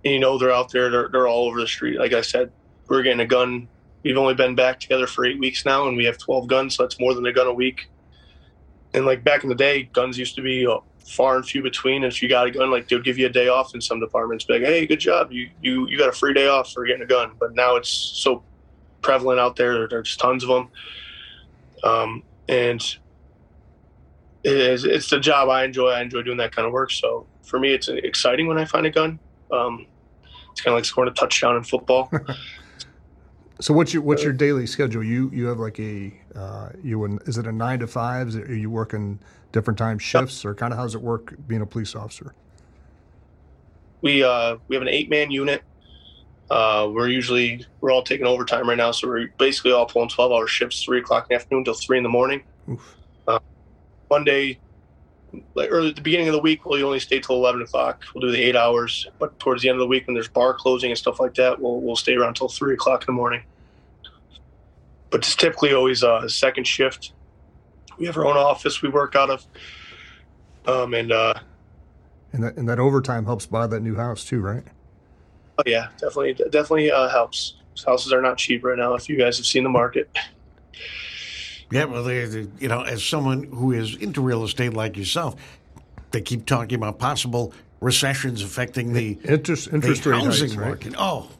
and 0.04 0.14
you 0.14 0.20
know 0.20 0.38
they're 0.38 0.52
out 0.52 0.72
there. 0.72 0.90
They're 0.90 1.08
they're 1.08 1.28
all 1.28 1.46
over 1.46 1.60
the 1.60 1.66
street. 1.66 1.98
Like 1.98 2.12
I 2.12 2.20
said, 2.20 2.50
we're 2.88 3.02
getting 3.02 3.20
a 3.20 3.26
gun. 3.26 3.68
We've 4.04 4.18
only 4.18 4.34
been 4.34 4.54
back 4.54 4.78
together 4.80 5.06
for 5.06 5.24
eight 5.24 5.38
weeks 5.38 5.64
now, 5.64 5.88
and 5.88 5.96
we 5.96 6.04
have 6.04 6.18
12 6.18 6.46
guns, 6.46 6.76
so 6.76 6.82
that's 6.82 7.00
more 7.00 7.14
than 7.14 7.24
a 7.24 7.32
gun 7.32 7.46
a 7.46 7.52
week. 7.52 7.88
And 8.92 9.06
like 9.06 9.24
back 9.24 9.42
in 9.42 9.48
the 9.48 9.54
day, 9.54 9.84
guns 9.84 10.18
used 10.18 10.34
to 10.36 10.42
be 10.42 10.66
uh, 10.66 10.76
far 11.06 11.36
and 11.36 11.44
few 11.44 11.62
between. 11.62 12.04
And 12.04 12.12
if 12.12 12.22
you 12.22 12.28
got 12.28 12.46
a 12.46 12.50
gun, 12.50 12.70
like 12.70 12.86
they'd 12.86 13.02
give 13.02 13.16
you 13.16 13.26
a 13.26 13.30
day 13.30 13.48
off 13.48 13.74
in 13.74 13.80
some 13.80 14.00
departments, 14.00 14.44
be 14.44 14.54
like, 14.54 14.62
"Hey, 14.62 14.86
good 14.86 15.00
job, 15.00 15.32
you 15.32 15.48
you 15.62 15.88
you 15.88 15.98
got 15.98 16.10
a 16.10 16.12
free 16.12 16.34
day 16.34 16.46
off 16.46 16.70
for 16.70 16.84
getting 16.84 17.02
a 17.02 17.06
gun." 17.06 17.32
But 17.40 17.54
now 17.54 17.76
it's 17.76 17.88
so 17.88 18.44
prevalent 19.00 19.40
out 19.40 19.56
there. 19.56 19.88
There's 19.88 20.16
tons 20.16 20.44
of 20.44 20.50
them, 20.50 20.68
um, 21.82 22.22
and 22.48 22.80
it 24.44 24.56
is 24.56 24.84
it's 24.84 25.08
the 25.08 25.18
job 25.18 25.48
I 25.48 25.64
enjoy. 25.64 25.88
I 25.88 26.02
enjoy 26.02 26.22
doing 26.22 26.38
that 26.38 26.54
kind 26.54 26.66
of 26.66 26.72
work. 26.72 26.90
So 26.90 27.26
for 27.42 27.58
me, 27.58 27.72
it's 27.72 27.88
exciting 27.88 28.46
when 28.46 28.58
I 28.58 28.66
find 28.66 28.86
a 28.86 28.90
gun. 28.90 29.18
Um, 29.50 29.86
it's 30.52 30.60
kind 30.60 30.74
of 30.74 30.78
like 30.78 30.84
scoring 30.84 31.10
a 31.10 31.14
touchdown 31.14 31.56
in 31.56 31.64
football. 31.64 32.12
so 33.60 33.72
what's 33.72 33.94
your 33.94 34.02
what's 34.02 34.22
your 34.22 34.32
daily 34.32 34.66
schedule? 34.66 35.02
You 35.02 35.30
you 35.32 35.46
have 35.46 35.58
like 35.58 35.78
a 35.78 36.12
uh, 36.34 36.70
you 36.82 37.04
is 37.26 37.38
it 37.38 37.46
a 37.46 37.52
nine 37.52 37.78
to 37.80 37.86
five? 37.86 38.34
Are 38.34 38.54
you 38.54 38.70
working 38.70 39.20
different 39.52 39.78
time 39.78 39.98
shifts, 39.98 40.44
or 40.44 40.54
kind 40.54 40.72
of 40.72 40.78
how 40.78 40.84
does 40.84 40.94
it 40.94 41.02
work 41.02 41.34
being 41.46 41.62
a 41.62 41.66
police 41.66 41.94
officer? 41.94 42.34
We 44.02 44.24
uh, 44.24 44.56
we 44.68 44.76
have 44.76 44.82
an 44.82 44.88
eight 44.88 45.08
man 45.08 45.30
unit. 45.30 45.62
Uh, 46.50 46.90
we're 46.92 47.08
usually 47.08 47.64
we're 47.80 47.92
all 47.92 48.02
taking 48.02 48.26
overtime 48.26 48.68
right 48.68 48.76
now, 48.76 48.90
so 48.90 49.08
we're 49.08 49.28
basically 49.38 49.72
all 49.72 49.86
pulling 49.86 50.08
twelve 50.08 50.32
hour 50.32 50.46
shifts, 50.46 50.82
three 50.82 50.98
o'clock 50.98 51.26
in 51.30 51.34
the 51.34 51.40
afternoon 51.40 51.64
till 51.64 51.74
three 51.74 51.96
in 51.96 52.02
the 52.02 52.08
morning. 52.08 52.42
Uh, 53.26 53.38
Monday 54.10 54.58
like 55.54 55.68
early 55.70 55.90
at 55.90 55.96
the 55.96 56.02
beginning 56.02 56.28
of 56.28 56.32
the 56.32 56.40
week, 56.40 56.64
we'll 56.64 56.84
only 56.84 57.00
stay 57.00 57.20
till 57.20 57.36
eleven 57.36 57.62
o'clock. 57.62 58.04
We'll 58.14 58.22
do 58.22 58.30
the 58.30 58.42
eight 58.42 58.56
hours, 58.56 59.06
but 59.18 59.38
towards 59.38 59.62
the 59.62 59.68
end 59.68 59.76
of 59.76 59.80
the 59.80 59.86
week, 59.86 60.06
when 60.06 60.14
there's 60.14 60.28
bar 60.28 60.54
closing 60.54 60.90
and 60.90 60.98
stuff 60.98 61.20
like 61.20 61.34
that, 61.34 61.60
we'll 61.60 61.80
we'll 61.80 61.96
stay 61.96 62.14
around 62.14 62.34
till 62.34 62.48
three 62.48 62.74
o'clock 62.74 63.02
in 63.02 63.06
the 63.06 63.12
morning. 63.12 63.42
But 65.10 65.20
it's 65.20 65.36
typically 65.36 65.72
always 65.72 66.02
a 66.02 66.28
second 66.28 66.66
shift. 66.66 67.12
We 67.98 68.06
have 68.06 68.16
our 68.16 68.26
own 68.26 68.36
office 68.36 68.82
we 68.82 68.88
work 68.88 69.14
out 69.14 69.30
of, 69.30 69.46
um, 70.66 70.94
and 70.94 71.12
uh, 71.12 71.34
and 72.32 72.42
that 72.42 72.56
and 72.56 72.68
that 72.68 72.78
overtime 72.78 73.24
helps 73.24 73.46
buy 73.46 73.66
that 73.66 73.80
new 73.80 73.94
house 73.94 74.24
too, 74.24 74.40
right? 74.40 74.64
Oh 75.58 75.62
yeah, 75.66 75.88
definitely, 76.00 76.34
definitely 76.34 76.90
uh, 76.90 77.08
helps. 77.08 77.54
Houses 77.86 78.12
are 78.12 78.22
not 78.22 78.38
cheap 78.38 78.64
right 78.64 78.78
now. 78.78 78.94
If 78.94 79.08
you 79.08 79.16
guys 79.16 79.36
have 79.36 79.46
seen 79.46 79.64
the 79.64 79.70
market. 79.70 80.08
Yeah, 81.70 81.84
well, 81.84 82.04
they, 82.04 82.24
they, 82.26 82.46
you 82.58 82.68
know, 82.68 82.82
as 82.82 83.04
someone 83.04 83.44
who 83.44 83.72
is 83.72 83.96
into 83.96 84.20
real 84.20 84.44
estate 84.44 84.74
like 84.74 84.96
yourself, 84.96 85.36
they 86.10 86.20
keep 86.20 86.46
talking 86.46 86.76
about 86.76 86.98
possible 86.98 87.52
recessions 87.80 88.42
affecting 88.42 88.92
the 88.92 89.18
interest 89.24 89.72
interest 89.72 90.04
the 90.04 90.10
rate 90.10 90.22
housing 90.22 90.48
hikes, 90.50 90.56
market. 90.56 90.92
Right? 90.92 90.96
Oh, 90.98 91.30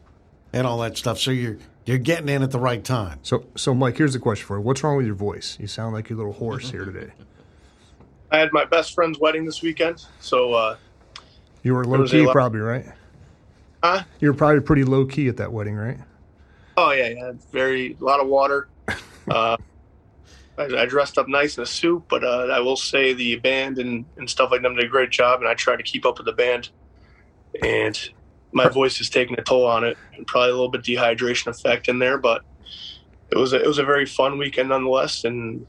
and 0.53 0.67
all 0.67 0.79
that 0.79 0.97
stuff. 0.97 1.19
So 1.19 1.31
you're 1.31 1.59
you're 1.87 1.99
getting 1.99 2.29
in 2.29 2.43
at 2.43 2.51
the 2.51 2.59
right 2.59 2.83
time. 2.83 3.19
So, 3.23 3.47
so 3.57 3.75
Mike, 3.75 3.97
here's 3.97 4.13
the 4.13 4.19
question 4.19 4.47
for 4.47 4.57
you: 4.57 4.63
What's 4.63 4.83
wrong 4.83 4.97
with 4.97 5.07
your 5.07 5.15
voice? 5.15 5.57
You 5.61 5.67
sound 5.67 5.95
like 5.95 6.09
you're 6.09 6.17
little 6.17 6.33
hoarse 6.33 6.71
here 6.71 6.85
today. 6.85 7.13
I 8.31 8.39
had 8.39 8.53
my 8.53 8.65
best 8.65 8.95
friend's 8.95 9.19
wedding 9.19 9.45
this 9.45 9.63
weekend, 9.63 10.05
so 10.21 10.55
uh, 10.55 10.77
you 11.63 11.75
were 11.75 11.85
low 11.85 12.07
key, 12.07 12.27
probably 12.31 12.61
right. 12.61 12.87
Huh? 13.83 14.03
You 14.19 14.29
were 14.29 14.35
probably 14.35 14.61
pretty 14.61 14.85
low 14.85 15.05
key 15.05 15.29
at 15.29 15.37
that 15.37 15.53
wedding, 15.53 15.77
right? 15.77 15.99
Oh 16.77 16.91
yeah, 16.93 17.09
yeah. 17.09 17.33
Very 17.53 17.97
a 18.01 18.05
lot 18.05 18.21
of 18.21 18.29
water. 18.29 18.69
Uh, 19.27 19.57
I, 20.57 20.83
I, 20.83 20.87
dressed 20.87 21.19
up 21.19 21.29
nice 21.29 21.57
in 21.57 21.62
a 21.62 21.67
suit, 21.67 22.05
but 22.09 22.23
uh, 22.23 22.49
I 22.53 22.61
will 22.61 22.77
say 22.77 23.12
the 23.12 23.37
band 23.37 23.79
and, 23.79 24.05
and 24.17 24.29
stuff 24.29 24.51
like 24.51 24.62
them 24.62 24.77
did 24.77 24.85
a 24.85 24.88
great 24.88 25.11
job, 25.11 25.40
and 25.40 25.49
I 25.49 25.55
tried 25.55 25.77
to 25.77 25.83
keep 25.83 26.07
up 26.07 26.19
with 26.19 26.27
the 26.27 26.33
band. 26.33 26.71
And 27.62 27.99
my 28.53 28.69
voice 28.69 29.01
is 29.01 29.11
taking 29.11 29.38
a 29.38 29.43
toll 29.43 29.67
on 29.67 29.85
it, 29.85 29.99
and 30.17 30.27
probably 30.27 30.51
a 30.51 30.53
little 30.53 30.69
bit 30.69 30.83
dehydration 30.83 31.49
effect 31.49 31.88
in 31.88 31.99
there, 31.99 32.19
but 32.19 32.43
it 33.31 33.37
was 33.37 33.53
a, 33.53 33.61
it 33.61 33.67
was 33.67 33.79
a 33.79 33.85
very 33.85 34.07
fun 34.07 34.38
weekend 34.38 34.69
nonetheless. 34.69 35.25
And 35.25 35.67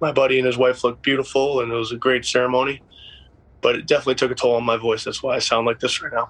my 0.00 0.12
buddy 0.12 0.38
and 0.38 0.46
his 0.46 0.56
wife 0.56 0.84
looked 0.84 1.02
beautiful, 1.02 1.60
and 1.60 1.72
it 1.72 1.76
was 1.76 1.92
a 1.92 1.96
great 1.96 2.24
ceremony. 2.24 2.80
But 3.60 3.74
it 3.74 3.86
definitely 3.86 4.14
took 4.14 4.30
a 4.30 4.36
toll 4.36 4.54
on 4.54 4.64
my 4.64 4.76
voice. 4.76 5.02
That's 5.02 5.20
why 5.20 5.34
I 5.34 5.40
sound 5.40 5.66
like 5.66 5.80
this 5.80 6.00
right 6.00 6.12
now. 6.12 6.28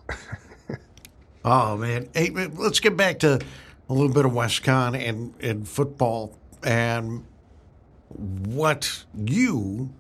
oh 1.45 1.77
man, 1.77 2.09
hey, 2.15 2.31
let's 2.31 2.81
get 2.81 2.97
back 2.97 3.19
to 3.19 3.39
a 3.91 3.93
little 3.93 4.13
bit 4.13 4.25
of 4.25 4.33
WestConn 4.33 4.97
and 4.97 5.35
and 5.43 5.69
football 5.69 6.39
and 6.63 7.25
what 8.19 9.05
you, 9.15 9.91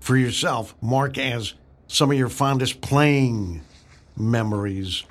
for 0.00 0.16
yourself, 0.16 0.74
mark 0.80 1.18
as 1.18 1.54
some 1.88 2.10
of 2.10 2.16
your 2.16 2.28
fondest 2.28 2.80
playing 2.80 3.62
memories, 4.16 5.04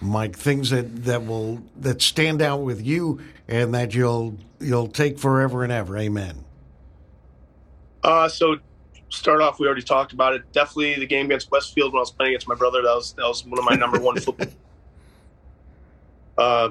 Mike. 0.00 0.36
Things 0.36 0.70
that, 0.70 1.04
that 1.04 1.26
will 1.26 1.62
that 1.80 2.02
stand 2.02 2.42
out 2.42 2.62
with 2.62 2.84
you 2.84 3.20
and 3.48 3.74
that 3.74 3.94
you'll 3.94 4.36
you'll 4.60 4.88
take 4.88 5.18
forever 5.18 5.62
and 5.62 5.72
ever. 5.72 5.96
Amen. 5.96 6.44
Uh, 8.02 8.28
so 8.28 8.56
start 9.08 9.40
off, 9.40 9.58
we 9.58 9.66
already 9.66 9.82
talked 9.82 10.12
about 10.12 10.34
it. 10.34 10.50
Definitely 10.52 10.94
the 10.94 11.06
game 11.06 11.26
against 11.26 11.50
Westfield 11.50 11.92
when 11.92 11.98
I 11.98 12.02
was 12.02 12.10
playing 12.10 12.32
against 12.32 12.48
my 12.48 12.54
brother. 12.54 12.82
That 12.82 12.94
was 12.94 13.12
that 13.14 13.26
was 13.26 13.44
one 13.44 13.58
of 13.58 13.64
my 13.64 13.74
number 13.74 14.00
one 14.00 14.16
football. 14.20 14.48
Uh, 16.38 16.70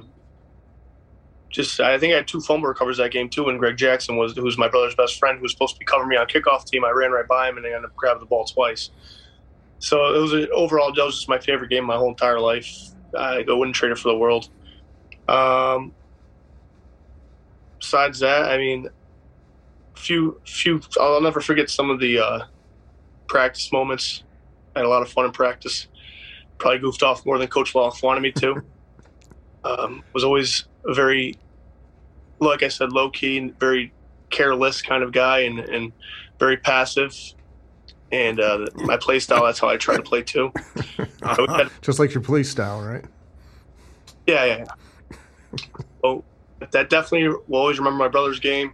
just 1.55 1.79
I 1.79 1.97
think 1.97 2.13
I 2.13 2.17
had 2.17 2.27
two 2.27 2.41
fumble 2.41 2.67
recovers 2.67 2.97
that 2.97 3.11
game 3.11 3.29
too. 3.29 3.47
And 3.47 3.57
Greg 3.57 3.77
Jackson 3.77 4.17
was 4.17 4.35
who's 4.35 4.57
my 4.57 4.67
brother's 4.67 4.95
best 4.95 5.17
friend, 5.17 5.37
who 5.37 5.43
was 5.43 5.53
supposed 5.53 5.75
to 5.75 5.79
be 5.79 5.85
covering 5.85 6.09
me 6.09 6.17
on 6.17 6.27
kickoff 6.27 6.65
team. 6.65 6.83
I 6.83 6.91
ran 6.91 7.11
right 7.11 7.27
by 7.27 7.49
him 7.49 7.57
and 7.57 7.65
I 7.65 7.69
ended 7.69 7.85
up 7.85 7.95
grabbing 7.95 8.19
the 8.19 8.25
ball 8.25 8.45
twice. 8.45 8.91
So 9.79 10.13
it 10.13 10.19
was 10.19 10.33
a, 10.33 10.49
overall 10.51 10.93
that 10.93 11.03
was 11.03 11.15
just 11.15 11.29
my 11.29 11.39
favorite 11.39 11.69
game 11.69 11.85
my 11.85 11.95
whole 11.95 12.09
entire 12.09 12.39
life. 12.39 12.69
I, 13.17 13.45
I 13.47 13.53
wouldn't 13.53 13.75
trade 13.75 13.91
it 13.91 13.97
for 13.97 14.09
the 14.09 14.17
world. 14.17 14.49
Um, 15.29 15.93
besides 17.79 18.19
that, 18.19 18.43
I 18.51 18.57
mean, 18.57 18.89
few 19.95 20.39
few 20.45 20.81
I'll 20.99 21.21
never 21.21 21.39
forget 21.39 21.69
some 21.69 21.89
of 21.89 21.99
the 21.99 22.19
uh, 22.19 22.39
practice 23.27 23.71
moments. 23.71 24.23
I 24.75 24.80
had 24.80 24.86
a 24.86 24.89
lot 24.89 25.01
of 25.01 25.09
fun 25.09 25.25
in 25.25 25.32
practice. 25.32 25.88
Probably 26.57 26.80
goofed 26.80 27.03
off 27.03 27.25
more 27.25 27.38
than 27.38 27.47
Coach 27.47 27.73
Loth 27.75 28.03
wanted 28.03 28.21
me 28.21 28.32
to. 28.34 28.61
Um, 29.65 30.03
was 30.13 30.23
always 30.23 30.65
a 30.88 30.93
very 30.93 31.39
like 32.39 32.63
I 32.63 32.67
said, 32.67 32.91
low 32.91 33.09
key 33.09 33.38
and 33.38 33.59
very 33.59 33.93
careless 34.29 34.81
kind 34.81 35.03
of 35.03 35.11
guy, 35.11 35.39
and 35.39 35.59
and 35.59 35.91
very 36.39 36.57
passive. 36.57 37.15
And 38.11 38.39
uh, 38.39 38.67
my 38.75 38.97
play 38.97 39.19
style, 39.19 39.43
that's 39.45 39.59
how 39.59 39.67
I 39.67 39.77
try 39.77 39.95
to 39.95 40.03
play 40.03 40.21
too. 40.21 40.51
Uh, 41.23 41.67
Just 41.81 41.97
like 41.97 42.13
your 42.13 42.21
play 42.21 42.43
style, 42.43 42.83
right? 42.83 43.03
Yeah, 44.27 44.45
yeah. 44.45 44.57
yeah. 44.57 45.17
oh, 46.03 46.23
that 46.69 46.91
definitely 46.91 47.27
will 47.47 47.59
always 47.59 47.79
remember 47.79 47.97
my 47.97 48.07
brother's 48.07 48.39
game. 48.39 48.73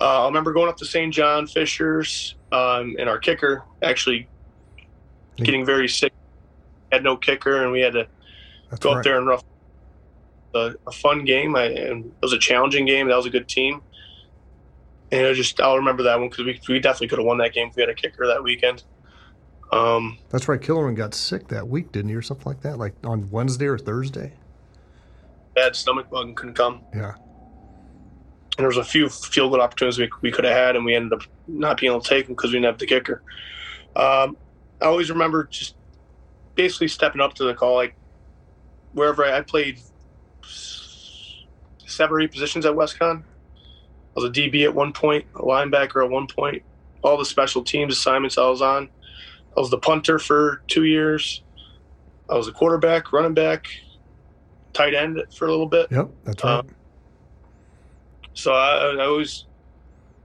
Uh, 0.00 0.22
I 0.22 0.26
remember 0.26 0.52
going 0.52 0.68
up 0.68 0.76
to 0.76 0.84
St. 0.84 1.12
John 1.12 1.48
Fishers 1.48 2.36
um, 2.52 2.94
and 2.98 3.08
our 3.08 3.18
kicker 3.18 3.64
actually 3.82 4.28
getting 5.36 5.66
very 5.66 5.88
sick. 5.88 6.12
Had 6.92 7.02
no 7.02 7.16
kicker, 7.16 7.64
and 7.64 7.72
we 7.72 7.80
had 7.80 7.94
to 7.94 8.06
That's 8.70 8.80
go 8.80 8.90
right. 8.90 8.98
up 8.98 9.04
there 9.04 9.18
and 9.18 9.26
rough 9.26 9.42
a, 10.54 10.74
a 10.86 10.92
fun 10.92 11.24
game. 11.24 11.56
I, 11.56 11.64
and 11.64 12.06
it 12.06 12.12
was 12.22 12.32
a 12.32 12.38
challenging 12.38 12.86
game. 12.86 13.08
That 13.08 13.16
was 13.16 13.26
a 13.26 13.30
good 13.30 13.48
team. 13.48 13.82
And 15.10 15.26
I 15.26 15.32
just 15.32 15.60
I'll 15.60 15.78
remember 15.78 16.02
that 16.02 16.18
one 16.18 16.28
because 16.28 16.44
we, 16.44 16.60
we 16.68 16.80
definitely 16.80 17.08
could 17.08 17.18
have 17.18 17.26
won 17.26 17.38
that 17.38 17.54
game 17.54 17.68
if 17.68 17.76
we 17.76 17.82
had 17.82 17.88
a 17.88 17.94
kicker 17.94 18.26
that 18.26 18.42
weekend. 18.42 18.84
Um, 19.72 20.18
That's 20.30 20.48
right. 20.48 20.60
Killerman 20.60 20.96
got 20.96 21.14
sick 21.14 21.48
that 21.48 21.68
week, 21.68 21.92
didn't 21.92 22.10
he, 22.10 22.14
or 22.14 22.22
something 22.22 22.46
like 22.46 22.60
that? 22.62 22.78
Like 22.78 22.94
on 23.04 23.30
Wednesday 23.30 23.66
or 23.66 23.78
Thursday? 23.78 24.34
bad 25.58 25.74
stomach 25.74 26.08
bug 26.10 26.26
and 26.26 26.36
couldn't 26.36 26.54
come. 26.54 26.80
Yeah. 26.94 27.14
And 27.14 28.64
there 28.64 28.68
was 28.68 28.76
a 28.76 28.84
few 28.84 29.08
field 29.08 29.52
goal 29.52 29.60
opportunities 29.60 29.98
we, 29.98 30.10
we 30.22 30.30
could 30.30 30.44
have 30.44 30.56
had, 30.56 30.76
and 30.76 30.84
we 30.84 30.94
ended 30.94 31.12
up 31.12 31.22
not 31.46 31.78
being 31.78 31.92
able 31.92 32.00
to 32.00 32.08
take 32.08 32.26
them 32.26 32.34
because 32.34 32.50
we 32.50 32.56
didn't 32.56 32.66
have 32.66 32.78
the 32.78 32.86
kicker. 32.86 33.22
Um, 33.96 34.36
I 34.80 34.86
always 34.86 35.10
remember 35.10 35.44
just 35.44 35.76
basically 36.54 36.88
stepping 36.88 37.20
up 37.20 37.34
to 37.34 37.44
the 37.44 37.54
call. 37.54 37.74
Like 37.74 37.96
wherever 38.92 39.24
I, 39.24 39.38
I 39.38 39.40
played 39.42 39.80
seven 41.88 42.16
or 42.16 42.20
eight 42.20 42.30
positions 42.32 42.66
at 42.66 42.72
WestConn. 42.72 43.22
I 43.22 44.20
was 44.20 44.24
a 44.24 44.32
DB 44.32 44.64
at 44.64 44.74
one 44.74 44.92
point, 44.92 45.24
a 45.34 45.42
linebacker 45.42 46.04
at 46.04 46.10
one 46.10 46.26
point. 46.26 46.62
All 47.02 47.16
the 47.16 47.24
special 47.24 47.62
teams 47.62 47.92
assignments 47.96 48.36
I 48.38 48.48
was 48.48 48.62
on. 48.62 48.88
I 49.56 49.60
was 49.60 49.70
the 49.70 49.78
punter 49.78 50.18
for 50.18 50.62
two 50.68 50.84
years. 50.84 51.42
I 52.28 52.34
was 52.34 52.48
a 52.48 52.52
quarterback, 52.52 53.12
running 53.12 53.34
back, 53.34 53.68
tight 54.72 54.94
end 54.94 55.22
for 55.36 55.46
a 55.46 55.50
little 55.50 55.66
bit. 55.68 55.86
Yep. 55.90 56.10
That's 56.24 56.44
right. 56.44 56.58
Um, 56.58 56.68
So 58.34 58.52
I, 58.52 58.94
I 58.94 59.04
always, 59.04 59.46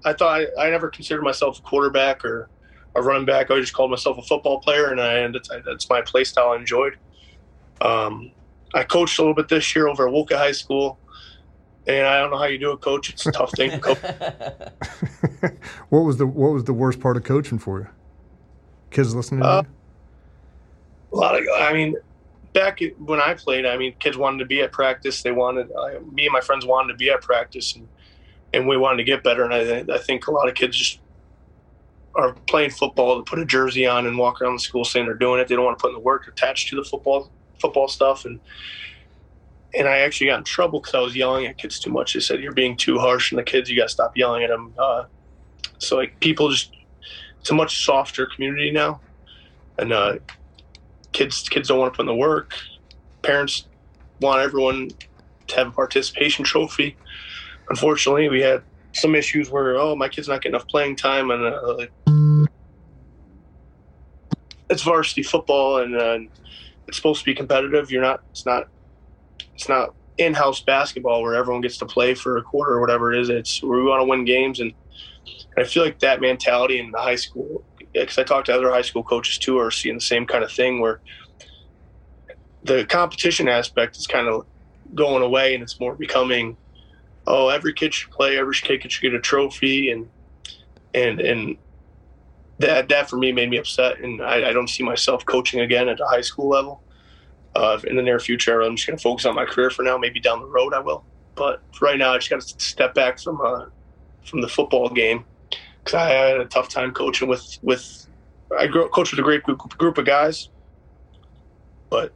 I 0.06 0.14
thought 0.14 0.42
I, 0.58 0.68
I 0.68 0.70
never 0.70 0.90
considered 0.90 1.24
myself 1.24 1.60
a 1.60 1.62
quarterback 1.62 2.26
or 2.26 2.50
a 2.96 3.02
running 3.02 3.26
back. 3.26 3.50
I 3.50 3.60
just 3.60 3.74
called 3.74 3.90
myself 3.90 4.18
a 4.18 4.22
football 4.22 4.60
player, 4.60 4.92
and 4.92 5.02
I 5.02 5.20
and 5.20 5.34
that's, 5.34 5.50
that's 5.66 5.90
my 5.90 6.02
play 6.02 6.24
style 6.24 6.50
I 6.50 6.58
enjoyed. 6.58 6.98
Um, 7.82 8.32
I 8.74 8.84
coached 8.84 9.18
a 9.20 9.22
little 9.22 9.34
bit 9.36 9.48
this 9.48 9.76
year 9.76 9.88
over 9.88 10.08
at 10.08 10.14
Wolcott 10.14 10.38
High 10.38 10.52
School, 10.52 11.00
and 11.88 12.08
I 12.08 12.20
don't 12.20 12.32
know 12.32 12.38
how 12.38 12.46
you 12.46 12.58
do 12.58 12.72
it, 12.72 12.82
coach. 12.82 13.10
It's 13.10 13.26
a 13.26 13.32
tough 13.32 13.52
thing. 13.52 13.72
to 13.72 13.80
coach. 13.80 13.98
what 15.90 16.02
was 16.02 16.18
the 16.18 16.26
What 16.28 16.52
was 16.54 16.64
the 16.64 16.74
worst 16.74 17.00
part 17.00 17.18
of 17.18 17.24
coaching 17.24 17.60
for 17.60 17.80
you? 17.80 17.88
Kids 18.92 19.14
listening 19.16 19.42
to 19.42 19.48
Uh, 19.48 19.62
you? 19.64 19.68
a 21.14 21.16
lot 21.18 21.36
of, 21.36 21.44
I 21.58 21.74
mean, 21.74 21.96
back 22.54 22.80
when 23.00 23.20
I 23.20 23.34
played, 23.36 23.66
I 23.66 23.78
mean, 23.78 23.94
kids 24.00 24.18
wanted 24.18 24.40
to 24.40 24.46
be 24.46 24.62
at 24.62 24.72
practice. 24.72 25.22
They 25.22 25.32
wanted, 25.32 25.72
I, 25.78 26.00
me 26.12 26.26
and 26.26 26.34
my 26.34 26.42
friends 26.42 26.66
wanted 26.66 26.94
to 26.94 26.98
be 26.98 27.10
at 27.10 27.22
practice, 27.22 27.76
and 27.76 27.88
and 28.54 28.68
we 28.68 28.78
wanted 28.78 28.98
to 28.98 29.04
get 29.04 29.24
better. 29.24 29.44
And 29.44 29.54
I, 29.54 29.96
I 29.96 29.98
think 29.98 30.28
a 30.28 30.32
lot 30.32 30.48
of 30.48 30.54
kids 30.54 30.78
just 30.78 31.00
are 32.16 32.34
playing 32.48 32.70
football 32.70 33.18
to 33.18 33.24
put 33.24 33.40
a 33.40 33.46
jersey 33.46 33.88
on 33.88 34.06
and 34.06 34.16
walk 34.18 34.42
around 34.42 34.54
the 34.54 34.60
school 34.60 34.86
saying 34.86 35.08
they're 35.08 35.16
doing 35.16 35.40
it. 35.42 35.48
They 35.48 35.56
don't 35.56 35.66
want 35.66 35.80
to 35.80 35.82
put 35.82 35.88
in 35.90 35.96
the 35.96 36.00
work 36.00 36.28
attached 36.28 36.70
to 36.70 36.76
the 36.76 36.84
football 36.84 37.32
football 37.60 37.88
stuff. 37.88 38.26
And 38.26 38.40
and 39.76 39.88
I 39.88 40.00
actually 40.00 40.28
got 40.28 40.40
in 40.40 40.44
trouble 40.44 40.80
because 40.80 40.96
I 40.96 41.00
was 41.00 41.16
yelling 41.16 41.46
at 41.46 41.58
kids 41.58 41.80
too 41.80 41.90
much. 41.92 42.14
They 42.14 42.20
said 42.20 42.42
you're 42.42 42.54
being 42.54 42.78
too 42.78 43.00
harsh 43.00 43.34
on 43.34 43.38
the 43.38 43.44
kids. 43.44 43.70
You 43.70 43.78
got 43.78 43.84
to 43.84 43.90
stop 43.90 44.16
yelling 44.16 44.44
at 44.44 44.50
them. 44.50 44.74
Uh, 44.78 45.06
so 45.80 45.98
like 45.98 46.20
people 46.20 46.50
just, 46.50 46.72
it's 47.40 47.50
a 47.50 47.54
much 47.54 47.84
softer 47.84 48.26
community 48.26 48.72
now, 48.72 49.02
and 49.78 49.92
uh, 49.92 50.16
kids 51.12 51.50
kids 51.50 51.68
don't 51.68 51.80
want 51.80 51.94
to 51.94 51.98
put 51.98 52.04
in 52.04 52.08
the 52.08 52.16
work. 52.16 52.54
Parents 53.22 53.68
want 54.22 54.42
everyone 54.42 54.90
to 55.48 55.56
have 55.56 55.68
a 55.68 55.72
participation 55.72 56.46
trophy. 56.46 56.96
Unfortunately, 57.70 58.30
we 58.30 58.42
had 58.42 58.64
some 58.94 59.16
issues 59.16 59.50
where 59.50 59.76
oh 59.76 59.96
my 59.96 60.08
kid's 60.08 60.28
not 60.28 60.42
getting 60.42 60.56
enough 60.56 60.68
playing 60.68 60.96
time, 60.96 61.32
and 61.32 61.44
uh, 61.44 61.76
like, 61.76 61.92
it's 64.70 64.84
varsity 64.84 65.24
football, 65.24 65.80
and 65.80 65.96
uh, 65.96 66.20
it's 66.88 66.96
supposed 66.98 67.20
to 67.20 67.26
be 67.26 67.36
competitive. 67.36 67.92
You're 67.92 68.02
not. 68.02 68.22
It's 68.32 68.46
not. 68.46 68.70
It's 69.56 69.70
not 69.70 69.94
in-house 70.18 70.62
basketball 70.62 71.22
where 71.22 71.36
everyone 71.36 71.62
gets 71.62 71.78
to 71.78 71.86
play 71.86 72.14
for 72.14 72.38
a 72.38 72.44
quarter 72.44 72.74
or 72.74 72.82
whatever 72.82 73.14
it 73.14 73.20
is. 73.20 73.30
It's 73.30 73.62
where 73.64 73.80
we 73.80 73.86
want 73.86 74.02
to 74.02 74.06
win 74.06 74.26
games, 74.26 74.60
and 74.60 74.74
I 75.58 75.64
feel 75.64 75.84
like 75.84 76.00
that 76.00 76.22
mentality 76.22 76.80
in 76.80 76.92
the 76.92 77.00
high 77.00 77.16
school. 77.16 77.64
Because 77.94 78.18
I 78.18 78.24
talked 78.24 78.48
to 78.48 78.56
other 78.56 78.72
high 78.72 78.82
school 78.82 79.04
coaches 79.04 79.38
too, 79.38 79.60
are 79.60 79.70
seeing 79.70 79.96
the 79.96 80.02
same 80.02 80.26
kind 80.26 80.44
of 80.44 80.52
thing 80.52 80.80
where 80.80 81.00
the 82.64 82.86
competition 82.86 83.48
aspect 83.48 83.98
is 83.98 84.08
kind 84.08 84.28
of 84.28 84.46
going 84.96 85.22
away, 85.22 85.54
and 85.54 85.62
it's 85.62 85.80
more 85.80 85.94
becoming, 85.96 86.58
oh, 87.28 87.50
every 87.50 87.74
kid 87.74 87.94
should 87.94 88.12
play, 88.12 88.38
every 88.38 88.56
kid 88.56 88.92
should 88.92 89.02
get 89.02 89.14
a 89.14 89.20
trophy, 89.20 89.92
and 89.92 90.10
and 90.94 91.20
and 91.22 91.58
that 92.60 92.90
that 92.90 93.10
for 93.10 93.18
me 93.18 93.32
made 93.32 93.50
me 93.50 93.58
upset, 93.58 94.00
and 94.00 94.22
I, 94.22 94.50
I 94.50 94.54
don't 94.54 94.70
see 94.70 94.84
myself 94.84 95.26
coaching 95.26 95.60
again 95.60 95.90
at 95.90 96.00
a 96.00 96.06
high 96.06 96.22
school 96.22 96.50
level 96.50 96.82
uh, 97.56 97.80
in 97.86 97.96
the 97.96 98.02
near 98.02 98.20
future. 98.20 98.62
I'm 98.62 98.76
just 98.76 98.88
going 98.88 98.98
to 98.98 99.04
focus 99.04 99.26
on 99.26 99.36
my 99.36 99.46
career 99.46 99.70
for 99.70 99.84
now. 99.84 99.98
Maybe 99.98 100.20
down 100.20 100.40
the 100.40 100.48
road 100.48 100.74
I 100.74 100.80
will, 100.80 101.04
but 101.36 101.62
right 101.82 101.98
now 101.98 102.14
I 102.14 102.18
just 102.18 102.30
got 102.30 102.42
to 102.42 102.64
step 102.64 102.94
back 102.94 103.20
from 103.20 103.40
uh, 103.42 103.66
from 104.26 104.42
the 104.42 104.48
football 104.48 104.90
game 104.90 105.26
because 105.84 105.96
I 105.96 106.10
had 106.10 106.40
a 106.40 106.46
tough 106.46 106.70
time 106.70 106.92
coaching 106.92 107.28
with 107.28 107.58
with 107.62 108.08
I 108.58 108.68
grew 108.68 108.88
coached 108.90 109.12
with 109.12 109.20
a 109.20 109.24
great 109.24 109.44
group, 109.44 109.60
group 109.78 109.98
of 109.98 110.06
guys, 110.06 110.50
but 111.90 112.14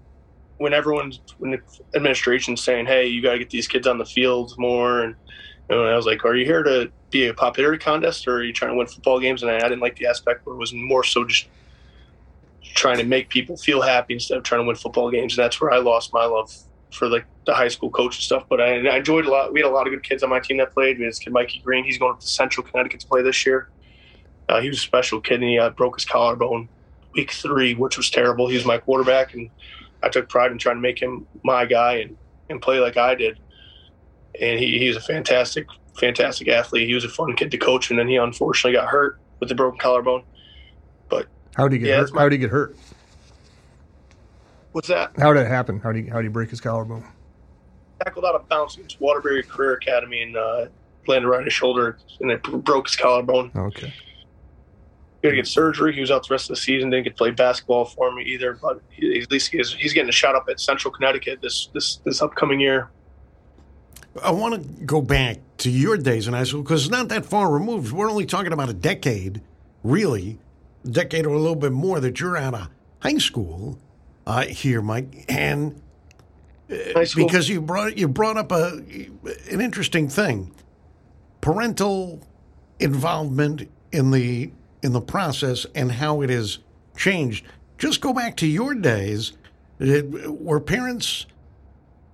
when 0.58 0.74
everyone's 0.74 1.22
when 1.38 1.52
the 1.52 1.60
administration's 1.96 2.64
saying, 2.64 2.86
"Hey, 2.86 3.08
you 3.08 3.22
got 3.22 3.34
to 3.34 3.40
get 3.40 3.50
these 3.50 3.68
kids 3.68 3.88
on 3.88 3.98
the 3.98 4.06
field 4.06 4.54
more," 4.58 5.02
and 5.02 5.16
I 5.70 5.96
was 5.96 6.06
like, 6.06 6.26
"Are 6.26 6.36
you 6.36 6.46
here 6.46 6.64
to 6.64 6.92
be 7.12 7.28
a 7.28 7.34
popularity 7.34 7.84
contest, 7.84 8.28
or 8.28 8.38
are 8.38 8.44
you 8.44 8.54
trying 8.54 8.72
to 8.72 8.78
win 8.78 8.88
football 8.88 9.20
games?" 9.20 9.44
And 9.44 9.52
I, 9.52 9.58
I 9.58 9.70
didn't 9.70 9.82
like 9.82 9.98
the 9.98 10.08
aspect 10.08 10.46
where 10.46 10.56
it 10.56 10.60
was 10.60 10.74
more 10.74 11.04
so 11.04 11.26
just 11.26 11.48
trying 12.78 12.98
to 12.98 13.04
make 13.04 13.30
people 13.30 13.58
feel 13.58 13.82
happy 13.82 14.14
instead 14.14 14.38
of 14.38 14.44
trying 14.44 14.62
to 14.62 14.68
win 14.68 14.76
football 14.76 15.12
games. 15.12 15.38
And 15.38 15.44
that's 15.44 15.60
where 15.60 15.72
I 15.72 15.80
lost 15.80 16.14
my 16.14 16.26
love 16.26 16.54
for 16.94 17.10
like 17.10 17.26
the 17.46 17.54
high 17.54 17.68
school 17.68 17.90
coach 17.90 18.16
and 18.16 18.24
stuff. 18.24 18.46
But 18.48 18.62
I, 18.62 18.88
I 18.88 18.98
enjoyed 18.98 19.26
a 19.26 19.32
lot. 19.32 19.52
We 19.52 19.62
had 19.62 19.68
a 19.68 19.74
lot 19.74 19.88
of 19.88 19.94
good 19.94 20.04
kids 20.04 20.24
on 20.24 20.30
my 20.30 20.40
team 20.40 20.58
that 20.58 20.74
played. 20.74 20.98
We 20.98 21.04
had 21.04 21.12
this 21.12 21.20
kid 21.20 21.34
Mikey 21.34 21.60
Green. 21.60 21.84
He's 21.84 21.98
going 21.98 22.14
up 22.14 22.20
to 22.22 22.28
Central 22.28 22.66
Connecticut 22.66 23.02
to 23.02 23.08
play 23.08 23.22
this 23.24 23.46
year. 23.46 23.70
Uh, 24.48 24.62
he 24.62 24.70
was 24.70 24.78
a 24.78 24.82
special 24.82 25.20
kid, 25.20 25.42
and 25.42 25.50
he 25.50 25.60
uh, 25.60 25.72
broke 25.72 25.98
his 25.98 26.06
collarbone 26.06 26.70
week 27.16 27.32
three, 27.32 27.74
which 27.74 27.98
was 27.98 28.10
terrible. 28.10 28.48
He 28.48 28.56
was 28.56 28.66
my 28.66 28.78
quarterback, 28.78 29.34
and 29.34 29.50
I 30.04 30.10
took 30.10 30.30
pride 30.30 30.52
in 30.52 30.58
trying 30.58 30.78
to 30.78 30.82
make 30.82 31.02
him 31.02 31.28
my 31.44 31.66
guy 31.66 31.96
and, 31.96 32.16
and 32.50 32.62
play 32.62 32.80
like 32.80 32.96
I 32.96 33.16
did. 33.16 33.40
And 34.40 34.60
he, 34.60 34.78
he's 34.78 34.96
a 34.96 35.02
fantastic, 35.02 35.68
fantastic 36.00 36.48
athlete. 36.48 36.88
He 36.88 36.94
was 36.94 37.04
a 37.04 37.10
fun 37.10 37.36
kid 37.36 37.52
to 37.52 37.58
coach, 37.58 37.90
and 37.90 38.00
then 38.00 38.08
he 38.08 38.16
unfortunately 38.18 38.78
got 38.78 38.88
hurt 38.88 39.20
with 39.40 39.50
the 39.50 39.56
broken 39.56 39.80
collarbone. 39.80 40.24
How 41.58 41.68
did 41.68 41.74
he 41.74 41.80
get 41.80 41.90
yeah, 41.90 41.98
hurt? 41.98 42.14
my- 42.14 42.22
How 42.22 42.30
did 42.30 42.34
he 42.34 42.38
get 42.38 42.52
hurt? 42.52 42.78
What's 44.72 44.88
that? 44.88 45.12
How 45.18 45.34
did 45.34 45.42
it 45.42 45.48
happen? 45.48 45.80
How 45.80 45.92
did 45.92 46.06
he, 46.06 46.10
how 46.10 46.18
did 46.18 46.26
he 46.26 46.30
break 46.30 46.50
his 46.50 46.62
collarbone? 46.62 47.04
tackled 48.04 48.26
out 48.26 48.36
of 48.36 48.48
bounds 48.48 48.76
against 48.76 49.02
Waterbury 49.02 49.44
Career 49.44 49.74
Academy 49.74 50.22
and 50.22 50.38
uh, 50.38 50.68
landed 51.08 51.28
right 51.28 51.40
on 51.40 51.46
his 51.46 51.54
shoulder, 51.54 51.98
and 52.20 52.32
it 52.32 52.44
broke 52.44 52.88
his 52.88 52.96
collarbone. 52.96 53.52
Okay. 53.56 53.92
He 55.22 55.28
had 55.28 55.32
to 55.32 55.36
get 55.36 55.48
surgery. 55.48 55.94
He 55.94 56.00
was 56.00 56.12
out 56.12 56.28
the 56.28 56.34
rest 56.34 56.50
of 56.50 56.56
the 56.56 56.62
season. 56.62 56.92
Didn't 56.92 57.06
get 57.06 57.10
to 57.12 57.16
play 57.16 57.32
basketball 57.32 57.86
for 57.86 58.14
me 58.14 58.24
either. 58.24 58.54
But 58.54 58.82
he, 58.90 59.20
at 59.20 59.32
least 59.32 59.52
he's, 59.52 59.74
he's 59.74 59.94
getting 59.94 60.10
a 60.10 60.14
shot 60.14 60.36
up 60.36 60.48
at 60.48 60.60
Central 60.60 60.94
Connecticut 60.94 61.42
this 61.42 61.70
this 61.74 61.98
this 62.06 62.22
upcoming 62.22 62.60
year. 62.60 62.90
I 64.24 64.32
want 64.32 64.56
to 64.56 64.86
go 64.86 65.02
back 65.02 65.38
to 65.58 65.72
your 65.72 65.98
days 65.98 66.28
in 66.28 66.34
high 66.34 66.44
school 66.44 66.62
because 66.62 66.84
it's 66.84 66.92
not 66.92 67.10
that 67.10 67.26
far 67.26 67.52
removed. 67.52 67.92
We're 67.92 68.10
only 68.10 68.26
talking 68.26 68.54
about 68.54 68.70
a 68.70 68.74
decade, 68.74 69.42
really, 69.84 70.38
a 70.47 70.47
decade 70.88 71.26
or 71.26 71.34
a 71.34 71.40
little 71.40 71.56
bit 71.56 71.72
more 71.72 72.00
that 72.00 72.20
you're 72.20 72.38
out 72.38 72.54
of 72.54 72.70
high 73.00 73.18
school 73.18 73.78
uh, 74.26 74.46
here, 74.46 74.82
Mike. 74.82 75.26
And 75.30 75.82
High 76.70 77.06
because 77.16 77.48
you 77.50 77.62
brought 77.62 77.98
you 77.98 78.08
brought 78.08 78.38
up 78.38 78.52
a 78.52 78.74
an 79.52 79.62
interesting 79.62 80.10
thing, 80.10 80.54
parental 81.42 82.22
involvement 82.80 83.70
in 83.92 84.12
the 84.12 84.52
in 84.84 84.94
the 84.94 85.02
process 85.02 85.66
and 85.76 85.92
how 85.94 86.22
it 86.22 86.30
has 86.30 86.60
changed. 86.96 87.46
Just 87.78 88.02
go 88.02 88.14
back 88.14 88.36
to 88.38 88.48
your 88.48 88.74
days. 88.76 89.34
It- 89.80 90.30
Were 90.42 90.60
parents 90.60 91.26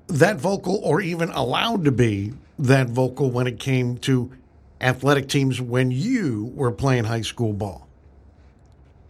that 0.08 0.38
vocal 0.38 0.80
or 0.84 1.02
even 1.02 1.30
allowed 1.32 1.86
to 1.86 1.92
be 1.92 2.34
that 2.60 2.90
vocal 2.90 3.32
when 3.32 3.48
it 3.48 3.60
came 3.60 3.98
to 4.00 4.32
athletic 4.82 5.28
teams 5.30 5.60
when 5.62 5.90
you 5.92 6.52
were 6.56 6.72
playing 6.72 7.06
high 7.06 7.22
school 7.22 7.54
ball? 7.54 7.83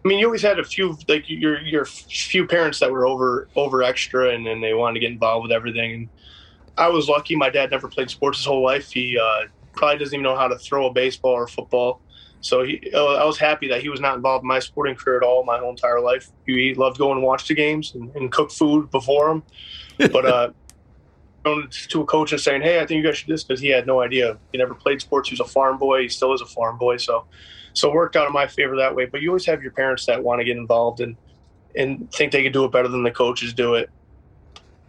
I 0.04 0.08
mean, 0.08 0.20
you 0.20 0.26
always 0.26 0.41
had 0.41 0.60
a 0.60 0.64
few 0.64 0.97
like 1.08 1.30
your 1.30 1.62
your 1.62 1.86
few 1.86 2.45
parents 2.45 2.80
that 2.80 2.91
were 2.91 3.06
over 3.06 3.47
over 3.56 3.84
extra, 3.84 4.30
and 4.30 4.45
then 4.45 4.60
they 4.60 4.74
wanted 4.74 4.95
to 4.95 4.99
get 4.99 5.12
involved 5.12 5.43
with 5.43 5.51
everything. 5.51 5.93
And 5.93 6.10
I 6.78 6.89
was 6.89 7.08
lucky; 7.08 7.36
my 7.36 7.49
dad 7.49 7.72
never 7.72 7.88
played 7.88 8.10
sports 8.10 8.39
his 8.39 8.45
whole 8.45 8.64
life. 8.64 8.91
He 8.91 9.18
uh, 9.18 9.47
probably 9.72 9.99
doesn't 9.99 10.14
even 10.14 10.24
know 10.24 10.36
how 10.36 10.47
to 10.47 10.58
throw 10.58 10.88
a 10.88 10.93
baseball 10.93 11.32
or 11.32 11.47
football. 11.47 12.01
So 12.41 12.64
he, 12.64 12.91
uh, 12.93 13.16
I 13.16 13.24
was 13.24 13.38
happy 13.38 13.70
that 13.70 13.82
he 13.82 13.88
was 13.88 14.01
not 14.01 14.18
involved 14.18 14.43
in 14.43 14.49
my 14.49 14.60
sporting 14.60 14.95
career 14.95 15.18
at 15.18 15.24
all 15.24 15.45
my 15.45 15.60
whole 15.60 15.70
entire 15.70 16.01
life. 16.01 16.30
He 16.45 16.74
loved 16.74 16.97
going 16.97 17.18
and 17.18 17.26
watch 17.26 17.47
the 17.47 17.54
games 17.54 17.95
and, 17.95 18.14
and 18.18 18.30
cook 18.30 18.51
food 18.51 18.91
before 18.91 19.32
him. 19.32 19.43
But 19.97 20.26
uh, 20.26 20.51
going 21.45 21.70
to 21.72 22.01
a 22.01 22.06
coach 22.06 22.34
and 22.34 22.41
saying, 22.41 22.62
"Hey, 22.62 22.82
I 22.82 22.86
think 22.86 23.01
you 23.01 23.04
guys 23.04 23.18
should 23.18 23.28
do 23.28 23.34
this," 23.34 23.45
because 23.45 23.62
he 23.62 23.70
had 23.70 23.88
no 23.88 24.01
idea. 24.01 24.38
He 24.51 24.58
never 24.58 24.74
played 24.74 24.99
sports. 24.99 25.30
He 25.30 25.34
was 25.34 25.39
a 25.39 25.49
farm 25.49 25.78
boy. 25.78 26.01
He 26.01 26.10
still 26.10 26.34
is 26.34 26.41
a 26.41 26.45
farm 26.45 26.78
boy. 26.78 26.97
So 26.97 27.26
So 27.74 27.90
it 27.90 27.94
worked 27.94 28.16
out 28.16 28.28
in 28.28 28.34
my 28.34 28.48
favor 28.48 28.76
that 28.78 28.96
way. 28.96 29.06
But 29.06 29.22
you 29.22 29.30
always 29.30 29.46
have 29.46 29.62
your 29.62 29.72
parents 29.72 30.06
that 30.06 30.24
want 30.24 30.40
to 30.40 30.46
get 30.46 30.58
involved 30.58 31.00
and 31.00 31.16
and 31.76 32.12
think 32.12 32.32
they 32.32 32.44
could 32.44 32.54
do 32.54 32.66
it 32.66 32.72
better 32.72 32.88
than 32.88 33.04
the 33.04 33.12
coaches 33.12 33.54
do 33.54 33.76
it. 33.76 33.90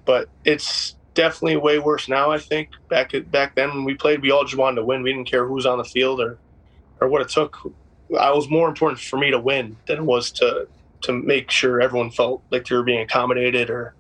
But 0.04 0.28
it's 0.44 0.96
definitely 1.14 1.56
way 1.56 1.78
worse 1.78 2.08
now. 2.08 2.30
I 2.30 2.38
think 2.38 2.70
back 2.88 3.12
back 3.30 3.54
then 3.54 3.70
when 3.70 3.84
we 3.84 3.94
played, 3.94 4.20
we 4.20 4.30
all 4.30 4.44
just 4.44 4.56
wanted 4.56 4.76
to 4.76 4.84
win. 4.84 5.02
We 5.02 5.12
didn't 5.12 5.30
care 5.30 5.46
who 5.46 5.54
was 5.54 5.66
on 5.66 5.78
the 5.78 5.84
field 5.84 6.20
or 6.20 6.38
or 7.00 7.08
what 7.08 7.22
it 7.22 7.28
took. 7.28 7.58
I 8.18 8.30
was 8.32 8.48
more 8.48 8.68
important 8.68 9.00
for 9.00 9.18
me 9.18 9.30
to 9.30 9.38
win 9.38 9.76
than 9.86 9.98
it 9.98 10.04
was 10.04 10.30
to 10.32 10.68
to 11.02 11.12
make 11.12 11.50
sure 11.50 11.80
everyone 11.80 12.10
felt 12.10 12.42
like 12.50 12.66
they 12.66 12.76
were 12.76 12.82
being 12.82 13.00
accommodated 13.00 13.70
or 13.70 13.94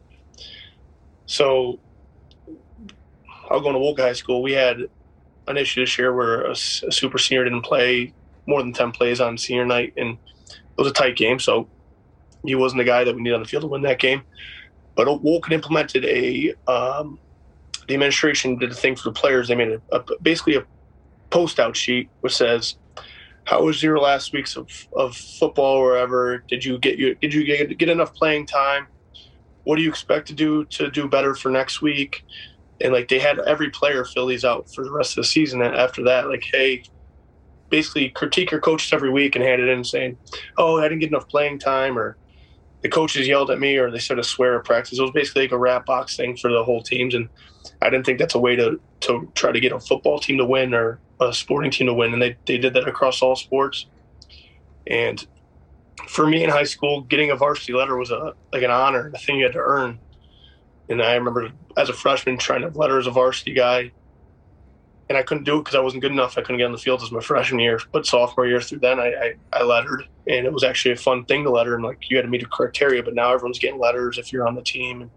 so 1.26 1.78
I'll 3.50 3.60
go 3.60 3.72
to 3.72 3.78
Wolcott 3.78 4.06
High 4.06 4.12
School. 4.14 4.42
We 4.42 4.52
had 4.52 4.78
an 5.46 5.56
issue 5.56 5.82
this 5.82 5.98
year 5.98 6.14
where 6.14 6.42
a, 6.42 6.52
a, 6.52 6.56
super 6.56 7.18
senior 7.18 7.44
didn't 7.44 7.62
play 7.62 8.12
more 8.46 8.62
than 8.62 8.72
10 8.72 8.92
plays 8.92 9.20
on 9.20 9.38
senior 9.38 9.64
night, 9.64 9.94
and 9.96 10.18
it 10.48 10.58
was 10.76 10.88
a 10.88 10.92
tight 10.92 11.16
game. 11.16 11.38
So 11.38 11.68
he 12.44 12.54
wasn't 12.54 12.80
the 12.80 12.84
guy 12.84 13.04
that 13.04 13.14
we 13.14 13.22
needed 13.22 13.34
on 13.34 13.42
the 13.42 13.48
field 13.48 13.62
to 13.62 13.68
win 13.68 13.82
that 13.82 13.98
game. 13.98 14.22
But 14.94 15.22
Wolcott 15.22 15.52
implemented 15.52 16.04
a, 16.04 16.54
um, 16.70 17.18
the 17.88 17.94
administration 17.94 18.58
did 18.58 18.70
a 18.70 18.74
thing 18.74 18.96
for 18.96 19.04
the 19.04 19.12
players. 19.12 19.48
They 19.48 19.54
made 19.54 19.80
a, 19.90 19.96
a 19.96 20.04
basically 20.22 20.56
a 20.56 20.64
post 21.30 21.58
out 21.58 21.76
sheet 21.76 22.08
which 22.20 22.36
says, 22.36 22.76
how 23.44 23.62
was 23.62 23.82
your 23.82 23.98
last 23.98 24.32
weeks 24.32 24.56
of, 24.56 24.68
of 24.96 25.16
football 25.16 25.76
or 25.76 25.90
wherever? 25.90 26.38
Did 26.48 26.64
you 26.64 26.78
get 26.78 26.98
you 26.98 27.14
did 27.16 27.34
you 27.34 27.44
get, 27.44 27.76
get 27.76 27.88
enough 27.88 28.14
playing 28.14 28.46
time? 28.46 28.86
What 29.64 29.76
do 29.76 29.82
you 29.82 29.90
expect 29.90 30.28
to 30.28 30.34
do 30.34 30.64
to 30.66 30.90
do 30.90 31.08
better 31.08 31.34
for 31.34 31.50
next 31.50 31.82
week? 31.82 32.24
And 32.80 32.92
like 32.92 33.08
they 33.08 33.18
had 33.18 33.38
every 33.40 33.70
player 33.70 34.04
fill 34.04 34.26
these 34.26 34.44
out 34.44 34.72
for 34.72 34.84
the 34.84 34.90
rest 34.90 35.12
of 35.12 35.16
the 35.16 35.24
season. 35.24 35.62
And 35.62 35.74
after 35.74 36.02
that, 36.04 36.28
like, 36.28 36.44
hey, 36.50 36.84
basically 37.74 38.08
critique 38.08 38.52
your 38.52 38.60
coaches 38.60 38.92
every 38.92 39.10
week 39.10 39.34
and 39.34 39.44
hand 39.44 39.60
it 39.60 39.68
in 39.68 39.82
saying, 39.82 40.16
"Oh, 40.56 40.78
I 40.78 40.82
didn't 40.84 41.00
get 41.00 41.08
enough 41.08 41.28
playing 41.28 41.58
time," 41.58 41.98
or 41.98 42.16
the 42.82 42.88
coaches 42.88 43.26
yelled 43.26 43.50
at 43.50 43.58
me, 43.58 43.76
or 43.78 43.90
they 43.90 43.98
sort 43.98 44.20
of 44.20 44.26
swear 44.26 44.56
at 44.56 44.64
practice. 44.64 44.96
It 44.96 45.02
was 45.02 45.10
basically 45.10 45.42
like 45.42 45.52
a 45.52 45.58
rap 45.58 45.84
box 45.84 46.16
thing 46.16 46.36
for 46.36 46.52
the 46.52 46.62
whole 46.62 46.82
teams, 46.84 47.14
and 47.16 47.28
I 47.82 47.90
didn't 47.90 48.06
think 48.06 48.20
that's 48.20 48.36
a 48.36 48.38
way 48.38 48.54
to 48.54 48.80
to 49.00 49.28
try 49.34 49.50
to 49.50 49.58
get 49.58 49.72
a 49.72 49.80
football 49.80 50.20
team 50.20 50.38
to 50.38 50.44
win 50.44 50.72
or 50.72 51.00
a 51.20 51.32
sporting 51.32 51.72
team 51.72 51.88
to 51.88 51.94
win, 51.94 52.12
and 52.12 52.22
they, 52.22 52.36
they 52.46 52.58
did 52.58 52.74
that 52.74 52.86
across 52.86 53.22
all 53.22 53.34
sports. 53.34 53.86
And 54.86 55.26
for 56.08 56.28
me 56.28 56.44
in 56.44 56.50
high 56.50 56.70
school, 56.74 57.00
getting 57.02 57.32
a 57.32 57.36
varsity 57.36 57.72
letter 57.72 57.96
was 57.96 58.12
a 58.12 58.34
like 58.52 58.62
an 58.62 58.70
honor, 58.70 59.10
a 59.12 59.18
thing 59.18 59.38
you 59.38 59.44
had 59.46 59.54
to 59.54 59.58
earn. 59.58 59.98
And 60.88 61.02
I 61.02 61.14
remember 61.14 61.50
as 61.76 61.88
a 61.88 61.92
freshman 61.92 62.38
trying 62.38 62.60
to 62.60 62.78
letter 62.78 62.98
as 62.98 63.08
a 63.08 63.10
varsity 63.10 63.52
guy, 63.52 63.90
and 65.08 65.18
I 65.18 65.22
couldn't 65.22 65.44
do 65.44 65.56
it 65.56 65.64
because 65.64 65.74
I 65.74 65.80
wasn't 65.80 66.02
good 66.02 66.12
enough. 66.12 66.38
I 66.38 66.40
couldn't 66.40 66.58
get 66.58 66.64
on 66.64 66.72
the 66.72 66.78
field 66.78 67.02
as 67.02 67.12
my 67.12 67.20
freshman 67.20 67.60
year, 67.60 67.80
but 67.92 68.06
sophomore 68.06 68.46
year 68.46 68.60
through 68.60 68.78
then 68.78 68.98
I, 68.98 69.08
I, 69.12 69.34
I 69.52 69.62
lettered, 69.62 70.04
and 70.26 70.46
it 70.46 70.52
was 70.52 70.64
actually 70.64 70.92
a 70.92 70.96
fun 70.96 71.24
thing 71.24 71.44
to 71.44 71.50
letter. 71.50 71.74
And 71.74 71.84
like 71.84 72.10
you 72.10 72.16
had 72.16 72.22
to 72.22 72.28
meet 72.28 72.42
a 72.42 72.46
criteria, 72.46 73.02
but 73.02 73.14
now 73.14 73.32
everyone's 73.32 73.58
getting 73.58 73.78
letters 73.78 74.18
if 74.18 74.32
you're 74.32 74.46
on 74.46 74.54
the 74.54 74.62
team, 74.62 75.02
and, 75.02 75.10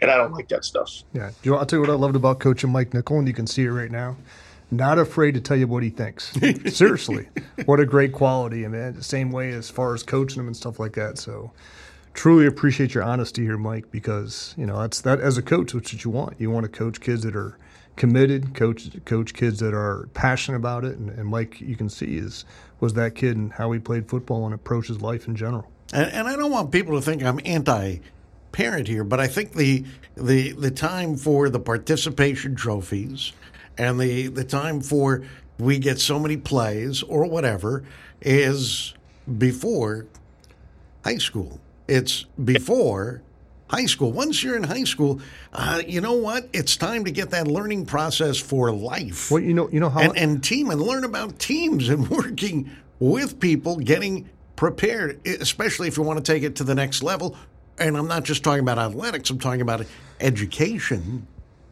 and 0.00 0.10
I 0.10 0.16
don't 0.16 0.32
like 0.32 0.48
that 0.48 0.64
stuff. 0.64 1.02
Yeah, 1.12 1.30
I'll 1.46 1.66
tell 1.66 1.78
you 1.78 1.80
what 1.80 1.90
I 1.90 1.94
loved 1.94 2.16
about 2.16 2.38
coaching 2.38 2.70
Mike 2.70 2.94
Nickel, 2.94 3.18
and 3.18 3.28
you 3.28 3.34
can 3.34 3.46
see 3.46 3.64
it 3.64 3.70
right 3.70 3.90
now 3.90 4.16
not 4.70 4.98
afraid 4.98 5.34
to 5.34 5.40
tell 5.40 5.56
you 5.56 5.66
what 5.66 5.82
he 5.82 5.90
thinks. 5.90 6.32
Seriously, 6.74 7.28
what 7.64 7.80
a 7.80 7.86
great 7.86 8.12
quality, 8.12 8.64
and 8.64 8.72
man, 8.72 8.94
the 8.94 9.02
same 9.02 9.32
way 9.32 9.50
as 9.50 9.68
far 9.68 9.94
as 9.94 10.02
coaching 10.02 10.40
him 10.40 10.46
and 10.46 10.56
stuff 10.56 10.78
like 10.78 10.92
that. 10.92 11.18
So, 11.18 11.52
truly 12.14 12.46
appreciate 12.46 12.94
your 12.94 13.02
honesty 13.02 13.42
here, 13.42 13.58
Mike, 13.58 13.90
because 13.90 14.54
you 14.56 14.66
know 14.66 14.78
that's 14.80 15.00
that 15.02 15.20
as 15.20 15.36
a 15.38 15.42
coach, 15.42 15.72
that's 15.72 15.92
what 15.92 16.04
you 16.04 16.10
want. 16.10 16.40
You 16.40 16.50
want 16.50 16.64
to 16.64 16.70
coach 16.70 17.00
kids 17.00 17.22
that 17.24 17.34
are 17.34 17.58
committed, 18.00 18.54
coach 18.54 18.88
coach 19.04 19.34
kids 19.34 19.60
that 19.60 19.74
are 19.74 20.08
passionate 20.14 20.56
about 20.56 20.86
it, 20.86 20.96
and, 20.96 21.10
and 21.10 21.28
Mike, 21.28 21.60
you 21.60 21.76
can 21.76 21.90
see 21.90 22.16
is 22.16 22.46
was 22.80 22.94
that 22.94 23.14
kid 23.14 23.36
and 23.36 23.52
how 23.52 23.70
he 23.72 23.78
played 23.78 24.08
football 24.08 24.46
and 24.46 24.54
approaches 24.54 25.02
life 25.02 25.28
in 25.28 25.36
general. 25.36 25.70
And, 25.92 26.10
and 26.10 26.26
I 26.26 26.34
don't 26.34 26.50
want 26.50 26.72
people 26.72 26.94
to 26.94 27.02
think 27.02 27.22
I'm 27.22 27.40
anti 27.44 27.98
parent 28.52 28.88
here, 28.88 29.04
but 29.04 29.20
I 29.20 29.26
think 29.26 29.52
the 29.52 29.84
the 30.16 30.52
the 30.52 30.70
time 30.70 31.14
for 31.18 31.50
the 31.50 31.60
participation 31.60 32.56
trophies 32.56 33.34
and 33.76 34.00
the, 34.00 34.28
the 34.28 34.44
time 34.44 34.80
for 34.80 35.22
we 35.58 35.78
get 35.78 36.00
so 36.00 36.18
many 36.18 36.38
plays 36.38 37.02
or 37.02 37.26
whatever 37.26 37.84
is 38.22 38.94
before 39.36 40.06
high 41.04 41.18
school. 41.18 41.60
It's 41.86 42.22
before 42.42 43.20
high 43.70 43.86
school. 43.86 44.10
Once 44.10 44.42
you're 44.42 44.56
in 44.56 44.64
high 44.64 44.82
school, 44.82 45.20
uh, 45.52 45.80
you 45.86 46.00
know 46.00 46.14
what? 46.14 46.48
It's 46.52 46.76
time 46.76 47.04
to 47.04 47.12
get 47.12 47.30
that 47.30 47.46
learning 47.46 47.86
process 47.86 48.36
for 48.36 48.72
life. 48.72 49.30
Well, 49.30 49.42
you 49.42 49.54
know, 49.54 49.70
you 49.70 49.78
know 49.78 49.88
how 49.88 50.00
and, 50.00 50.18
and 50.18 50.44
team 50.44 50.70
and 50.70 50.82
learn 50.82 51.04
about 51.04 51.38
teams 51.38 51.88
and 51.88 52.08
working 52.10 52.70
with 52.98 53.38
people, 53.38 53.76
getting 53.76 54.28
prepared, 54.56 55.24
especially 55.26 55.86
if 55.86 55.96
you 55.96 56.02
want 56.02 56.24
to 56.24 56.32
take 56.32 56.42
it 56.42 56.56
to 56.56 56.64
the 56.64 56.74
next 56.74 57.02
level. 57.02 57.36
And 57.78 57.96
I'm 57.96 58.08
not 58.08 58.24
just 58.24 58.42
talking 58.42 58.60
about 58.60 58.78
athletics; 58.78 59.30
I'm 59.30 59.38
talking 59.38 59.62
about 59.62 59.86
education 60.18 61.26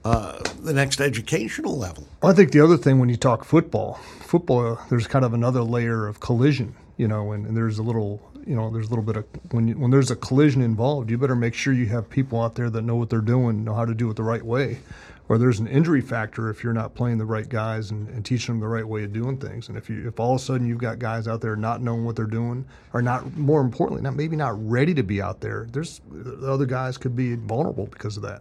uh, 0.04 0.38
the 0.62 0.72
next 0.72 1.00
educational 1.00 1.76
level. 1.76 2.06
I 2.22 2.32
think 2.32 2.52
the 2.52 2.60
other 2.60 2.76
thing 2.76 2.98
when 2.98 3.08
you 3.08 3.16
talk 3.16 3.44
football, 3.44 3.94
football, 4.20 4.80
there's 4.88 5.06
kind 5.06 5.24
of 5.24 5.34
another 5.34 5.62
layer 5.62 6.06
of 6.06 6.20
collision, 6.20 6.74
you 6.96 7.08
know, 7.08 7.32
and, 7.32 7.46
and 7.46 7.56
there's 7.56 7.78
a 7.78 7.82
little, 7.82 8.22
you 8.46 8.54
know, 8.54 8.70
there's 8.70 8.86
a 8.86 8.90
little 8.90 9.04
bit 9.04 9.16
of 9.16 9.24
when 9.50 9.68
you, 9.68 9.74
when 9.74 9.90
there's 9.90 10.10
a 10.10 10.16
collision 10.16 10.62
involved, 10.62 11.10
you 11.10 11.18
better 11.18 11.36
make 11.36 11.54
sure 11.54 11.72
you 11.72 11.86
have 11.86 12.08
people 12.08 12.42
out 12.42 12.54
there 12.54 12.70
that 12.70 12.82
know 12.82 12.96
what 12.96 13.10
they're 13.10 13.20
doing, 13.20 13.64
know 13.64 13.74
how 13.74 13.84
to 13.84 13.94
do 13.94 14.10
it 14.10 14.16
the 14.16 14.22
right 14.22 14.42
way. 14.42 14.80
Or 15.28 15.36
there's 15.36 15.58
an 15.58 15.66
injury 15.66 16.00
factor 16.00 16.48
if 16.48 16.64
you're 16.64 16.72
not 16.72 16.94
playing 16.94 17.18
the 17.18 17.26
right 17.26 17.46
guys 17.46 17.90
and, 17.90 18.08
and 18.08 18.24
teaching 18.24 18.54
them 18.54 18.60
the 18.60 18.68
right 18.68 18.86
way 18.86 19.04
of 19.04 19.12
doing 19.12 19.36
things. 19.36 19.68
And 19.68 19.76
if 19.76 19.90
you 19.90 20.08
if 20.08 20.18
all 20.18 20.34
of 20.34 20.40
a 20.40 20.44
sudden 20.44 20.66
you've 20.66 20.78
got 20.78 20.98
guys 20.98 21.28
out 21.28 21.42
there 21.42 21.54
not 21.54 21.82
knowing 21.82 22.04
what 22.04 22.16
they're 22.16 22.24
doing, 22.24 22.64
or 22.94 23.02
not 23.02 23.36
more 23.36 23.60
importantly, 23.60 24.02
not 24.02 24.16
maybe 24.16 24.36
not 24.36 24.54
ready 24.66 24.94
to 24.94 25.02
be 25.02 25.20
out 25.20 25.40
there, 25.40 25.66
there's 25.70 26.00
the 26.10 26.50
other 26.50 26.64
guys 26.64 26.96
could 26.96 27.14
be 27.14 27.34
vulnerable 27.34 27.86
because 27.86 28.16
of 28.16 28.22
that. 28.22 28.40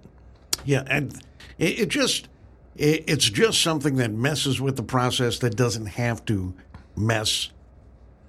Yeah, 0.63 0.83
and 0.87 1.13
it, 1.57 1.79
it 1.79 1.89
just 1.89 2.29
it, 2.77 3.03
it's 3.07 3.29
just 3.29 3.61
something 3.61 3.95
that 3.97 4.11
messes 4.11 4.61
with 4.61 4.77
the 4.77 4.83
process 4.83 5.39
that 5.39 5.57
doesn't 5.57 5.87
have 5.87 6.23
to 6.25 6.53
mess 6.95 7.49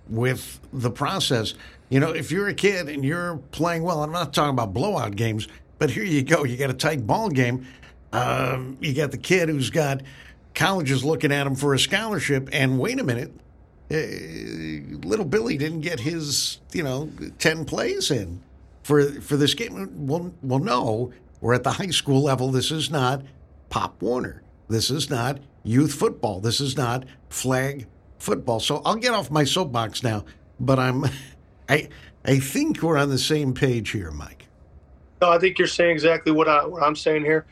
with 0.09 0.61
the 0.73 0.91
process. 0.91 1.55
You 1.89 2.01
know, 2.01 2.11
if 2.11 2.31
you're 2.31 2.49
a 2.49 2.55
kid 2.55 2.89
and 2.89 3.05
you're 3.05 3.39
playing 3.51 3.83
well, 3.83 4.03
I'm 4.03 4.13
not 4.13 4.33
talking 4.35 4.51
about 4.51 4.75
blowout 4.75 5.17
games, 5.17 5.49
but 5.79 5.91
here 5.91 6.05
you 6.05 6.23
go. 6.23 6.45
You 6.45 6.57
got 6.57 6.71
a 6.71 6.75
tight 6.75 7.07
ball 7.07 7.31
game. 7.31 7.67
Um, 8.13 8.77
you 8.81 8.95
got 8.95 9.11
the 9.11 9.19
kid 9.19 9.49
who's 9.49 9.71
got 9.71 10.03
colleges 10.55 11.05
looking 11.05 11.33
at 11.33 11.47
him 11.47 11.55
for 11.55 11.75
a 11.75 11.79
scholarship, 11.79 12.49
and 12.53 12.79
wait 12.79 12.99
a 12.99 13.05
minute, 13.05 13.33
uh, 13.91 15.07
little 15.07 15.25
Billy 15.25 15.57
didn't 15.57 15.81
get 15.81 16.01
his, 16.01 16.59
you 16.73 16.83
know, 16.83 17.11
ten 17.39 17.65
plays 17.65 18.11
in 18.11 18.43
for 18.83 19.03
for 19.21 19.37
this 19.37 19.55
game. 19.55 20.07
Well, 20.07 20.33
well, 20.43 20.59
no, 20.59 21.13
we're 21.41 21.55
at 21.55 21.65
the 21.65 21.73
high 21.73 21.91
school 21.91 22.23
level. 22.23 22.51
This 22.51 22.71
is 22.71 22.91
not 22.91 23.23
Pop 23.71 24.01
Warner. 24.03 24.43
This 24.69 24.91
is 24.91 25.09
not 25.09 25.39
youth 25.63 25.95
football. 25.95 26.41
This 26.41 26.61
is 26.61 26.77
not 26.77 27.05
flag 27.29 27.87
football. 28.19 28.61
So 28.61 28.83
I'll 28.85 28.97
get 28.97 29.13
off 29.13 29.31
my 29.31 29.45
soapbox 29.45 30.03
now, 30.03 30.25
but 30.61 30.79
I'm 30.79 31.05
I 31.69 31.89
I 32.25 32.39
think 32.39 32.83
we're 32.83 32.99
on 32.99 33.09
the 33.09 33.19
same 33.19 33.55
page 33.55 33.91
here, 33.91 34.11
Mike. 34.11 34.47
No, 35.21 35.31
I 35.31 35.39
think 35.39 35.59
you're 35.59 35.69
saying 35.69 35.91
exactly 35.91 36.33
what 36.33 36.49
I 36.49 36.65
what 36.65 36.83
I'm 36.83 36.97
saying 36.97 37.25
here. 37.25 37.47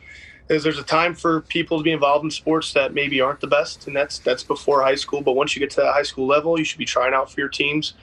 Is 0.48 0.62
there's 0.62 0.78
a 0.78 0.84
time 0.84 1.12
for 1.14 1.40
people 1.40 1.78
to 1.78 1.82
be 1.82 1.90
involved 1.90 2.24
in 2.24 2.30
sports 2.30 2.72
that 2.74 2.94
maybe 2.94 3.20
aren't 3.20 3.40
the 3.40 3.48
best, 3.48 3.88
and 3.88 3.96
that's 3.96 4.20
that's 4.20 4.44
before 4.44 4.82
high 4.82 4.94
school. 4.94 5.20
But 5.20 5.32
once 5.32 5.56
you 5.56 5.60
get 5.60 5.70
to 5.70 5.80
that 5.80 5.92
high 5.92 6.04
school 6.04 6.26
level, 6.26 6.56
you 6.56 6.64
should 6.64 6.78
be 6.78 6.84
trying 6.84 7.14
out 7.14 7.30
for 7.30 7.40
your 7.40 7.48
teams. 7.48 7.94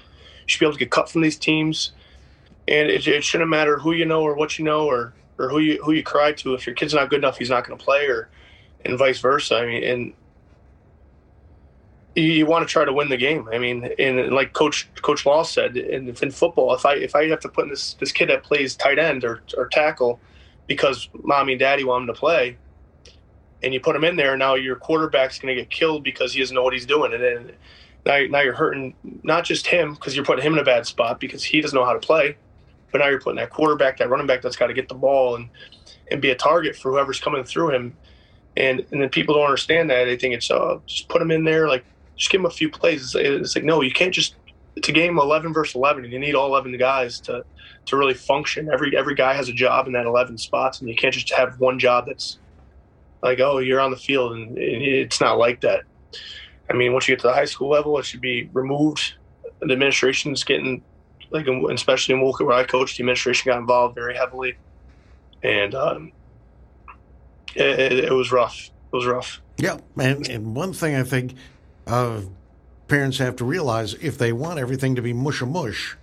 You 0.42 0.48
should 0.48 0.60
be 0.60 0.66
able 0.66 0.74
to 0.74 0.80
get 0.80 0.92
cut 0.92 1.10
from 1.10 1.22
these 1.22 1.38
teams, 1.38 1.94
and 2.68 2.90
it, 2.90 3.08
it 3.08 3.24
shouldn't 3.24 3.50
matter 3.50 3.78
who 3.78 3.94
you 3.94 4.06
know 4.06 4.24
or 4.24 4.36
what 4.36 4.60
you 4.60 4.66
know 4.66 4.88
or 4.88 5.14
or 5.38 5.50
who 5.50 5.60
you 5.60 5.82
who 5.84 5.94
you 5.94 6.04
cry 6.04 6.34
to. 6.34 6.54
If 6.54 6.68
your 6.68 6.76
kid's 6.76 6.94
not 6.94 7.10
good 7.10 7.20
enough, 7.20 7.38
he's 7.38 7.50
not 7.50 7.66
going 7.66 7.78
to 7.78 7.84
play, 7.84 8.08
or 8.08 8.28
and 8.84 8.98
vice 8.98 9.20
versa. 9.20 9.56
I 9.56 9.66
mean, 9.66 9.84
and 9.84 10.14
you, 12.16 12.24
you 12.24 12.46
want 12.46 12.68
to 12.68 12.72
try 12.72 12.86
to 12.86 12.94
win 12.94 13.10
the 13.10 13.18
game. 13.18 13.48
I 13.52 13.58
mean, 13.58 13.90
and 13.98 14.32
like 14.32 14.54
Coach 14.54 14.90
Coach 15.02 15.26
Loth 15.26 15.48
said, 15.48 15.78
in, 15.78 16.10
in 16.10 16.32
football, 16.32 16.74
if 16.74 16.86
I 16.86 16.96
if 16.96 17.16
I 17.16 17.28
have 17.30 17.40
to 17.42 17.50
put 17.50 17.70
this 17.70 17.96
this 17.96 18.12
kid 18.12 18.30
that 18.30 18.44
plays 18.44 18.76
tight 18.76 19.00
end 19.00 19.24
or 19.24 19.42
or 19.58 19.68
tackle 19.68 20.20
because 20.68 21.10
mommy 21.24 21.54
and 21.54 21.60
daddy 21.60 21.84
want 21.84 22.04
him 22.04 22.08
to 22.08 22.20
play, 22.20 22.58
and 23.62 23.74
you 23.74 23.80
put 23.80 23.96
him 23.96 24.04
in 24.04 24.16
there, 24.16 24.38
now 24.38 24.56
your 24.56 24.76
quarterback's 24.76 25.40
going 25.40 25.56
to 25.56 25.62
get 25.62 25.70
killed 25.70 26.04
because 26.04 26.34
he 26.34 26.40
doesn't 26.40 26.56
know 26.56 26.64
what 26.64 26.74
he's 26.74 26.86
doing, 26.86 27.14
and 27.14 27.24
then 27.24 27.52
now 28.06 28.20
now 28.30 28.42
you're 28.42 28.54
hurting 28.54 28.94
not 29.24 29.44
just 29.44 29.68
him 29.68 29.94
because 29.94 30.16
you're 30.16 30.26
putting 30.26 30.46
him 30.46 30.54
in 30.54 30.60
a 30.60 30.64
bad 30.64 30.86
spot 30.86 31.20
because 31.20 31.44
he 31.44 31.62
doesn't 31.62 31.78
know 31.78 31.86
how 31.86 31.94
to 31.94 32.00
play 32.00 32.38
but 32.94 33.00
now 33.00 33.10
you're 33.10 33.20
putting 33.20 33.40
that 33.40 33.50
quarterback, 33.50 33.98
that 33.98 34.10
running 34.10 34.28
back 34.28 34.42
that's 34.42 34.56
got 34.56 34.68
to 34.68 34.74
get 34.74 34.88
the 34.88 34.96
ball 34.96 35.36
and 35.36 35.50
and 36.12 36.22
be 36.22 36.30
a 36.30 36.36
target 36.36 36.76
for 36.76 36.92
whoever's 36.92 37.20
coming 37.20 37.44
through 37.44 37.72
him. 37.72 37.98
And 38.56 38.86
and 38.92 39.02
then 39.02 39.10
people 39.10 39.36
don't 39.36 39.46
understand 39.46 39.90
that. 39.90 40.06
They 40.06 40.16
think 40.16 40.36
it's 40.36 40.50
uh, 40.50 40.78
just 40.86 41.10
put 41.10 41.22
him 41.22 41.32
in 41.32 41.44
there, 41.44 41.68
like 41.68 41.84
just 42.16 42.32
give 42.32 42.42
him 42.42 42.46
a 42.46 42.52
few 42.52 42.70
plays. 42.70 43.16
It's, 43.16 43.56
like 43.56 43.66
no, 43.66 43.82
you 43.82 43.92
can't 43.92 44.14
just. 44.14 44.36
It's 44.76 44.90
a 44.90 44.92
game 44.92 45.20
11 45.20 45.54
versus 45.54 45.76
11, 45.76 46.04
and 46.04 46.12
you 46.12 46.18
need 46.18 46.34
all 46.34 46.48
11 46.48 46.76
guys 46.78 47.20
to 47.22 47.46
to 47.86 47.98
really 47.98 48.14
function. 48.14 48.70
Every 48.72 48.96
every 48.98 49.16
guy 49.16 49.34
has 49.34 49.50
a 49.50 49.54
job 49.54 49.88
in 49.88 49.94
that 49.94 50.06
11 50.06 50.38
spots, 50.38 50.80
and 50.80 50.90
you 50.90 50.96
can't 50.96 51.14
just 51.14 51.32
have 51.34 51.60
one 51.60 51.78
job 51.78 52.06
that's 52.08 52.40
like 53.22 53.40
oh 53.40 53.60
you're 53.60 53.80
on 53.80 53.92
the 53.92 53.98
field, 53.98 54.34
and 54.34 54.58
it's 54.58 55.22
not 55.22 55.38
like 55.38 55.62
that. 55.62 55.84
I 56.70 56.74
mean, 56.74 56.94
once 56.94 57.08
you 57.08 57.16
get 57.16 57.22
to 57.22 57.28
the 57.28 57.34
high 57.34 57.46
school 57.46 57.70
level, 57.70 57.98
it 58.00 58.06
should 58.06 58.22
be 58.22 58.50
removed. 58.54 59.14
The 59.60 59.74
administration's 59.74 60.44
getting, 60.44 60.84
like, 61.30 61.48
especially 61.48 62.16
in 62.16 62.22
Wolcott 62.22 62.48
where 62.48 62.58
I 62.58 62.64
coached, 62.64 62.98
the 62.98 63.04
administration 63.04 63.52
got 63.52 63.60
involved 63.60 63.96
very 63.96 64.16
heavily. 64.16 64.56
And 65.44 65.76
um, 65.76 66.12
it, 67.56 67.80
it, 67.80 68.06
it 68.06 68.14
was 68.14 68.32
rough. 68.32 68.70
It 68.92 68.96
was 68.96 69.06
rough. 69.06 69.42
Yeah. 69.58 69.78
And, 69.98 70.28
and 70.28 70.56
one 70.56 70.74
thing 70.74 70.96
I 70.96 71.04
think 71.04 71.34
uh, 71.88 72.22
parents 72.88 73.18
have 73.18 73.36
to 73.38 73.46
realize 73.46 73.94
if 73.96 74.18
they 74.18 74.34
want 74.34 74.60
everything 74.60 74.96
to 74.96 75.02
be 75.02 75.14
mush 75.14 75.42
a 75.42 75.46
mush, 75.46 75.98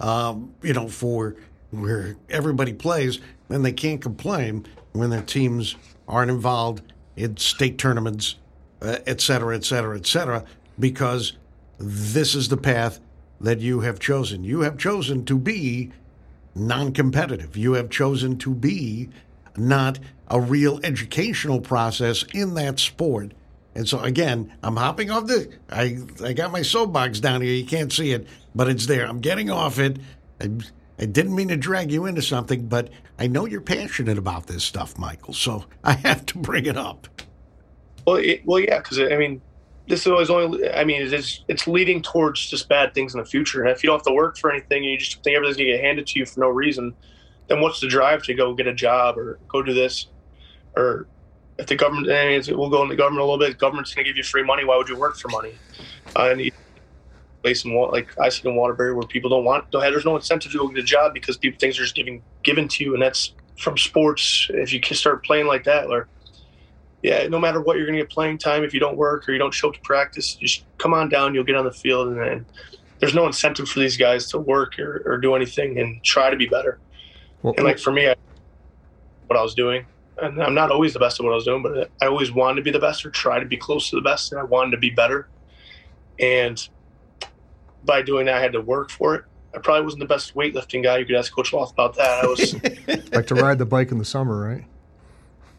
um, 0.00 0.54
you 0.62 0.72
know, 0.72 0.88
for 0.88 1.36
where 1.70 2.16
everybody 2.30 2.72
plays, 2.72 3.20
then 3.48 3.62
they 3.62 3.72
can't 3.72 4.00
complain 4.00 4.66
when 4.92 5.10
their 5.10 5.22
teams 5.22 5.76
aren't 6.06 6.30
involved 6.30 6.82
in 7.16 7.36
state 7.36 7.78
tournaments, 7.78 8.36
uh, 8.82 8.98
et 9.06 9.20
cetera, 9.20 9.56
et 9.56 9.64
cetera, 9.64 9.96
et 9.96 10.06
cetera, 10.06 10.44
because 10.78 11.32
this 11.78 12.34
is 12.34 12.48
the 12.48 12.56
path 12.56 13.00
that 13.40 13.60
you 13.60 13.80
have 13.80 13.98
chosen. 13.98 14.44
You 14.44 14.60
have 14.60 14.78
chosen 14.78 15.24
to 15.26 15.38
be 15.38 15.92
non 16.54 16.92
competitive. 16.92 17.56
You 17.56 17.72
have 17.72 17.90
chosen 17.90 18.38
to 18.38 18.54
be 18.54 19.10
not 19.56 19.98
a 20.28 20.40
real 20.40 20.80
educational 20.82 21.60
process 21.60 22.24
in 22.32 22.54
that 22.54 22.78
sport. 22.78 23.32
And 23.74 23.88
so 23.88 24.00
again, 24.00 24.52
I'm 24.62 24.76
hopping 24.76 25.10
off 25.10 25.26
the 25.26 25.52
I 25.70 25.98
I 26.22 26.32
got 26.32 26.52
my 26.52 26.62
soapbox 26.62 27.20
down 27.20 27.42
here. 27.42 27.52
You 27.52 27.66
can't 27.66 27.92
see 27.92 28.12
it, 28.12 28.26
but 28.54 28.68
it's 28.68 28.86
there. 28.86 29.06
I'm 29.06 29.20
getting 29.20 29.50
off 29.50 29.78
it. 29.78 29.98
I, 30.40 30.50
I 30.98 31.06
didn't 31.06 31.34
mean 31.34 31.48
to 31.48 31.56
drag 31.56 31.90
you 31.90 32.06
into 32.06 32.22
something, 32.22 32.66
but 32.68 32.90
I 33.18 33.26
know 33.26 33.46
you're 33.46 33.60
passionate 33.60 34.18
about 34.18 34.46
this 34.46 34.62
stuff, 34.62 34.96
Michael. 34.98 35.34
So 35.34 35.64
I 35.84 35.94
have 35.94 36.24
to 36.26 36.38
bring 36.38 36.66
it 36.66 36.76
up. 36.76 37.08
Well, 38.06 38.16
it, 38.16 38.42
well, 38.44 38.60
yeah, 38.60 38.78
because 38.78 39.00
I 39.00 39.16
mean, 39.16 39.40
this 39.88 40.00
is 40.00 40.06
always 40.06 40.30
only. 40.30 40.70
I 40.70 40.84
mean, 40.84 41.02
it's 41.02 41.44
it's 41.48 41.66
leading 41.66 42.00
towards 42.02 42.46
just 42.46 42.68
bad 42.68 42.94
things 42.94 43.14
in 43.14 43.20
the 43.20 43.26
future. 43.26 43.62
And 43.62 43.70
if 43.70 43.82
you 43.82 43.88
don't 43.88 43.98
have 43.98 44.06
to 44.06 44.12
work 44.12 44.38
for 44.38 44.50
anything, 44.50 44.82
and 44.82 44.92
you 44.92 44.98
just 44.98 45.22
think 45.24 45.36
everything's 45.36 45.56
gonna 45.56 45.70
get 45.70 45.80
handed 45.80 46.06
to 46.08 46.18
you 46.18 46.26
for 46.26 46.40
no 46.40 46.48
reason, 46.48 46.94
then 47.48 47.60
what's 47.60 47.80
the 47.80 47.88
drive 47.88 48.22
to 48.24 48.34
go 48.34 48.54
get 48.54 48.66
a 48.66 48.74
job 48.74 49.18
or 49.18 49.38
go 49.48 49.62
do 49.62 49.74
this, 49.74 50.06
or 50.76 51.06
if 51.58 51.66
the 51.66 51.76
government, 51.76 52.08
we'll 52.48 52.70
go 52.70 52.82
in 52.82 52.88
the 52.88 52.96
government 52.96 53.20
a 53.20 53.24
little 53.24 53.38
bit. 53.38 53.58
Government's 53.58 53.94
gonna 53.94 54.04
give 54.04 54.16
you 54.16 54.24
free 54.24 54.42
money. 54.42 54.64
Why 54.64 54.76
would 54.76 54.88
you 54.88 54.96
work 54.96 55.16
for 55.16 55.28
money? 55.28 55.54
Uh, 56.16 56.30
and 56.30 56.50
place 57.44 57.64
in 57.66 57.74
like 57.74 58.18
I 58.18 58.30
see 58.30 58.48
in 58.48 58.56
Waterbury 58.56 58.94
where 58.94 59.06
people 59.06 59.28
don't 59.28 59.44
want 59.44 59.70
there's 59.70 60.06
no 60.06 60.16
incentive 60.16 60.50
to 60.52 60.58
go 60.58 60.68
get 60.68 60.78
a 60.78 60.82
job 60.82 61.12
because 61.12 61.36
people 61.36 61.58
things 61.58 61.78
are 61.78 61.82
just 61.82 61.94
giving 61.94 62.22
given 62.42 62.68
to 62.68 62.84
you 62.84 62.94
and 62.94 63.02
that's 63.02 63.34
from 63.58 63.76
sports 63.76 64.48
if 64.54 64.72
you 64.72 64.80
can 64.80 64.96
start 64.96 65.22
playing 65.22 65.46
like 65.46 65.64
that 65.64 65.86
or 65.88 66.08
yeah 67.02 67.28
no 67.28 67.38
matter 67.38 67.60
what 67.60 67.76
you're 67.76 67.84
gonna 67.84 67.98
get 67.98 68.08
playing 68.08 68.38
time 68.38 68.64
if 68.64 68.72
you 68.72 68.80
don't 68.80 68.96
work 68.96 69.28
or 69.28 69.32
you 69.32 69.38
don't 69.38 69.52
show 69.52 69.68
up 69.68 69.74
to 69.74 69.80
practice 69.80 70.34
just 70.36 70.64
come 70.78 70.94
on 70.94 71.10
down 71.10 71.34
you'll 71.34 71.44
get 71.44 71.54
on 71.54 71.66
the 71.66 71.72
field 71.72 72.08
and 72.08 72.18
then 72.18 72.46
there's 72.98 73.14
no 73.14 73.26
incentive 73.26 73.68
for 73.68 73.80
these 73.80 73.98
guys 73.98 74.30
to 74.30 74.38
work 74.38 74.78
or, 74.78 75.02
or 75.04 75.18
do 75.18 75.34
anything 75.34 75.78
and 75.78 76.02
try 76.02 76.30
to 76.30 76.36
be 76.36 76.46
better 76.46 76.78
well, 77.42 77.52
and 77.58 77.66
like 77.66 77.78
for 77.78 77.92
me 77.92 78.08
I, 78.08 78.14
what 79.26 79.38
I 79.38 79.42
was 79.42 79.54
doing 79.54 79.84
and 80.22 80.42
I'm 80.42 80.54
not 80.54 80.70
always 80.70 80.92
the 80.92 80.98
best 80.98 81.20
at 81.20 81.24
what 81.24 81.32
I 81.32 81.36
was 81.36 81.44
doing 81.44 81.62
but 81.62 81.90
I 82.00 82.06
always 82.06 82.32
wanted 82.32 82.56
to 82.56 82.62
be 82.62 82.70
the 82.70 82.78
best 82.78 83.04
or 83.04 83.10
try 83.10 83.38
to 83.38 83.46
be 83.46 83.56
close 83.56 83.90
to 83.90 83.96
the 83.96 84.02
best 84.02 84.32
and 84.32 84.40
I 84.40 84.44
wanted 84.44 84.72
to 84.72 84.78
be 84.78 84.90
better 84.90 85.28
and 86.20 86.68
by 87.84 88.02
doing 88.02 88.26
that, 88.26 88.36
I 88.36 88.40
had 88.40 88.52
to 88.52 88.60
work 88.60 88.90
for 88.90 89.14
it. 89.14 89.24
I 89.54 89.58
probably 89.58 89.84
wasn't 89.84 90.00
the 90.00 90.06
best 90.06 90.34
weightlifting 90.34 90.82
guy. 90.82 90.98
You 90.98 91.06
could 91.06 91.16
ask 91.16 91.32
Coach 91.32 91.52
Loth 91.52 91.72
about 91.72 91.94
that. 91.96 92.24
I 92.24 92.26
was 92.26 92.54
like 93.12 93.26
to 93.28 93.34
ride 93.34 93.58
the 93.58 93.66
bike 93.66 93.92
in 93.92 93.98
the 93.98 94.04
summer, 94.04 94.40
right? 94.40 94.64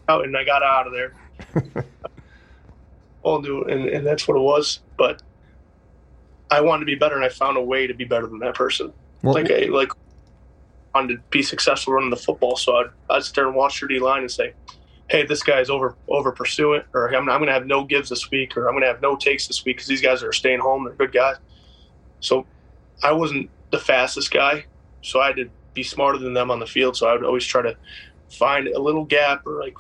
Out 0.10 0.26
and 0.26 0.36
I 0.36 0.44
got 0.44 0.62
out 0.62 0.88
of 0.88 0.94
there. 0.94 1.14
well, 3.24 3.38
and, 3.68 3.88
and 3.88 4.06
that's 4.06 4.28
what 4.28 4.38
it 4.38 4.42
was. 4.42 4.82
But 4.98 5.22
I 6.52 6.62
wanted 6.62 6.82
to 6.82 6.86
be 6.86 6.96
better, 6.96 7.16
and 7.16 7.24
I 7.24 7.30
found 7.30 7.58
a 7.58 7.62
way 7.62 7.88
to 7.88 7.94
be 7.94 8.04
better 8.04 8.28
than 8.28 8.40
that 8.40 8.54
person. 8.54 8.92
Well, 9.24 9.34
like 9.34 9.50
I 9.50 9.68
like 9.70 9.92
wanted 10.96 11.16
to 11.16 11.22
be 11.30 11.44
successful 11.44 11.94
running 11.94 12.10
the 12.10 12.16
football, 12.16 12.56
so 12.56 12.78
I'd, 12.78 12.88
I'd 13.10 13.24
sit 13.24 13.36
there 13.36 13.48
and 13.48 13.56
watch 13.56 13.82
your 13.82 13.88
D 13.88 14.00
line 14.00 14.22
and 14.22 14.32
say, 14.32 14.54
"Hey, 15.10 15.26
this 15.26 15.44
guy's 15.44 15.70
over 15.70 15.96
over 16.08 16.32
pursuing, 16.32 16.82
or 16.94 17.14
I'm, 17.14 17.30
I'm 17.30 17.40
going 17.40 17.48
to 17.48 17.54
have 17.54 17.68
no 17.68 17.84
gives 17.84 18.10
this 18.10 18.32
week, 18.32 18.58
or 18.58 18.68
I'm 18.68 18.74
going 18.74 18.84
to 18.84 18.88
have 18.88 19.02
no 19.02 19.16
takes 19.16 19.48
this 19.48 19.64
week 19.66 19.78
because 19.78 19.88
these 19.88 20.02
guys 20.02 20.24
are 20.24 20.34
staying 20.34 20.60
home. 20.60 20.86
They're 20.86 20.94
good 20.94 21.14
guys." 21.14 21.36
So 22.22 22.46
I 23.04 23.12
wasn't 23.12 23.50
the 23.72 23.80
fastest 23.80 24.32
guy, 24.32 24.66
so 25.02 25.20
I 25.20 25.28
had 25.28 25.36
to 25.36 25.50
be 25.74 25.84
smarter 25.84 26.18
than 26.18 26.34
them 26.34 26.50
on 26.50 26.60
the 26.60 26.66
field. 26.66 26.98
So 26.98 27.08
I 27.08 27.14
would 27.14 27.24
always 27.24 27.46
try 27.46 27.62
to 27.62 27.78
find 28.30 28.68
a 28.68 28.80
little 28.80 29.06
gap 29.06 29.46
or 29.46 29.60
like 29.60 29.76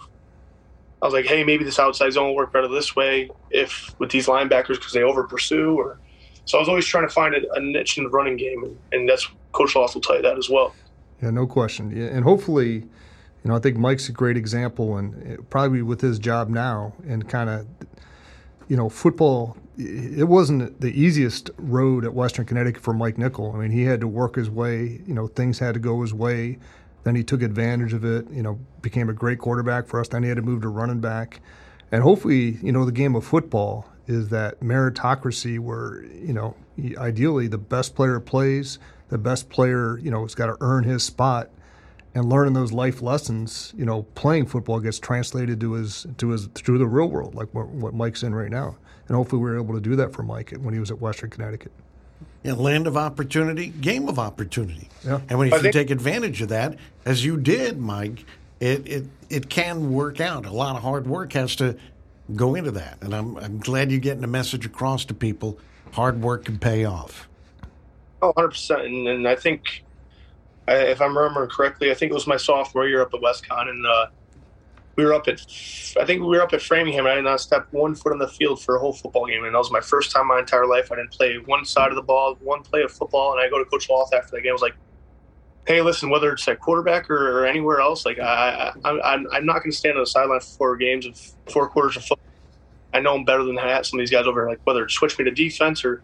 I 1.01 1.05
was 1.05 1.13
like, 1.13 1.25
hey, 1.25 1.43
maybe 1.43 1.63
this 1.63 1.79
outside 1.79 2.11
zone 2.11 2.27
will 2.27 2.35
work 2.35 2.53
better 2.53 2.67
this 2.67 2.95
way 2.95 3.29
if 3.51 3.93
with 3.99 4.11
these 4.11 4.27
linebackers 4.27 4.75
because 4.75 4.93
they 4.93 5.03
over 5.03 5.23
pursue 5.23 5.75
or 5.75 5.99
so 6.45 6.57
I 6.57 6.61
was 6.61 6.69
always 6.69 6.85
trying 6.85 7.07
to 7.07 7.13
find 7.13 7.33
a, 7.35 7.51
a 7.53 7.59
niche 7.59 7.97
in 7.97 8.03
the 8.03 8.09
running 8.09 8.37
game, 8.37 8.63
and, 8.63 8.77
and 8.91 9.09
that's 9.09 9.27
Coach 9.51 9.75
Loth 9.75 9.95
will 9.95 10.01
tell 10.01 10.15
you 10.15 10.21
that 10.21 10.37
as 10.37 10.49
well. 10.49 10.75
Yeah, 11.21 11.31
no 11.31 11.47
question. 11.47 11.95
And 11.97 12.23
hopefully, 12.23 12.73
you 12.73 13.49
know, 13.49 13.55
I 13.55 13.59
think 13.59 13.77
Mike's 13.77 14.09
a 14.09 14.11
great 14.11 14.37
example, 14.37 14.97
and 14.97 15.31
eh, 15.31 15.37
probably 15.49 15.81
with 15.81 16.01
his 16.01 16.19
job 16.19 16.49
now, 16.49 16.93
and 17.07 17.27
kind 17.27 17.49
of, 17.49 17.67
you 18.67 18.75
know, 18.75 18.89
football 18.89 19.57
it 19.77 20.27
wasn't 20.27 20.79
the 20.79 20.99
easiest 20.99 21.49
road 21.57 22.05
at 22.05 22.13
Western 22.13 22.45
Connecticut 22.45 22.81
for 22.81 22.93
Mike 22.93 23.17
Nickel. 23.17 23.51
I 23.53 23.59
mean, 23.59 23.71
he 23.71 23.83
had 23.83 23.99
to 24.01 24.07
work 24.07 24.35
his 24.35 24.49
way. 24.49 25.01
You 25.05 25.13
know, 25.13 25.27
things 25.27 25.59
had 25.59 25.73
to 25.73 25.79
go 25.79 26.01
his 26.01 26.13
way. 26.13 26.59
Then 27.03 27.15
he 27.15 27.23
took 27.23 27.41
advantage 27.41 27.93
of 27.93 28.05
it. 28.05 28.29
You 28.31 28.41
know, 28.41 28.59
became 28.81 29.09
a 29.09 29.13
great 29.13 29.39
quarterback 29.39 29.87
for 29.87 29.99
us. 29.99 30.07
Then 30.07 30.23
he 30.23 30.29
had 30.29 30.37
to 30.37 30.41
move 30.41 30.61
to 30.61 30.69
running 30.69 31.01
back, 31.01 31.41
and 31.91 32.03
hopefully, 32.03 32.57
you 32.61 32.71
know, 32.71 32.85
the 32.85 32.91
game 32.91 33.15
of 33.15 33.25
football 33.25 33.89
is 34.07 34.29
that 34.29 34.59
meritocracy 34.59 35.59
where 35.59 36.03
you 36.03 36.33
know, 36.33 36.55
ideally, 36.97 37.47
the 37.47 37.57
best 37.57 37.95
player 37.95 38.19
plays. 38.19 38.79
The 39.09 39.17
best 39.17 39.49
player, 39.49 39.97
you 39.99 40.11
know, 40.11 40.21
has 40.23 40.35
got 40.35 40.47
to 40.47 40.57
earn 40.61 40.83
his 40.83 41.03
spot 41.03 41.49
and 42.13 42.29
learning 42.29 42.53
those 42.53 42.71
life 42.71 43.01
lessons, 43.01 43.73
you 43.77 43.85
know, 43.85 44.03
playing 44.15 44.47
football 44.47 44.79
gets 44.79 44.99
translated 44.99 45.59
to 45.59 45.73
his 45.73 46.07
to 46.17 46.29
his 46.29 46.47
through 46.47 46.77
the 46.77 46.87
real 46.87 47.07
world, 47.07 47.35
like 47.35 47.53
what, 47.53 47.67
what 47.67 47.93
Mike's 47.93 48.23
in 48.23 48.33
right 48.33 48.49
now 48.49 48.77
and 49.07 49.15
hopefully 49.15 49.41
we 49.41 49.49
were 49.49 49.57
able 49.57 49.73
to 49.73 49.81
do 49.81 49.95
that 49.95 50.13
for 50.13 50.23
Mike 50.23 50.51
when 50.59 50.73
he 50.73 50.79
was 50.79 50.91
at 50.91 50.99
Western 50.99 51.29
Connecticut. 51.29 51.71
Yeah, 52.43 52.53
land 52.53 52.87
of 52.87 52.95
opportunity, 52.95 53.67
game 53.67 54.07
of 54.07 54.19
opportunity. 54.19 54.89
Yeah. 55.03 55.21
And 55.29 55.39
when 55.39 55.51
you 55.51 55.59
think, 55.59 55.73
take 55.73 55.89
advantage 55.89 56.41
of 56.41 56.49
that, 56.49 56.77
as 57.03 57.25
you 57.25 57.37
did, 57.37 57.79
Mike, 57.79 58.25
it, 58.59 58.87
it 58.87 59.05
it 59.29 59.49
can 59.49 59.91
work 59.91 60.21
out. 60.21 60.45
A 60.45 60.51
lot 60.51 60.75
of 60.75 60.81
hard 60.81 61.07
work 61.07 61.33
has 61.33 61.55
to 61.57 61.77
go 62.35 62.55
into 62.55 62.71
that. 62.71 62.99
And 63.01 63.13
I'm 63.13 63.37
I'm 63.37 63.59
glad 63.59 63.91
you're 63.91 63.99
getting 63.99 64.21
the 64.21 64.27
message 64.27 64.65
across 64.65 65.05
to 65.05 65.13
people. 65.13 65.59
Hard 65.93 66.21
work 66.21 66.45
can 66.45 66.59
pay 66.59 66.85
off. 66.85 67.27
Oh, 68.25 68.33
100%. 68.33 68.85
And, 68.85 69.07
and 69.07 69.27
I 69.27 69.35
think, 69.35 69.61
if 70.67 71.01
I'm 71.01 71.15
remembering 71.15 71.49
correctly, 71.49 71.91
I 71.91 71.93
think 71.93 72.11
it 72.11 72.15
was 72.15 72.25
my 72.25 72.37
sophomore 72.37 72.87
year 72.87 73.01
up 73.01 73.13
at 73.13 73.21
WestCon, 73.21 73.69
and 73.69 73.85
uh, 73.85 74.07
we 74.95 75.05
were 75.05 75.13
up 75.13 75.27
at 75.27 75.41
I 75.99 76.05
think 76.05 76.21
we 76.21 76.27
were 76.27 76.41
up 76.41 76.53
at 76.53 76.61
Framingham 76.61 77.05
and 77.05 77.09
I 77.09 77.15
did 77.15 77.25
not 77.25 77.41
step 77.41 77.67
one 77.71 77.95
foot 77.95 78.13
on 78.13 78.17
the 78.19 78.27
field 78.27 78.63
for 78.63 78.77
a 78.77 78.79
whole 78.79 78.93
football 78.93 79.27
game. 79.27 79.43
And 79.43 79.53
that 79.53 79.59
was 79.59 79.71
my 79.71 79.81
first 79.81 80.11
time 80.11 80.27
my 80.27 80.39
entire 80.39 80.65
life. 80.65 80.91
I 80.91 80.95
didn't 80.95 81.11
play 81.11 81.37
one 81.45 81.65
side 81.65 81.89
of 81.89 81.95
the 81.95 82.01
ball 82.01 82.37
one 82.39 82.63
play 82.63 82.81
of 82.81 82.91
football. 82.93 83.33
And 83.33 83.41
I 83.41 83.49
go 83.49 83.59
to 83.59 83.65
Coach 83.65 83.89
Loth 83.89 84.13
after 84.13 84.37
that 84.37 84.41
game. 84.41 84.51
I 84.51 84.53
was 84.53 84.61
like 84.61 84.75
hey 85.67 85.81
listen 85.81 86.09
whether 86.09 86.31
it's 86.31 86.47
at 86.47 86.59
quarterback 86.59 87.09
or, 87.09 87.39
or 87.39 87.45
anywhere 87.45 87.79
else 87.79 88.05
like 88.05 88.19
I, 88.19 88.71
I 88.83 88.89
I'm, 88.89 89.27
I'm 89.31 89.45
not 89.45 89.63
going 89.63 89.71
to 89.71 89.77
stand 89.77 89.97
on 89.97 90.03
the 90.03 90.07
sideline 90.07 90.39
for 90.39 90.57
four 90.57 90.77
games 90.77 91.05
of 91.07 91.19
four 91.51 91.67
quarters 91.69 91.97
of 91.97 92.03
football. 92.03 92.19
I 92.93 92.99
know 93.01 93.15
I'm 93.15 93.25
better 93.25 93.43
than 93.43 93.55
that 93.55 93.85
some 93.85 93.99
of 93.99 94.01
these 94.01 94.11
guys 94.11 94.27
over 94.27 94.41
here, 94.43 94.49
like 94.49 94.61
whether 94.63 94.83
it 94.85 94.91
switch 94.91 95.17
me 95.19 95.25
to 95.25 95.31
defense 95.31 95.83
or 95.83 96.03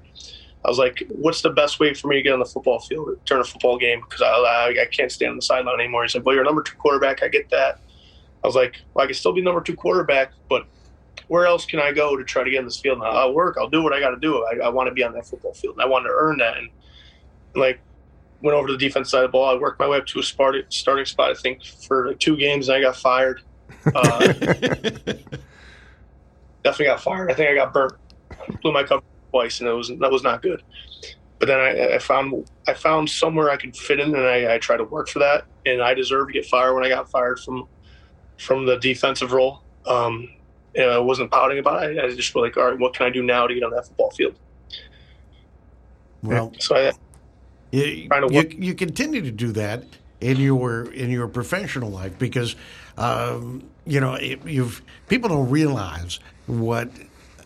I 0.64 0.68
was 0.68 0.78
like, 0.78 1.04
what's 1.10 1.42
the 1.42 1.50
best 1.50 1.80
way 1.80 1.94
for 1.94 2.08
me 2.08 2.18
to 2.18 2.22
get 2.22 2.34
on 2.34 2.40
the 2.40 2.46
football 2.46 2.80
field 2.80 3.18
turn 3.26 3.40
a 3.40 3.44
football 3.44 3.78
game? 3.78 4.02
Because 4.02 4.22
I, 4.22 4.28
I, 4.28 4.82
I, 4.82 4.86
can't 4.86 5.12
stand 5.12 5.32
on 5.32 5.36
the 5.38 5.42
sideline 5.42 5.80
anymore. 5.80 6.04
He 6.04 6.10
said, 6.10 6.24
well, 6.24 6.36
you're 6.36 6.44
number 6.44 6.62
two 6.62 6.76
quarterback. 6.76 7.24
I 7.24 7.30
get 7.30 7.50
that. 7.50 7.80
I 8.44 8.48
was 8.48 8.56
like, 8.56 8.76
well, 8.94 9.04
I 9.04 9.08
can 9.08 9.16
still 9.16 9.34
be 9.34 9.42
number 9.42 9.62
two 9.62 9.76
quarterback, 9.76 10.34
but 10.50 10.68
where 11.28 11.46
else 11.46 11.66
can 11.66 11.80
I 11.80 11.92
go 11.92 12.16
to 12.16 12.24
try 12.24 12.44
to 12.44 12.50
get 12.50 12.60
in 12.60 12.66
this 12.66 12.80
field? 12.80 13.00
And 13.00 13.08
I'll 13.08 13.34
work. 13.34 13.58
I'll 13.60 13.70
do 13.70 13.82
what 13.82 13.94
I 13.94 14.00
got 14.00 14.12
to 14.12 14.20
do. 14.20 14.46
I, 14.46 14.66
I 14.66 14.70
want 14.70 14.88
to 14.88 14.94
be 14.94 15.04
on 15.04 15.14
that 15.14 15.26
football 15.26 15.54
field, 15.54 15.76
and 15.76 15.82
I 15.82 15.86
want 15.86 16.06
to 16.06 16.12
earn 16.12 16.38
that. 16.38 16.58
And 16.58 16.70
like, 17.56 17.80
went 18.42 18.56
over 18.56 18.68
to 18.68 18.74
the 18.74 18.80
defense 18.80 19.10
side 19.10 19.24
of 19.24 19.30
the 19.30 19.32
ball. 19.32 19.50
I 19.50 19.56
worked 19.56 19.80
my 19.80 19.88
way 19.88 19.98
up 19.98 20.06
to 20.08 20.20
a 20.20 20.24
starting 20.24 21.06
spot. 21.06 21.32
I 21.32 21.34
think 21.34 21.64
for 21.64 22.10
like 22.10 22.20
two 22.20 22.36
games, 22.38 22.70
and 22.70 22.78
I 22.78 22.82
got 22.82 22.96
fired. 22.96 23.42
Uh, 23.96 24.20
definitely 26.64 26.86
got 26.86 27.02
fired. 27.02 27.32
I 27.32 27.34
think 27.34 27.50
I 27.50 27.56
got 27.56 27.74
burnt. 27.74 27.94
Blew 28.62 28.72
my 28.72 28.84
cover 28.84 29.02
twice, 29.32 29.60
and 29.60 29.70
it 29.70 29.74
was 29.74 29.90
that 29.90 30.12
was 30.12 30.24
not 30.24 30.42
good. 30.42 30.62
But 31.40 31.48
then 31.48 31.60
I, 31.60 31.96
I 31.96 32.00
found 32.00 32.50
I 32.68 32.74
found 32.74 33.10
somewhere 33.10 33.50
I 33.50 33.58
could 33.58 33.76
fit 33.76 34.00
in, 34.00 34.14
and 34.14 34.26
I, 34.26 34.56
I 34.56 34.58
tried 34.60 34.78
to 34.78 34.84
work 34.84 35.10
for 35.10 35.20
that. 35.20 35.46
And 35.66 35.82
I 35.82 35.94
deserved 35.94 36.30
to 36.30 36.34
get 36.34 36.46
fired 36.46 36.74
when 36.76 36.84
I 36.84 36.90
got 36.90 37.10
fired 37.10 37.40
from 37.40 37.68
from 38.38 38.66
the 38.66 38.78
defensive 38.78 39.32
role. 39.32 39.62
Um, 39.86 40.30
and 40.76 40.90
I 40.90 41.00
wasn't 41.00 41.32
pouting 41.32 41.60
about 41.60 41.84
it. 41.84 42.00
I 42.00 42.08
just 42.14 42.34
was 42.34 42.44
like, 42.44 42.58
all 42.58 42.70
right, 42.70 42.80
what 42.80 42.94
can 42.94 43.06
I 43.06 43.10
do 43.10 43.24
now 43.24 43.48
to 43.48 43.54
get 43.54 43.64
on 43.64 43.72
that 43.72 43.88
football 43.88 44.12
field? 44.12 44.36
Well, 46.24 46.54
so 46.60 46.76
I, 46.76 46.92
you, 47.72 48.10
you, 48.30 48.50
you, 48.58 48.74
continue 48.76 49.22
to 49.22 49.32
do 49.32 49.52
that 49.54 49.84
in 50.20 50.38
your 50.38 50.92
in 50.94 51.10
your 51.10 51.28
professional 51.28 51.90
life 51.90 52.18
because 52.20 52.56
um, 52.98 53.64
you 53.86 54.00
know 54.00 54.18
you've 54.20 54.82
people 55.08 55.30
don't 55.30 55.50
realize 55.50 56.20
what 56.46 56.90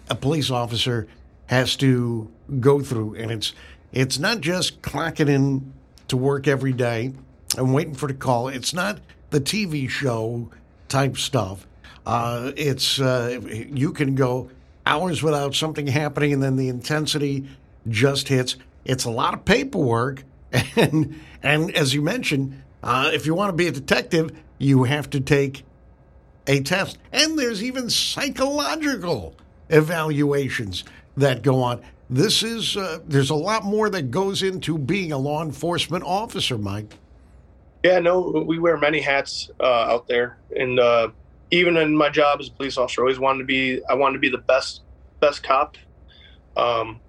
a 0.09 0.15
police 0.15 0.51
officer 0.51 1.07
has 1.47 1.75
to 1.77 2.31
go 2.59 2.81
through, 2.81 3.15
and 3.15 3.31
it's 3.31 3.53
it's 3.91 4.19
not 4.19 4.41
just 4.41 4.81
clocking 4.81 5.29
in 5.29 5.73
to 6.07 6.17
work 6.17 6.47
every 6.47 6.73
day 6.73 7.13
and 7.57 7.73
waiting 7.73 7.95
for 7.95 8.07
the 8.07 8.13
call. 8.13 8.47
It's 8.47 8.73
not 8.73 8.99
the 9.29 9.39
TV 9.39 9.89
show 9.89 10.49
type 10.87 11.17
stuff. 11.17 11.65
Uh, 12.05 12.51
it's 12.55 12.99
uh, 12.99 13.39
you 13.49 13.91
can 13.91 14.15
go 14.15 14.49
hours 14.85 15.23
without 15.23 15.55
something 15.55 15.87
happening, 15.87 16.33
and 16.33 16.43
then 16.43 16.55
the 16.55 16.69
intensity 16.69 17.47
just 17.87 18.27
hits. 18.27 18.55
It's 18.83 19.05
a 19.05 19.11
lot 19.11 19.33
of 19.33 19.45
paperwork, 19.45 20.23
and 20.75 21.19
and 21.41 21.75
as 21.75 21.93
you 21.93 22.01
mentioned, 22.01 22.61
uh, 22.83 23.11
if 23.13 23.25
you 23.25 23.33
want 23.33 23.49
to 23.49 23.55
be 23.55 23.67
a 23.67 23.71
detective, 23.71 24.31
you 24.57 24.83
have 24.83 25.09
to 25.11 25.19
take 25.19 25.63
a 26.47 26.61
test, 26.61 26.97
and 27.11 27.39
there's 27.39 27.63
even 27.63 27.89
psychological 27.89 29.35
evaluations 29.69 30.83
that 31.18 31.41
go 31.41 31.61
on. 31.61 31.82
This 32.09 32.43
is 32.43 32.78
uh, 32.78 32.99
there's 33.07 33.32
a 33.32 33.36
lot 33.36 33.63
more 33.63 33.89
that 33.89 34.11
goes 34.11 34.43
into 34.43 34.78
being 34.78 35.11
a 35.11 35.18
law 35.18 35.41
enforcement 35.43 36.03
officer, 36.03 36.57
Mike. 36.57 36.97
Yeah, 37.84 37.99
no, 37.99 38.43
we 38.47 38.59
wear 38.59 38.78
many 38.78 38.99
hats 38.99 39.49
uh, 39.59 39.63
out 39.63 40.07
there, 40.07 40.38
and 40.55 40.80
uh, 40.80 41.09
even 41.51 41.78
in 41.78 41.95
my 41.95 42.09
job 42.09 42.39
as 42.39 42.47
a 42.47 42.51
police 42.51 42.78
officer, 42.78 43.01
I 43.01 43.03
always 43.03 43.20
wanted 43.20 43.39
to 43.39 43.45
be. 43.45 43.84
I 43.86 43.95
wanted 43.95 44.13
to 44.13 44.20
be 44.20 44.30
the 44.30 44.39
best, 44.39 44.82
best 45.20 45.43
cop. 45.43 45.78
Um, 46.57 46.99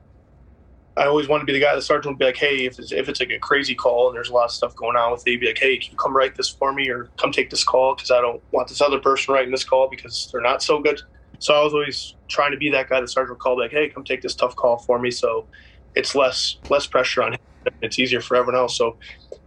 I 0.96 1.04
always 1.04 1.28
wanted 1.28 1.42
to 1.42 1.46
be 1.46 1.52
the 1.52 1.60
guy. 1.60 1.74
The 1.74 1.82
sergeant 1.82 2.14
would 2.14 2.18
be 2.18 2.24
like, 2.24 2.36
"Hey, 2.36 2.64
if 2.64 2.78
it's, 2.78 2.92
if 2.92 3.08
it's 3.08 3.20
like 3.20 3.30
a 3.30 3.38
crazy 3.38 3.74
call 3.74 4.08
and 4.08 4.16
there's 4.16 4.30
a 4.30 4.32
lot 4.32 4.46
of 4.46 4.50
stuff 4.50 4.74
going 4.76 4.96
on 4.96 5.12
with 5.12 5.26
it, 5.26 5.40
be 5.40 5.46
like, 5.46 5.58
"Hey, 5.58 5.76
can 5.76 5.92
you 5.92 5.98
come 5.98 6.16
write 6.16 6.36
this 6.36 6.48
for 6.48 6.72
me 6.72 6.88
or 6.88 7.10
come 7.18 7.32
take 7.32 7.50
this 7.50 7.64
call 7.64 7.94
because 7.94 8.10
I 8.10 8.20
don't 8.22 8.42
want 8.52 8.68
this 8.68 8.80
other 8.80 8.98
person 8.98 9.34
writing 9.34 9.50
this 9.50 9.64
call 9.64 9.88
because 9.88 10.30
they're 10.32 10.40
not 10.40 10.62
so 10.62 10.80
good." 10.80 11.02
So 11.38 11.54
I 11.54 11.62
was 11.62 11.72
always 11.72 12.14
trying 12.28 12.52
to 12.52 12.56
be 12.56 12.70
that 12.70 12.88
guy. 12.88 13.00
that 13.00 13.08
sergeant 13.08 13.36
would 13.36 13.42
call, 13.42 13.58
like, 13.58 13.70
"Hey, 13.70 13.88
come 13.88 14.04
take 14.04 14.22
this 14.22 14.34
tough 14.34 14.56
call 14.56 14.78
for 14.78 14.98
me," 14.98 15.10
so 15.10 15.46
it's 15.94 16.14
less 16.14 16.58
less 16.68 16.86
pressure 16.86 17.22
on 17.22 17.32
him. 17.34 17.40
It's 17.82 17.98
easier 17.98 18.20
for 18.20 18.36
everyone 18.36 18.60
else. 18.60 18.76
So 18.76 18.96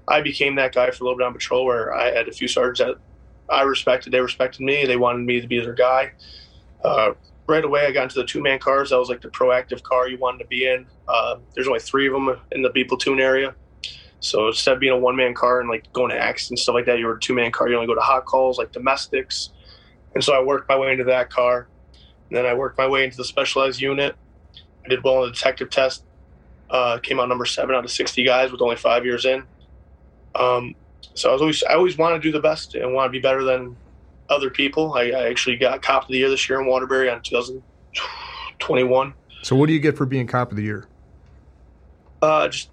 I 0.07 0.21
became 0.21 0.55
that 0.55 0.73
guy 0.73 0.91
for 0.91 1.15
bit 1.15 1.25
on 1.25 1.33
patrol 1.33 1.65
where 1.65 1.93
I 1.93 2.11
had 2.11 2.27
a 2.27 2.31
few 2.31 2.47
sergeants 2.47 2.79
that 2.79 3.53
I 3.53 3.61
respected. 3.63 4.11
They 4.11 4.19
respected 4.19 4.61
me. 4.61 4.85
They 4.85 4.97
wanted 4.97 5.25
me 5.25 5.39
to 5.39 5.47
be 5.47 5.59
their 5.59 5.73
guy. 5.73 6.11
Uh, 6.83 7.11
right 7.47 7.63
away, 7.63 7.85
I 7.85 7.91
got 7.91 8.03
into 8.03 8.19
the 8.19 8.25
two 8.25 8.41
man 8.41 8.59
cars. 8.59 8.89
That 8.89 8.99
was 8.99 9.09
like 9.09 9.21
the 9.21 9.29
proactive 9.29 9.83
car 9.83 10.07
you 10.07 10.17
wanted 10.17 10.39
to 10.39 10.47
be 10.47 10.67
in. 10.67 10.85
Uh, 11.07 11.37
there's 11.53 11.67
only 11.67 11.79
three 11.79 12.07
of 12.07 12.13
them 12.13 12.39
in 12.51 12.61
the 12.61 12.69
B 12.69 12.83
platoon 12.83 13.19
area. 13.19 13.55
So 14.19 14.47
instead 14.47 14.73
of 14.73 14.79
being 14.79 14.93
a 14.93 14.97
one 14.97 15.15
man 15.15 15.33
car 15.33 15.61
and 15.61 15.69
like 15.69 15.91
going 15.93 16.09
to 16.09 16.17
accidents 16.17 16.49
and 16.49 16.59
stuff 16.59 16.75
like 16.75 16.85
that, 16.85 16.99
you 16.99 17.05
were 17.05 17.15
a 17.15 17.19
two 17.19 17.33
man 17.33 17.51
car. 17.51 17.69
You 17.69 17.75
only 17.75 17.87
go 17.87 17.95
to 17.95 18.01
hot 18.01 18.25
calls 18.25 18.57
like 18.57 18.71
domestics. 18.71 19.51
And 20.13 20.23
so 20.23 20.33
I 20.33 20.43
worked 20.43 20.67
my 20.67 20.77
way 20.77 20.91
into 20.91 21.05
that 21.05 21.29
car. 21.29 21.68
And 22.29 22.37
then 22.37 22.45
I 22.45 22.53
worked 22.53 22.77
my 22.77 22.87
way 22.87 23.03
into 23.03 23.17
the 23.17 23.25
specialized 23.25 23.81
unit. 23.81 24.15
I 24.85 24.89
did 24.89 25.03
well 25.03 25.15
on 25.15 25.27
the 25.27 25.31
detective 25.33 25.69
test. 25.69 26.03
Uh, 26.69 26.99
came 26.99 27.19
out 27.19 27.27
number 27.27 27.45
seven 27.45 27.73
out 27.73 27.83
of 27.83 27.89
60 27.91 28.23
guys 28.23 28.51
with 28.51 28.61
only 28.61 28.75
five 28.75 29.03
years 29.03 29.25
in. 29.25 29.43
Um, 30.35 30.75
so 31.15 31.29
I 31.29 31.33
was 31.33 31.41
always 31.41 31.63
I 31.63 31.73
always 31.73 31.97
want 31.97 32.21
to 32.21 32.27
do 32.27 32.31
the 32.31 32.39
best 32.39 32.75
and 32.75 32.93
want 32.93 33.07
to 33.07 33.11
be 33.11 33.19
better 33.19 33.43
than 33.43 33.75
other 34.29 34.51
people. 34.51 34.93
I, 34.93 35.09
I 35.09 35.27
actually 35.29 35.57
got 35.57 35.81
cop 35.81 36.03
of 36.03 36.09
the 36.09 36.19
year 36.19 36.29
this 36.29 36.47
year 36.47 36.61
in 36.61 36.67
Waterbury 36.67 37.09
on 37.09 37.21
2021. 37.23 39.13
So 39.41 39.55
what 39.55 39.65
do 39.67 39.73
you 39.73 39.79
get 39.79 39.97
for 39.97 40.05
being 40.05 40.27
cop 40.27 40.51
of 40.51 40.57
the 40.57 40.63
year? 40.63 40.87
Uh, 42.21 42.47
just 42.49 42.69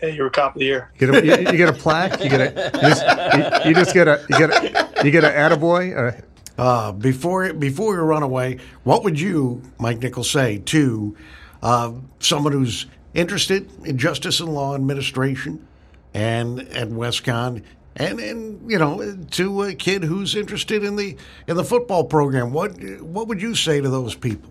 hey, 0.00 0.14
you're 0.14 0.28
a 0.28 0.30
cop 0.30 0.54
of 0.54 0.60
the 0.60 0.66
year. 0.66 0.92
You 0.98 1.10
get 1.10 1.24
a, 1.24 1.26
you, 1.26 1.36
you 1.50 1.56
get 1.56 1.68
a 1.68 1.72
plaque. 1.72 2.22
You 2.22 2.30
get 2.30 2.40
a 2.40 2.70
you 2.74 2.80
just, 2.80 3.02
you, 3.34 3.68
you 3.70 3.74
just 3.74 3.94
get 3.94 4.06
a 4.08 4.24
you 4.28 4.38
get 4.38 4.50
a 4.50 5.04
you 5.04 5.10
get 5.10 5.24
an 5.24 5.32
attaboy. 5.32 5.96
Uh, 5.96 6.20
Uh, 6.58 6.90
before 6.90 7.52
before 7.52 7.92
we 7.92 7.98
run 7.98 8.24
away, 8.24 8.58
what 8.82 9.04
would 9.04 9.18
you, 9.18 9.62
Mike 9.78 10.02
Nichols, 10.02 10.28
say 10.28 10.58
to 10.58 11.16
uh, 11.62 11.92
someone 12.18 12.52
who's 12.52 12.86
interested 13.14 13.70
in 13.84 13.96
justice 13.96 14.40
and 14.40 14.52
law 14.52 14.74
administration 14.74 15.66
and 16.14 16.60
at 16.60 16.88
WestConn, 16.88 17.62
and 17.94 18.18
and 18.18 18.70
you 18.70 18.76
know 18.76 19.16
to 19.30 19.62
a 19.62 19.74
kid 19.74 20.02
who's 20.02 20.34
interested 20.34 20.82
in 20.82 20.96
the 20.96 21.16
in 21.46 21.56
the 21.56 21.64
football 21.64 22.02
program? 22.02 22.52
What 22.52 22.72
what 23.02 23.28
would 23.28 23.40
you 23.40 23.54
say 23.54 23.80
to 23.80 23.88
those 23.88 24.16
people? 24.16 24.50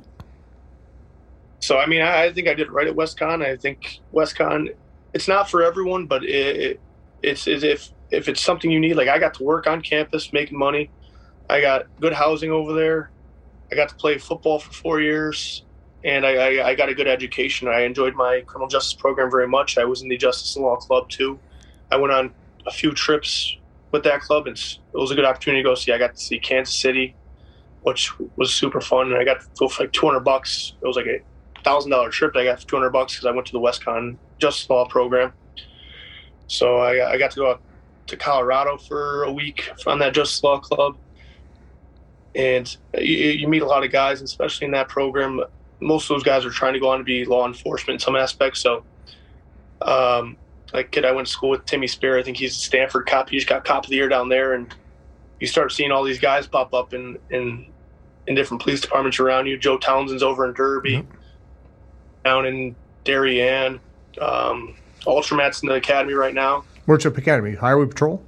So 1.59 1.77
I 1.77 1.87
mean, 1.87 2.01
I, 2.01 2.31
think 2.31 2.47
I 2.47 2.53
did 2.53 2.71
right 2.71 2.87
at 2.87 2.95
WestConn. 2.95 3.43
I 3.43 3.57
think 3.57 3.99
WestConn, 4.13 4.73
it's 5.13 5.27
not 5.27 5.49
for 5.49 5.63
everyone, 5.63 6.05
but 6.05 6.23
it, 6.23 6.55
it 6.55 6.79
it's, 7.23 7.47
it's 7.47 7.63
if 7.63 7.89
if 8.11 8.29
it's 8.29 8.41
something 8.41 8.71
you 8.71 8.79
need. 8.79 8.93
Like 8.95 9.09
I 9.09 9.19
got 9.19 9.33
to 9.35 9.43
work 9.43 9.67
on 9.67 9.81
campus 9.81 10.31
making 10.31 10.57
money. 10.57 10.89
I 11.49 11.61
got 11.61 11.85
good 11.99 12.13
housing 12.13 12.51
over 12.51 12.73
there. 12.73 13.09
I 13.71 13.75
got 13.75 13.89
to 13.89 13.95
play 13.95 14.17
football 14.17 14.59
for 14.59 14.71
four 14.71 15.01
years, 15.01 15.63
and 16.03 16.25
I, 16.25 16.35
I, 16.35 16.67
I 16.69 16.75
got 16.75 16.89
a 16.89 16.93
good 16.93 17.07
education. 17.07 17.67
I 17.67 17.81
enjoyed 17.81 18.15
my 18.15 18.41
criminal 18.45 18.67
justice 18.67 18.93
program 18.93 19.29
very 19.29 19.47
much. 19.47 19.77
I 19.77 19.85
was 19.85 20.01
in 20.01 20.09
the 20.09 20.17
Justice 20.17 20.55
and 20.55 20.65
Law 20.65 20.75
Club 20.75 21.09
too. 21.09 21.39
I 21.91 21.97
went 21.97 22.13
on 22.13 22.33
a 22.65 22.71
few 22.71 22.91
trips 22.91 23.57
with 23.91 24.03
that 24.03 24.21
club, 24.21 24.47
and 24.47 24.57
it 24.57 24.77
was 24.93 25.11
a 25.11 25.15
good 25.15 25.25
opportunity 25.25 25.63
to 25.63 25.69
go 25.69 25.75
see. 25.75 25.91
I 25.91 25.97
got 25.97 26.15
to 26.15 26.21
see 26.21 26.39
Kansas 26.39 26.75
City, 26.75 27.15
which 27.81 28.11
was 28.35 28.53
super 28.53 28.81
fun, 28.81 29.11
and 29.11 29.17
I 29.17 29.23
got 29.23 29.41
to 29.41 29.47
go 29.57 29.67
for 29.69 29.83
like 29.83 29.93
200 29.93 30.21
bucks. 30.21 30.73
It 30.81 30.87
was 30.87 30.97
like 30.97 31.07
a 31.07 31.19
thousand 31.63 31.91
dollar 31.91 32.09
trip 32.09 32.35
I 32.35 32.43
got 32.45 32.61
for 32.61 32.67
200 32.67 32.89
bucks 32.91 33.13
because 33.13 33.25
I 33.25 33.31
went 33.31 33.47
to 33.47 33.53
the 33.53 33.59
WestConn 33.59 34.17
Justice 34.37 34.69
Law 34.69 34.85
program. 34.85 35.33
So 36.47 36.77
I, 36.77 37.13
I 37.13 37.17
got 37.17 37.31
to 37.31 37.37
go 37.37 37.51
out 37.51 37.61
to 38.07 38.17
Colorado 38.17 38.77
for 38.77 39.23
a 39.23 39.31
week 39.31 39.69
on 39.85 39.99
that 39.99 40.13
Justice 40.13 40.43
Law 40.43 40.59
Club 40.59 40.97
and 42.35 42.77
you, 42.95 43.15
you, 43.31 43.47
meet 43.47 43.61
a 43.61 43.65
lot 43.65 43.83
of 43.83 43.91
guys, 43.91 44.21
especially 44.21 44.65
in 44.65 44.71
that 44.71 44.89
program. 44.89 45.41
Most 45.79 46.09
of 46.09 46.15
those 46.15 46.23
guys 46.23 46.45
are 46.45 46.49
trying 46.49 46.73
to 46.73 46.79
go 46.79 46.89
on 46.89 46.99
to 46.99 47.03
be 47.03 47.25
law 47.25 47.47
enforcement 47.47 47.95
in 47.95 47.99
some 47.99 48.15
aspects. 48.15 48.61
So, 48.61 48.83
um, 49.81 50.37
like 50.73 50.91
kid, 50.91 51.05
I 51.05 51.11
went 51.11 51.27
to 51.27 51.33
school 51.33 51.49
with 51.49 51.65
Timmy 51.65 51.87
Spear. 51.87 52.17
I 52.19 52.23
think 52.23 52.37
he's 52.37 52.55
a 52.55 52.59
Stamford 52.59 53.07
cop. 53.07 53.29
He 53.29 53.37
just 53.37 53.47
got 53.47 53.63
cop 53.63 53.85
of 53.85 53.89
the 53.89 53.95
year 53.95 54.09
down 54.09 54.29
there, 54.29 54.53
and 54.53 54.73
you 55.39 55.47
start 55.47 55.71
seeing 55.71 55.91
all 55.91 56.03
these 56.03 56.19
guys 56.19 56.47
pop 56.47 56.73
up 56.73 56.93
in 56.93 57.17
in, 57.29 57.67
in 58.27 58.35
different 58.35 58.61
police 58.61 58.81
departments 58.81 59.19
around 59.19 59.47
you. 59.47 59.57
Joe 59.57 59.77
Townsend's 59.77 60.23
over 60.23 60.47
in 60.47 60.53
Derby, 60.53 61.05
down 62.25 62.45
in 62.45 62.75
Darien. 63.03 63.79
Um, 64.19 64.75
Ultramat's 65.05 65.61
in 65.61 65.69
the 65.69 65.75
academy 65.75 66.13
right 66.13 66.33
now. 66.33 66.63
Where's 66.85 67.05
academy? 67.05 67.55
Highway 67.55 67.85
Patrol. 67.85 68.23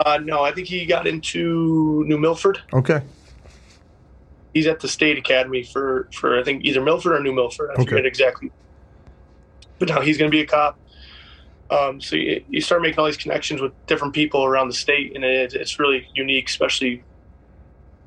Uh, 0.00 0.18
no, 0.18 0.42
I 0.42 0.52
think 0.52 0.68
he 0.68 0.86
got 0.86 1.06
into 1.06 2.04
New 2.06 2.18
Milford. 2.18 2.58
Okay. 2.72 3.02
He's 4.52 4.66
at 4.66 4.80
the 4.80 4.88
State 4.88 5.18
Academy 5.18 5.62
for, 5.62 6.08
for 6.12 6.38
I 6.38 6.42
think 6.44 6.64
either 6.64 6.80
Milford 6.80 7.12
or 7.12 7.20
New 7.20 7.32
Milford. 7.32 7.70
I 7.70 7.74
Okay. 7.74 7.84
forget 7.90 8.06
exactly. 8.06 8.50
But 9.78 9.88
now 9.88 10.00
he's 10.00 10.16
going 10.18 10.30
to 10.30 10.34
be 10.34 10.42
a 10.42 10.46
cop. 10.46 10.78
Um, 11.70 12.00
so 12.00 12.16
you, 12.16 12.44
you 12.48 12.60
start 12.60 12.82
making 12.82 12.98
all 13.00 13.06
these 13.06 13.16
connections 13.16 13.60
with 13.60 13.72
different 13.86 14.14
people 14.14 14.44
around 14.44 14.68
the 14.68 14.74
state, 14.74 15.12
and 15.14 15.24
it, 15.24 15.54
it's 15.54 15.78
really 15.78 16.06
unique, 16.14 16.48
especially 16.48 17.02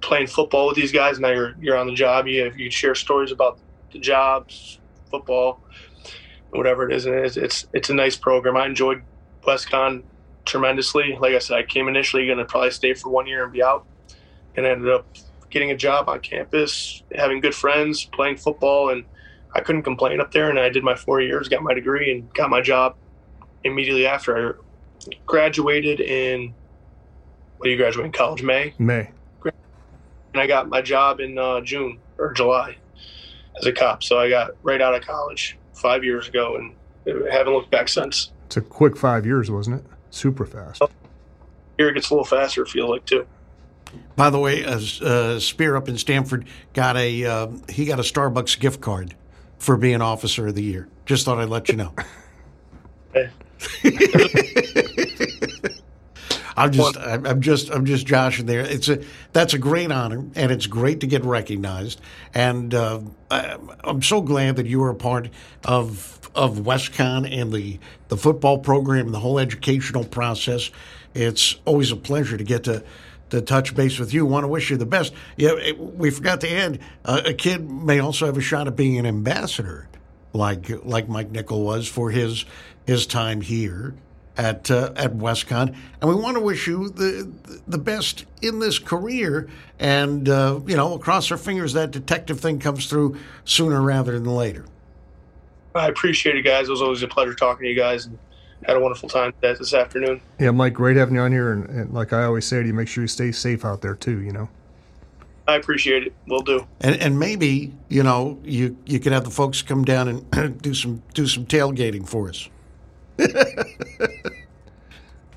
playing 0.02 0.28
football 0.28 0.68
with 0.68 0.76
these 0.76 0.92
guys. 0.92 1.20
Now 1.20 1.30
you're 1.32 1.56
you're 1.60 1.76
on 1.76 1.88
the 1.88 1.94
job. 1.96 2.28
You 2.28 2.52
you 2.56 2.70
share 2.70 2.96
stories 2.96 3.32
about 3.32 3.60
the 3.92 4.00
jobs, 4.00 4.80
football, 5.10 5.64
whatever 6.52 6.88
it 6.90 6.96
is, 6.96 7.06
and 7.08 7.16
it's 7.16 7.36
it's, 7.36 7.66
it's 7.74 7.90
a 7.90 7.94
nice 7.96 8.16
program. 8.16 8.56
I 8.56 8.68
enjoyed 8.68 9.02
WestConn 9.46 10.04
tremendously. 10.48 11.18
Like 11.20 11.34
I 11.34 11.40
said, 11.40 11.58
I 11.58 11.64
came 11.64 11.88
initially 11.88 12.26
going 12.26 12.38
to 12.40 12.46
probably 12.46 12.72
stay 12.72 12.94
for 12.94 13.10
one 13.10 13.28
year 13.28 13.44
and 13.44 13.54
be 13.54 13.62
out, 13.62 13.86
and 14.56 14.66
ended 14.66 14.92
up 14.92 15.06
getting 15.50 15.72
a 15.72 15.78
job 15.78 16.10
on 16.10 16.20
campus, 16.20 17.04
having 17.16 17.40
good 17.40 17.56
friends, 17.56 18.06
playing 18.06 18.38
football, 18.38 18.90
and 18.90 19.06
I 19.54 19.62
couldn't 19.62 19.84
complain 19.84 20.20
up 20.20 20.32
there. 20.32 20.50
And 20.50 20.60
I 20.60 20.70
did 20.70 20.84
my 20.84 20.96
four 20.96 21.22
years, 21.22 21.48
got 21.48 21.64
my 21.64 21.74
degree, 21.74 22.12
and 22.12 22.34
got 22.34 22.50
my 22.50 22.62
job 22.62 22.96
immediately 23.64 24.08
after. 24.08 24.60
I 24.60 25.16
graduated 25.26 26.00
in 26.00 26.54
what 27.58 27.66
do 27.66 27.72
you 27.72 27.78
graduate 27.78 28.06
in 28.06 28.12
college? 28.12 28.44
May. 28.44 28.74
May. 28.78 29.10
And 29.44 30.42
I 30.42 30.48
got 30.48 30.70
my 30.70 30.82
job 30.82 31.20
in 31.20 31.38
uh, 31.38 31.62
June 31.62 32.00
or 32.18 32.34
July 32.34 32.78
as 33.60 33.66
a 33.66 33.72
cop. 33.72 34.04
So 34.04 34.20
I 34.20 34.30
got 34.30 34.52
right 34.62 34.82
out 34.82 34.94
of 34.94 35.02
college 35.02 35.58
five 35.74 36.04
years 36.04 36.28
ago, 36.28 36.58
and 36.58 36.76
haven't 37.32 37.54
looked 37.54 37.72
back 37.72 37.88
since. 37.88 38.32
It's 38.46 38.58
a 38.58 38.62
quick 38.62 38.96
five 38.98 39.26
years, 39.26 39.50
wasn't 39.50 39.82
it? 39.82 39.97
Super 40.10 40.46
fast. 40.46 40.82
Here 41.78 41.90
it 41.90 41.94
gets 41.94 42.10
a 42.10 42.14
little 42.14 42.26
faster. 42.26 42.66
I 42.66 42.70
feel 42.70 42.90
like 42.90 43.06
too. 43.06 43.28
By 44.16 44.30
the 44.30 44.40
way, 44.40 44.66
uh, 44.66 44.80
uh, 45.02 45.40
Spear 45.40 45.76
up 45.76 45.88
in 45.88 45.98
Stamford 45.98 46.46
got 46.74 46.98
a 46.98 47.26
uh, 47.26 47.48
he 47.70 47.86
got 47.86 48.00
a 48.00 48.04
Starbucks 48.04 48.60
gift 48.60 48.82
card 48.82 49.16
for 49.60 49.78
being 49.78 50.02
Officer 50.02 50.48
of 50.48 50.56
the 50.56 50.64
Year. 50.64 50.88
Just 51.06 51.26
thought 51.26 51.38
I'd 51.38 51.50
let 51.50 51.70
you 51.70 51.76
know. 51.76 51.94
I'm 56.58 56.72
just 56.72 56.98
I'm 56.98 57.26
I'm 57.26 57.42
just 57.42 57.70
I'm 57.70 57.86
just 57.86 58.08
joshing 58.08 58.48
there. 58.48 58.62
It's 58.62 58.90
a 58.90 59.04
that's 59.32 59.54
a 59.54 59.60
great 59.60 59.92
honor, 59.92 60.26
and 60.36 60.52
it's 60.52 60.66
great 60.66 61.02
to 61.02 61.08
get 61.08 61.24
recognized. 61.24 62.02
And 62.34 62.74
uh, 62.74 63.02
I, 63.30 63.58
I'm 63.84 64.02
so 64.02 64.22
glad 64.22 64.56
that 64.56 64.66
you 64.66 64.80
were 64.80 64.90
a 64.90 64.96
part 64.96 65.30
of 65.64 66.17
of 66.38 66.60
WestConn 66.60 67.30
and 67.30 67.52
the 67.52 67.80
the 68.08 68.16
football 68.16 68.60
program 68.60 69.08
and 69.08 69.14
the 69.14 69.20
whole 69.20 69.40
educational 69.40 70.06
process. 70.06 70.72
It's 71.14 71.58
always 71.66 71.92
a 71.92 71.96
pleasure 71.96 72.38
to 72.38 72.44
get 72.44 72.64
to 72.66 72.84
to 73.32 73.42
touch 73.42 73.76
base 73.76 74.00
with 74.00 74.14
you. 74.14 74.26
Want 74.26 74.44
to 74.44 74.48
wish 74.48 74.70
you 74.70 74.78
the 74.78 74.86
best. 74.86 75.14
Yeah, 75.36 75.74
we 75.74 76.12
forgot 76.12 76.40
to 76.42 76.52
add 76.52 76.80
uh, 77.04 77.24
a 77.26 77.34
kid 77.34 77.70
may 77.70 78.00
also 78.00 78.26
have 78.26 78.38
a 78.38 78.42
shot 78.42 78.68
at 78.68 78.76
being 78.76 78.98
an 78.98 79.06
ambassador, 79.06 79.90
like 80.32 80.70
like 80.86 81.10
Mike 81.10 81.32
Nickel 81.32 81.64
was 81.64 81.88
for 81.88 82.12
his 82.12 82.46
his 82.86 83.06
time 83.08 83.42
here 83.42 83.96
at 84.38 84.70
uh, 84.70 84.94
at 84.96 85.18
WestConn, 85.18 85.76
and 86.02 86.10
we 86.10 86.16
want 86.16 86.38
to 86.38 86.42
wish 86.42 86.68
you 86.68 86.90
the 86.90 87.30
the 87.68 87.80
best 87.80 88.26
in 88.42 88.60
this 88.60 88.80
career. 88.80 89.50
And 89.80 90.30
uh, 90.30 90.62
you 90.66 90.78
know, 90.78 90.90
we'll 90.90 91.00
cross 91.00 91.32
our 91.32 91.38
fingers 91.38 91.74
that 91.74 91.92
detective 91.92 92.40
thing 92.40 92.60
comes 92.60 92.86
through 92.88 93.18
sooner 93.44 93.82
rather 93.82 94.14
than 94.14 94.26
later. 94.26 94.66
I 95.78 95.88
appreciate 95.88 96.36
it, 96.36 96.44
guys. 96.44 96.68
It 96.68 96.72
was 96.72 96.82
always 96.82 97.04
a 97.04 97.08
pleasure 97.08 97.34
talking 97.34 97.64
to 97.64 97.70
you 97.70 97.76
guys, 97.76 98.06
and 98.06 98.18
had 98.66 98.76
a 98.76 98.80
wonderful 98.80 99.10
time 99.10 99.34
this 99.42 99.74
afternoon. 99.74 100.22
Yeah, 100.40 100.52
Mike, 100.52 100.74
great 100.74 100.98
having 100.98 101.16
you 101.16 101.22
on 101.22 101.32
here, 101.32 101.54
and, 101.54 101.70
and 101.70 101.94
like 101.94 102.14
I 102.14 102.24
always 102.24 102.46
say 102.46 102.62
to 102.62 102.68
you, 102.68 102.74
make 102.74 102.88
sure 102.88 103.04
you 103.04 103.08
stay 103.08 103.32
safe 103.32 103.64
out 103.66 103.82
there 103.82 103.96
too. 103.96 104.22
You 104.22 104.32
know. 104.32 104.50
I 105.48 105.56
appreciate 105.56 106.04
it. 106.06 106.14
We'll 106.28 106.42
do. 106.42 106.68
And, 106.82 106.98
and 106.98 107.18
maybe 107.18 107.74
you 107.88 108.04
know 108.04 108.38
you 108.44 108.78
you 108.86 109.00
could 109.00 109.14
have 109.14 109.24
the 109.24 109.32
folks 109.32 109.62
come 109.62 109.86
down 109.86 110.08
and 110.10 110.62
do 110.62 110.74
some 110.74 111.02
do 111.14 111.26
some 111.26 111.46
tailgating 111.46 112.08
for 112.08 112.30
us. 112.30 112.50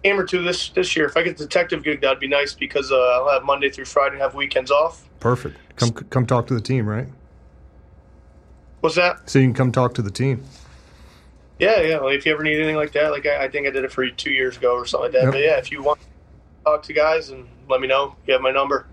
Game 0.02 0.18
or 0.18 0.24
two 0.24 0.42
this 0.42 0.70
this 0.70 0.96
year. 0.96 1.06
If 1.06 1.16
I 1.16 1.22
get 1.22 1.36
the 1.36 1.44
detective 1.44 1.84
gig, 1.84 2.00
that'd 2.00 2.18
be 2.18 2.26
nice 2.26 2.54
because 2.54 2.90
uh, 2.90 2.96
I'll 2.96 3.30
have 3.30 3.44
Monday 3.44 3.70
through 3.70 3.84
Friday, 3.84 4.18
have 4.18 4.34
weekends 4.34 4.70
off. 4.70 5.06
Perfect. 5.20 5.58
Come 5.76 5.90
come 5.92 6.26
talk 6.26 6.46
to 6.48 6.54
the 6.54 6.60
team, 6.60 6.88
right? 6.88 7.06
What's 8.80 8.96
that? 8.96 9.28
So 9.28 9.38
you 9.38 9.46
can 9.46 9.54
come 9.54 9.72
talk 9.72 9.94
to 9.94 10.02
the 10.02 10.10
team. 10.10 10.44
Yeah, 11.58 11.80
yeah. 11.82 11.98
Well, 11.98 12.08
if 12.08 12.24
you 12.24 12.32
ever 12.32 12.42
need 12.42 12.56
anything 12.56 12.76
like 12.76 12.92
that, 12.92 13.10
like 13.10 13.26
I, 13.26 13.44
I, 13.44 13.48
think 13.48 13.66
I 13.66 13.70
did 13.70 13.84
it 13.84 13.92
for 13.92 14.02
you 14.02 14.12
two 14.12 14.30
years 14.30 14.56
ago 14.56 14.74
or 14.74 14.86
something 14.86 15.12
like 15.12 15.12
that. 15.12 15.24
Yep. 15.24 15.32
But 15.32 15.40
yeah, 15.40 15.58
if 15.58 15.70
you 15.70 15.82
want 15.82 16.00
to 16.00 16.06
talk 16.64 16.82
to 16.84 16.92
guys 16.94 17.28
and 17.28 17.46
let 17.68 17.80
me 17.80 17.86
know, 17.86 18.16
you 18.26 18.32
have 18.32 18.42
my 18.42 18.50
number. 18.50 18.86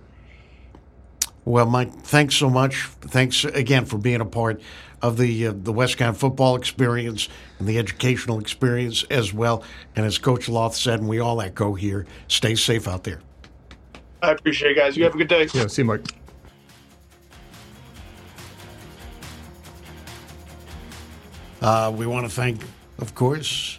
Well, 1.45 1.65
Mike, 1.65 1.93
thanks 1.93 2.35
so 2.35 2.49
much. 2.49 2.83
Thanks 2.99 3.45
again 3.45 3.85
for 3.85 3.97
being 3.97 4.19
a 4.19 4.25
part 4.25 4.61
of 5.01 5.17
the 5.17 5.47
uh, 5.47 5.51
the 5.51 5.71
WestConn 5.71 6.17
football 6.17 6.57
experience 6.57 7.29
and 7.59 7.69
the 7.69 7.77
educational 7.77 8.39
experience 8.39 9.05
as 9.09 9.33
well. 9.33 9.63
And 9.95 10.05
as 10.05 10.17
Coach 10.17 10.49
Loth 10.49 10.75
said, 10.75 10.99
and 10.99 11.07
we 11.07 11.19
all 11.19 11.41
echo 11.41 11.73
here, 11.73 12.05
stay 12.27 12.55
safe 12.55 12.85
out 12.85 13.05
there. 13.05 13.21
I 14.21 14.31
appreciate 14.31 14.71
it, 14.71 14.75
guys. 14.75 14.97
You 14.97 15.05
have 15.05 15.15
a 15.15 15.17
good 15.17 15.29
day. 15.29 15.47
Yeah, 15.53 15.67
see 15.67 15.83
you, 15.83 15.85
Mike. 15.85 16.16
Uh, 21.67 21.91
we 21.91 22.07
want 22.07 22.25
to 22.25 22.33
thank, 22.33 22.61
of 22.97 23.13
course, 23.13 23.77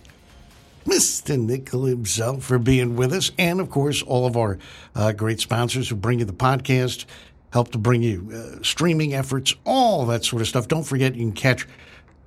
Mr. 0.84 1.40
Nickel 1.40 1.86
himself 1.86 2.44
for 2.44 2.58
being 2.58 2.96
with 2.96 3.14
us, 3.14 3.32
and 3.38 3.62
of 3.62 3.70
course, 3.70 4.02
all 4.02 4.26
of 4.26 4.36
our 4.36 4.58
uh, 4.94 5.10
great 5.12 5.40
sponsors 5.40 5.88
who 5.88 5.96
bring 5.96 6.18
you 6.18 6.26
the 6.26 6.32
podcast 6.34 7.06
help 7.50 7.70
to 7.72 7.78
bring 7.78 8.02
you 8.02 8.30
uh, 8.30 8.62
streaming 8.62 9.14
efforts, 9.14 9.54
all 9.64 10.04
that 10.04 10.22
sort 10.22 10.42
of 10.42 10.48
stuff. 10.48 10.68
Don't 10.68 10.82
forget, 10.82 11.14
you 11.14 11.22
can 11.22 11.32
catch 11.32 11.66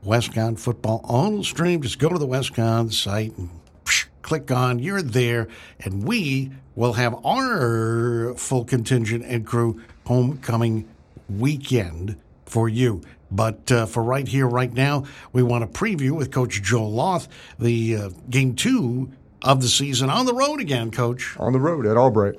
WestConn 0.03 0.57
football 0.57 1.01
on 1.03 1.43
stream. 1.43 1.83
Just 1.83 1.99
go 1.99 2.09
to 2.09 2.17
the 2.17 2.27
WestConn 2.27 2.91
site 2.91 3.37
and 3.37 3.51
psh, 3.85 4.07
click 4.23 4.49
on, 4.49 4.79
you're 4.79 5.03
there, 5.03 5.47
and 5.81 6.07
we 6.07 6.49
will 6.75 6.93
have 6.93 7.23
our 7.23 8.33
full 8.33 8.65
contingent 8.65 9.25
and 9.27 9.45
crew 9.45 9.79
homecoming 10.07 10.89
weekend 11.29 12.17
for 12.47 12.67
you. 12.67 13.03
But 13.31 13.71
uh, 13.71 13.85
for 13.85 14.03
right 14.03 14.27
here, 14.27 14.47
right 14.47 14.71
now, 14.71 15.05
we 15.31 15.41
want 15.41 15.71
to 15.71 15.79
preview 15.79 16.11
with 16.11 16.31
Coach 16.31 16.61
Joe 16.61 16.85
Loth 16.87 17.27
the 17.57 17.95
uh, 17.95 18.09
game 18.29 18.55
two 18.55 19.11
of 19.41 19.61
the 19.61 19.67
season 19.67 20.09
on 20.09 20.25
the 20.25 20.33
road 20.33 20.59
again, 20.59 20.91
Coach. 20.91 21.35
On 21.39 21.53
the 21.53 21.59
road 21.59 21.85
at 21.85 21.97
Albright. 21.97 22.35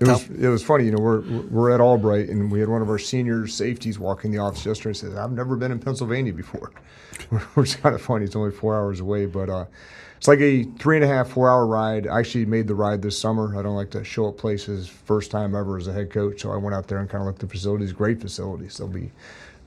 It 0.00 0.08
was 0.08 0.30
it 0.30 0.48
was 0.48 0.62
funny, 0.62 0.86
you 0.86 0.92
know. 0.92 0.98
We're 0.98 1.20
we're 1.50 1.70
at 1.70 1.80
Albright, 1.80 2.30
and 2.30 2.50
we 2.50 2.58
had 2.58 2.70
one 2.70 2.80
of 2.80 2.88
our 2.88 2.98
senior 2.98 3.46
safeties 3.46 3.98
walk 3.98 4.24
in 4.24 4.30
the 4.30 4.38
office 4.38 4.64
yesterday 4.64 4.88
and 4.90 4.96
said, 4.96 5.16
"I've 5.16 5.32
never 5.32 5.56
been 5.56 5.70
in 5.70 5.78
Pennsylvania 5.78 6.32
before," 6.32 6.72
which 7.54 7.70
is 7.70 7.76
kind 7.76 7.94
of 7.94 8.00
funny. 8.00 8.24
It's 8.24 8.34
only 8.34 8.50
four 8.50 8.74
hours 8.74 9.00
away, 9.00 9.26
but 9.26 9.50
uh, 9.50 9.66
it's 10.16 10.26
like 10.26 10.40
a 10.40 10.64
three 10.78 10.96
and 10.96 11.04
a 11.04 11.08
half, 11.08 11.28
four 11.28 11.50
hour 11.50 11.66
ride. 11.66 12.06
I 12.06 12.18
actually 12.18 12.46
made 12.46 12.66
the 12.66 12.74
ride 12.74 13.02
this 13.02 13.18
summer. 13.18 13.58
I 13.58 13.62
don't 13.62 13.76
like 13.76 13.90
to 13.90 14.02
show 14.02 14.26
up 14.26 14.38
places 14.38 14.88
first 14.88 15.30
time 15.30 15.54
ever 15.54 15.76
as 15.76 15.86
a 15.86 15.92
head 15.92 16.10
coach, 16.10 16.40
so 16.40 16.50
I 16.50 16.56
went 16.56 16.74
out 16.74 16.88
there 16.88 16.98
and 16.98 17.08
kind 17.08 17.20
of 17.20 17.26
looked 17.26 17.42
at 17.42 17.50
the 17.50 17.54
facilities. 17.54 17.92
Great 17.92 18.22
facilities. 18.22 18.78
They'll 18.78 18.88
be 18.88 19.10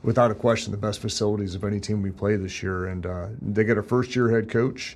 without 0.03 0.29
a 0.29 0.35
question 0.35 0.71
the 0.71 0.77
best 0.77 0.99
facilities 0.99 1.55
of 1.55 1.63
any 1.63 1.79
team 1.79 2.01
we 2.01 2.11
play 2.11 2.35
this 2.35 2.61
year, 2.61 2.85
and 2.85 3.05
uh, 3.05 3.27
they 3.41 3.63
get 3.63 3.77
a 3.77 3.83
first 3.83 4.15
year 4.15 4.29
head 4.29 4.49
coach 4.49 4.95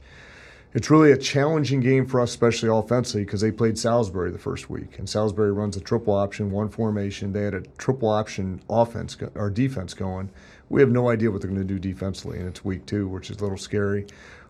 it's 0.74 0.91
really 0.91 1.12
a 1.12 1.18
challenging 1.18 1.80
game 1.80 2.05
for 2.05 2.20
us, 2.20 2.30
especially 2.30 2.70
offensively, 2.70 3.24
because 3.24 3.41
they 3.41 3.51
played 3.51 3.80
Salisbury 3.80 4.32
the 4.32 4.38
first 4.38 4.70
week, 4.70 4.99
and 4.99 5.10
Salisbury 5.10 5.51
runs 5.51 5.78
a 5.78 5.80
triple 5.80 6.14
option, 6.14 6.51
one 6.51 6.70
formation. 6.70 7.34
They 7.34 7.43
had 7.43 7.53
a 7.53 7.62
triple 7.78 8.10
option 8.10 8.62
offense 8.70 9.18
or 9.36 9.49
defense 9.49 9.93
going. 9.93 10.30
We 10.70 10.82
have 10.82 10.91
no 10.91 11.10
idea 11.10 11.32
what 11.32 11.41
they're 11.41 11.49
going 11.49 11.66
to 11.66 11.74
do 11.74 11.80
defensively, 11.80 12.39
and 12.39 12.47
it's 12.47 12.66
week 12.66 12.86
two, 12.86 13.08
which 13.08 13.32
is 13.32 13.38
a 13.38 13.41
little 13.41 13.58
scary. 13.58 14.05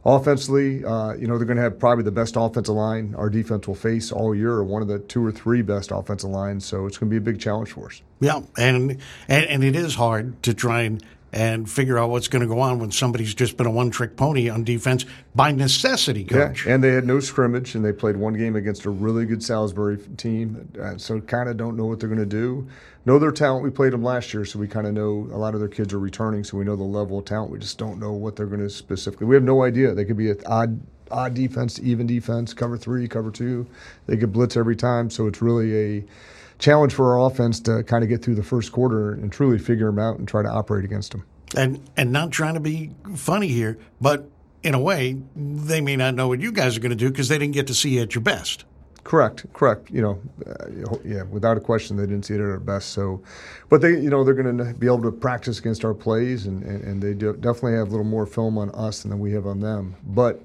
Offensively, 0.08 0.86
uh, 0.86 1.16
you 1.16 1.28
know, 1.28 1.38
they're 1.38 1.46
going 1.46 1.58
to 1.58 1.64
have 1.64 1.78
probably 1.78 2.06
the 2.06 2.14
best 2.14 2.38
offensive 2.38 2.74
line 2.74 3.14
our 3.16 3.30
defense 3.30 3.68
will 3.68 3.76
face 3.76 4.10
all 4.10 4.34
year, 4.34 4.54
or 4.54 4.64
one 4.64 4.82
of 4.82 4.88
the 4.88 5.00
two 5.00 5.24
or 5.24 5.34
three 5.34 5.62
best 5.62 5.92
offensive 5.92 6.30
lines. 6.30 6.66
So 6.66 6.86
it's 6.86 6.98
going 6.98 7.10
to 7.10 7.14
be 7.14 7.18
a 7.18 7.34
big 7.34 7.42
challenge 7.42 7.74
for 7.74 7.88
us. 7.88 8.02
Yeah, 8.22 8.40
and 8.58 9.00
and, 9.28 9.46
and 9.46 9.64
it 9.66 9.76
is 9.76 9.96
hard 9.96 10.42
to 10.44 10.54
try 10.54 10.84
and 10.84 11.04
and 11.34 11.70
figure 11.70 12.00
out 12.00 12.10
what's 12.10 12.30
going 12.30 12.42
to 12.42 12.48
go 12.48 12.62
on 12.62 12.80
when 12.80 12.90
somebody's 12.90 13.34
just 13.34 13.58
been 13.58 13.68
a 13.68 13.72
one 13.72 13.92
trick 13.92 14.16
pony 14.16 14.50
on 14.50 14.64
defense 14.64 15.06
by 15.36 15.52
necessity, 15.52 16.24
coach. 16.24 16.66
Yeah, 16.66 16.76
and 16.76 16.84
they 16.84 16.92
had 16.92 17.06
no 17.06 17.20
scrimmage, 17.20 17.76
and 17.76 17.84
they 17.84 17.92
played 17.92 18.16
one 18.16 18.34
game 18.34 18.56
against 18.56 18.86
a 18.86 18.90
really 18.90 19.26
good 19.26 19.44
Salisbury 19.44 19.98
team, 20.16 20.72
uh, 20.82 20.98
so 20.98 21.20
kind 21.20 21.50
of 21.50 21.58
don't 21.58 21.76
know 21.76 21.86
what 21.86 22.00
they're 22.00 22.10
going 22.10 22.18
to 22.18 22.26
do. 22.26 22.68
Know 23.08 23.20
their 23.20 23.32
talent. 23.32 23.64
We 23.64 23.70
played 23.70 23.94
them 23.94 24.04
last 24.04 24.34
year, 24.34 24.44
so 24.44 24.60
we 24.60 24.68
kind 24.68 24.86
of 24.86 24.94
know 24.94 25.30
a 25.32 25.38
lot 25.40 25.54
of 25.54 25.62
their 25.62 25.70
kids 25.70 25.94
are 25.94 26.00
returning, 26.00 26.44
so 26.44 26.58
we 26.58 26.66
know 26.66 26.76
the 26.76 26.84
level 26.84 27.20
of 27.20 27.24
talent. 27.24 27.50
We 27.50 27.58
just 27.58 27.78
don't 27.78 28.02
know 28.02 28.12
what 28.12 28.36
they're 28.36 28.48
going 28.48 28.60
to 28.60 28.70
specifically. 28.70 29.28
We 29.28 29.36
have 29.36 29.46
no 29.46 29.64
idea. 29.64 29.94
They 29.94 30.04
could 30.04 30.18
be 30.18 30.30
an 30.30 30.42
odd 30.46 30.82
odd 31.10 31.34
defense, 31.34 31.80
even 31.82 32.06
defense, 32.06 32.54
cover 32.54 32.76
three, 32.76 33.08
cover 33.08 33.32
two. 33.32 33.66
They 34.08 34.18
could 34.18 34.34
blitz 34.34 34.58
every 34.58 34.76
time, 34.76 35.10
so 35.10 35.26
it's 35.26 35.42
really 35.42 36.00
a 36.00 36.06
challenge 36.60 36.94
for 36.94 37.18
our 37.18 37.32
offense 37.32 37.62
to 37.62 37.82
kind 37.84 38.04
of 38.04 38.10
get 38.10 38.22
through 38.22 38.36
the 38.36 38.44
first 38.44 38.74
quarter 38.74 39.14
and 39.14 39.32
truly 39.32 39.58
figure 39.58 39.86
them 39.86 40.00
out 40.00 40.20
and 40.20 40.28
try 40.28 40.42
to 40.42 40.50
operate 40.50 40.84
against 40.84 41.14
them. 41.14 41.24
And 41.56 41.90
and 41.96 42.12
not 42.12 42.32
trying 42.32 42.56
to 42.56 42.60
be 42.60 42.92
funny 43.16 43.48
here, 43.48 43.78
but 44.02 44.30
in 44.64 44.74
a 44.74 44.80
way, 44.82 45.16
they 45.34 45.80
may 45.80 45.96
not 45.96 46.14
know 46.14 46.28
what 46.28 46.42
you 46.42 46.52
guys 46.52 46.76
are 46.76 46.82
going 46.82 46.90
to 46.90 46.98
do 46.98 47.10
because 47.10 47.30
they 47.30 47.38
didn't 47.38 47.54
get 47.54 47.68
to 47.68 47.74
see 47.74 47.92
you 47.92 48.02
at 48.02 48.16
your 48.16 48.22
best. 48.22 48.66
Correct, 49.08 49.46
correct. 49.54 49.90
You 49.90 50.02
know, 50.02 50.22
uh, 50.46 50.98
yeah, 51.06 51.24
without 51.24 51.56
a 51.56 51.62
question, 51.62 51.96
they 51.96 52.06
didn't 52.06 52.24
see 52.24 52.34
it 52.34 52.42
at 52.42 52.46
our 52.46 52.60
best. 52.60 52.90
So, 52.90 53.22
but 53.70 53.80
they, 53.80 53.92
you 53.92 54.10
know, 54.10 54.26
they're 54.26 54.34
going 54.34 54.58
to 54.58 54.74
be 54.74 54.86
able 54.86 55.02
to 55.04 55.14
practice 55.14 55.60
against 55.60 55.86
our 55.86 55.94
plays, 55.94 56.46
and, 56.46 56.62
and, 56.64 56.84
and 56.84 57.02
they 57.02 57.14
do 57.14 57.32
definitely 57.32 57.78
have 57.78 57.88
a 57.88 57.92
little 57.92 58.04
more 58.04 58.26
film 58.26 58.58
on 58.58 58.70
us 58.72 59.04
than 59.04 59.18
we 59.18 59.32
have 59.32 59.48
on 59.48 59.62
them. 59.62 59.96
But 60.08 60.42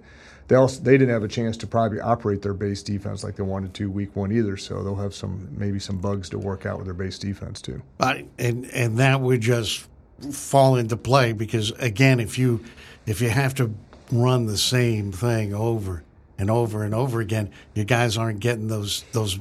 they 0.47 0.55
also 0.55 0.81
they 0.81 0.93
didn't 0.93 1.13
have 1.13 1.25
a 1.25 1.29
chance 1.29 1.57
to 1.57 1.67
probably 1.67 1.99
operate 1.99 2.41
their 2.41 2.55
base 2.55 2.85
defense 2.85 3.25
like 3.25 3.35
they 3.35 3.43
wanted 3.43 3.75
to 3.75 3.91
week 3.91 4.15
one 4.15 4.31
either. 4.31 4.57
So 4.57 4.85
they'll 4.85 4.95
have 4.95 5.13
some 5.13 5.49
maybe 5.51 5.81
some 5.81 5.99
bugs 5.99 6.29
to 6.29 6.39
work 6.39 6.65
out 6.65 6.77
with 6.77 6.87
their 6.87 6.95
base 6.95 7.19
defense 7.19 7.61
too. 7.61 7.83
Uh, 7.99 8.19
and 8.39 8.67
and 8.67 8.97
that 8.99 9.21
would 9.21 9.41
just 9.41 9.89
fall 10.31 10.77
into 10.77 10.97
play 10.97 11.33
because 11.33 11.73
again, 11.81 12.21
if 12.21 12.39
you 12.39 12.61
if 13.07 13.21
you 13.21 13.29
have 13.29 13.57
to 13.57 13.75
run 14.13 14.47
the 14.47 14.57
same 14.57 15.11
thing 15.11 15.53
over 15.53 16.05
and 16.43 16.51
over 16.51 16.83
and 16.83 16.93
over 16.93 17.21
again, 17.21 17.49
you 17.75 17.85
guys 17.85 18.19
aren't 18.19 18.41
getting 18.41 18.67
those 18.67 19.05
those 19.13 19.39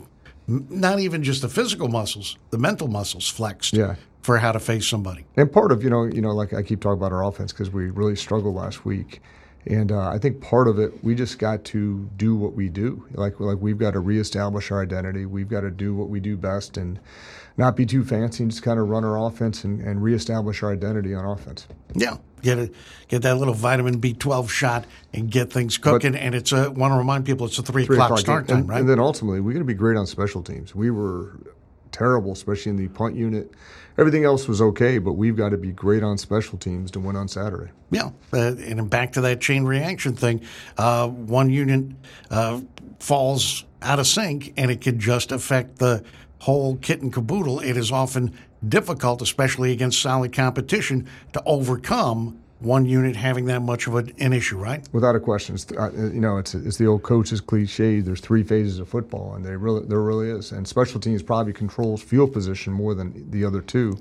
not 0.47 0.99
even 0.99 1.23
just 1.23 1.41
the 1.41 1.49
physical 1.49 1.87
muscles, 1.87 2.37
the 2.51 2.59
mental 2.59 2.87
muscles 2.87 3.27
flexed. 3.27 3.73
Yeah. 3.73 3.95
For 4.21 4.37
how 4.37 4.51
to 4.51 4.59
face 4.59 4.85
somebody, 4.85 5.25
and 5.35 5.51
part 5.51 5.71
of 5.71 5.83
you 5.83 5.89
know 5.89 6.03
you 6.03 6.21
know 6.21 6.29
like 6.29 6.53
I 6.53 6.61
keep 6.61 6.79
talking 6.79 6.99
about 6.99 7.11
our 7.11 7.23
offense 7.23 7.51
because 7.51 7.71
we 7.71 7.89
really 7.89 8.15
struggled 8.15 8.53
last 8.53 8.85
week 8.85 9.19
and 9.65 9.91
uh, 9.91 10.09
I 10.09 10.19
think 10.19 10.41
part 10.41 10.67
of 10.67 10.77
it, 10.77 11.03
we 11.03 11.13
just 11.15 11.37
got 11.39 11.63
to 11.65 12.07
do 12.17 12.35
what 12.35 12.53
we 12.53 12.69
do. 12.69 13.03
Like 13.13 13.39
like 13.39 13.57
we've 13.59 13.79
got 13.79 13.91
to 13.91 13.99
reestablish 13.99 14.69
our 14.69 14.81
identity. 14.81 15.25
We've 15.25 15.49
got 15.49 15.61
to 15.61 15.71
do 15.71 15.95
what 15.95 16.09
we 16.09 16.19
do 16.19 16.37
best 16.37 16.77
and 16.77 16.99
not 17.57 17.75
be 17.75 17.85
too 17.85 18.03
fancy 18.03 18.43
and 18.43 18.51
just 18.51 18.63
kind 18.63 18.79
of 18.79 18.89
run 18.89 19.03
our 19.03 19.27
offense 19.27 19.63
and, 19.63 19.81
and 19.81 20.01
reestablish 20.01 20.63
our 20.63 20.71
identity 20.71 21.13
on 21.13 21.25
offense. 21.25 21.67
Yeah, 21.93 22.17
get 22.41 22.57
a, 22.57 22.71
get 23.07 23.21
that 23.23 23.37
little 23.37 23.53
vitamin 23.53 23.99
B 23.99 24.13
twelve 24.13 24.51
shot 24.51 24.85
and 25.13 25.29
get 25.29 25.51
things 25.51 25.77
cooking. 25.77 26.13
But, 26.13 26.21
and 26.21 26.35
it's 26.35 26.51
a 26.51 26.71
want 26.71 26.93
to 26.93 26.97
remind 26.97 27.25
people 27.25 27.47
it's 27.47 27.59
a 27.59 27.63
three, 27.63 27.85
three 27.85 27.97
o'clock, 27.97 28.11
o'clock, 28.11 28.19
start 28.19 28.47
time, 28.47 28.59
and, 28.59 28.69
right? 28.69 28.79
And 28.79 28.89
then 28.89 28.99
ultimately, 28.99 29.41
we're 29.41 29.53
going 29.53 29.65
to 29.65 29.65
be 29.65 29.73
great 29.73 29.97
on 29.97 30.07
special 30.07 30.41
teams. 30.41 30.73
We 30.73 30.91
were 30.91 31.37
terrible, 31.91 32.31
especially 32.31 32.69
in 32.69 32.77
the 32.77 32.87
punt 32.87 33.15
unit. 33.15 33.51
Everything 33.97 34.23
else 34.23 34.47
was 34.47 34.61
okay, 34.61 34.97
but 34.97 35.13
we've 35.13 35.35
got 35.35 35.49
to 35.49 35.57
be 35.57 35.73
great 35.73 36.01
on 36.01 36.17
special 36.17 36.57
teams 36.57 36.89
to 36.91 36.99
win 37.01 37.17
on 37.17 37.27
Saturday. 37.27 37.71
Yeah, 37.91 38.11
uh, 38.31 38.55
and 38.55 38.89
back 38.89 39.11
to 39.13 39.21
that 39.21 39.41
chain 39.41 39.65
reaction 39.65 40.15
thing. 40.15 40.41
Uh, 40.77 41.09
one 41.09 41.49
unit 41.49 41.93
uh, 42.29 42.61
falls 42.99 43.65
out 43.81 43.99
of 43.99 44.07
sync, 44.07 44.53
and 44.55 44.71
it 44.71 44.79
can 44.79 44.97
just 44.97 45.33
affect 45.33 45.79
the 45.79 46.03
whole 46.41 46.75
kit 46.77 47.01
and 47.01 47.13
caboodle. 47.13 47.59
It 47.59 47.77
is 47.77 47.91
often 47.91 48.33
difficult, 48.67 49.21
especially 49.21 49.71
against 49.71 50.01
solid 50.01 50.33
competition, 50.33 51.07
to 51.33 51.43
overcome 51.45 52.39
one 52.59 52.85
unit 52.85 53.15
having 53.15 53.45
that 53.45 53.61
much 53.61 53.87
of 53.87 53.95
an, 53.95 54.33
issue, 54.33 54.57
right? 54.57 54.87
Without 54.91 55.15
a 55.15 55.19
question, 55.19 55.55
it's, 55.55 55.71
uh, 55.71 55.91
you 55.93 56.19
know, 56.19 56.37
it's 56.37 56.53
it's 56.55 56.77
the 56.77 56.85
old 56.85 57.03
coach's 57.03 57.41
cliche. 57.41 58.01
There's 58.01 58.21
three 58.21 58.43
phases 58.43 58.79
of 58.79 58.89
football, 58.89 59.35
and 59.35 59.45
they 59.45 59.55
really 59.55 59.85
there 59.85 60.01
really 60.01 60.29
is. 60.29 60.51
And 60.51 60.67
special 60.67 60.99
teams 60.99 61.21
probably 61.21 61.53
controls 61.53 62.01
field 62.01 62.33
position 62.33 62.73
more 62.73 62.95
than 62.95 63.29
the 63.29 63.45
other 63.45 63.61
two. 63.61 63.97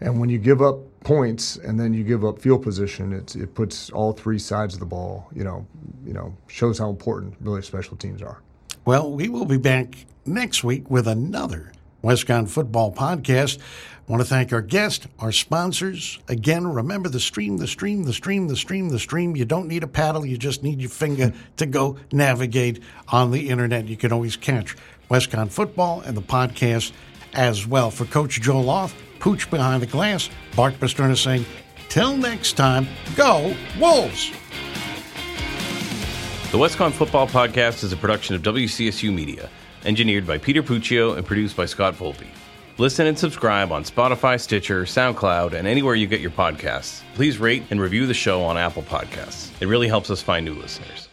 And 0.00 0.20
when 0.20 0.28
you 0.28 0.38
give 0.38 0.60
up 0.60 0.78
points 1.00 1.56
and 1.56 1.80
then 1.80 1.94
you 1.94 2.04
give 2.04 2.22
up 2.22 2.38
field 2.38 2.62
position, 2.62 3.14
it 3.14 3.34
it 3.34 3.54
puts 3.54 3.88
all 3.90 4.12
three 4.12 4.38
sides 4.38 4.74
of 4.74 4.80
the 4.80 4.86
ball. 4.86 5.28
You 5.34 5.44
know, 5.44 5.66
you 6.04 6.12
know, 6.12 6.36
shows 6.48 6.78
how 6.78 6.90
important 6.90 7.34
really 7.40 7.62
special 7.62 7.96
teams 7.96 8.20
are. 8.20 8.42
Well, 8.86 9.10
we 9.10 9.28
will 9.28 9.46
be 9.46 9.58
back 9.58 10.06
next 10.24 10.62
week 10.62 10.88
with 10.88 11.08
another 11.08 11.72
WestConn 12.04 12.48
football 12.48 12.92
podcast. 12.92 13.58
I 13.58 14.12
want 14.12 14.22
to 14.22 14.28
thank 14.28 14.52
our 14.52 14.62
guest, 14.62 15.08
our 15.18 15.32
sponsors. 15.32 16.20
Again, 16.28 16.68
remember 16.68 17.08
the 17.08 17.18
stream, 17.18 17.56
the 17.56 17.66
stream, 17.66 18.04
the 18.04 18.12
stream, 18.12 18.46
the 18.46 18.54
stream, 18.54 18.90
the 18.90 19.00
stream. 19.00 19.34
You 19.34 19.44
don't 19.44 19.66
need 19.66 19.82
a 19.82 19.88
paddle, 19.88 20.24
you 20.24 20.38
just 20.38 20.62
need 20.62 20.80
your 20.80 20.88
finger 20.88 21.32
to 21.56 21.66
go 21.66 21.96
navigate 22.12 22.80
on 23.08 23.32
the 23.32 23.48
internet. 23.48 23.88
You 23.88 23.96
can 23.96 24.12
always 24.12 24.36
catch 24.36 24.76
WestConn 25.10 25.50
football 25.50 26.02
and 26.02 26.16
the 26.16 26.22
podcast 26.22 26.92
as 27.34 27.66
well. 27.66 27.90
For 27.90 28.04
Coach 28.04 28.40
Joe 28.40 28.60
Loth, 28.60 28.94
Pooch 29.18 29.50
behind 29.50 29.82
the 29.82 29.86
glass, 29.86 30.30
Bart 30.54 30.78
Pasternak 30.78 31.20
saying, 31.20 31.44
till 31.88 32.16
next 32.16 32.52
time, 32.52 32.86
go 33.16 33.52
Wolves! 33.80 34.30
The 36.52 36.58
WestConn 36.58 36.92
Football 36.92 37.26
Podcast 37.26 37.82
is 37.82 37.92
a 37.92 37.96
production 37.96 38.36
of 38.36 38.42
WCSU 38.42 39.12
Media, 39.12 39.50
engineered 39.84 40.26
by 40.26 40.38
Peter 40.38 40.62
Puccio 40.62 41.16
and 41.16 41.26
produced 41.26 41.56
by 41.56 41.66
Scott 41.66 41.94
Volpe. 41.94 42.26
Listen 42.78 43.08
and 43.08 43.18
subscribe 43.18 43.72
on 43.72 43.82
Spotify, 43.82 44.40
Stitcher, 44.40 44.84
SoundCloud, 44.84 45.54
and 45.54 45.66
anywhere 45.66 45.96
you 45.96 46.06
get 46.06 46.20
your 46.20 46.30
podcasts. 46.30 47.02
Please 47.14 47.38
rate 47.38 47.64
and 47.70 47.80
review 47.80 48.06
the 48.06 48.14
show 48.14 48.44
on 48.44 48.56
Apple 48.56 48.84
Podcasts. 48.84 49.50
It 49.60 49.66
really 49.66 49.88
helps 49.88 50.08
us 50.08 50.22
find 50.22 50.46
new 50.46 50.54
listeners. 50.54 51.08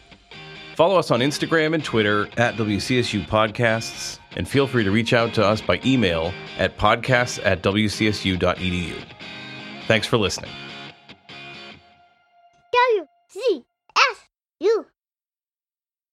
Follow 0.76 0.96
us 0.96 1.10
on 1.10 1.18
Instagram 1.20 1.74
and 1.74 1.84
Twitter 1.84 2.28
at 2.36 2.54
WCSU 2.54 3.26
Podcasts, 3.26 4.20
and 4.36 4.48
feel 4.48 4.68
free 4.68 4.84
to 4.84 4.90
reach 4.92 5.12
out 5.12 5.34
to 5.34 5.44
us 5.44 5.60
by 5.60 5.80
email 5.84 6.32
at 6.58 6.78
podcasts 6.78 7.44
at 7.44 7.60
wcsu.edu. 7.62 8.94
Thanks 9.88 10.06
for 10.06 10.16
listening. 10.16 10.50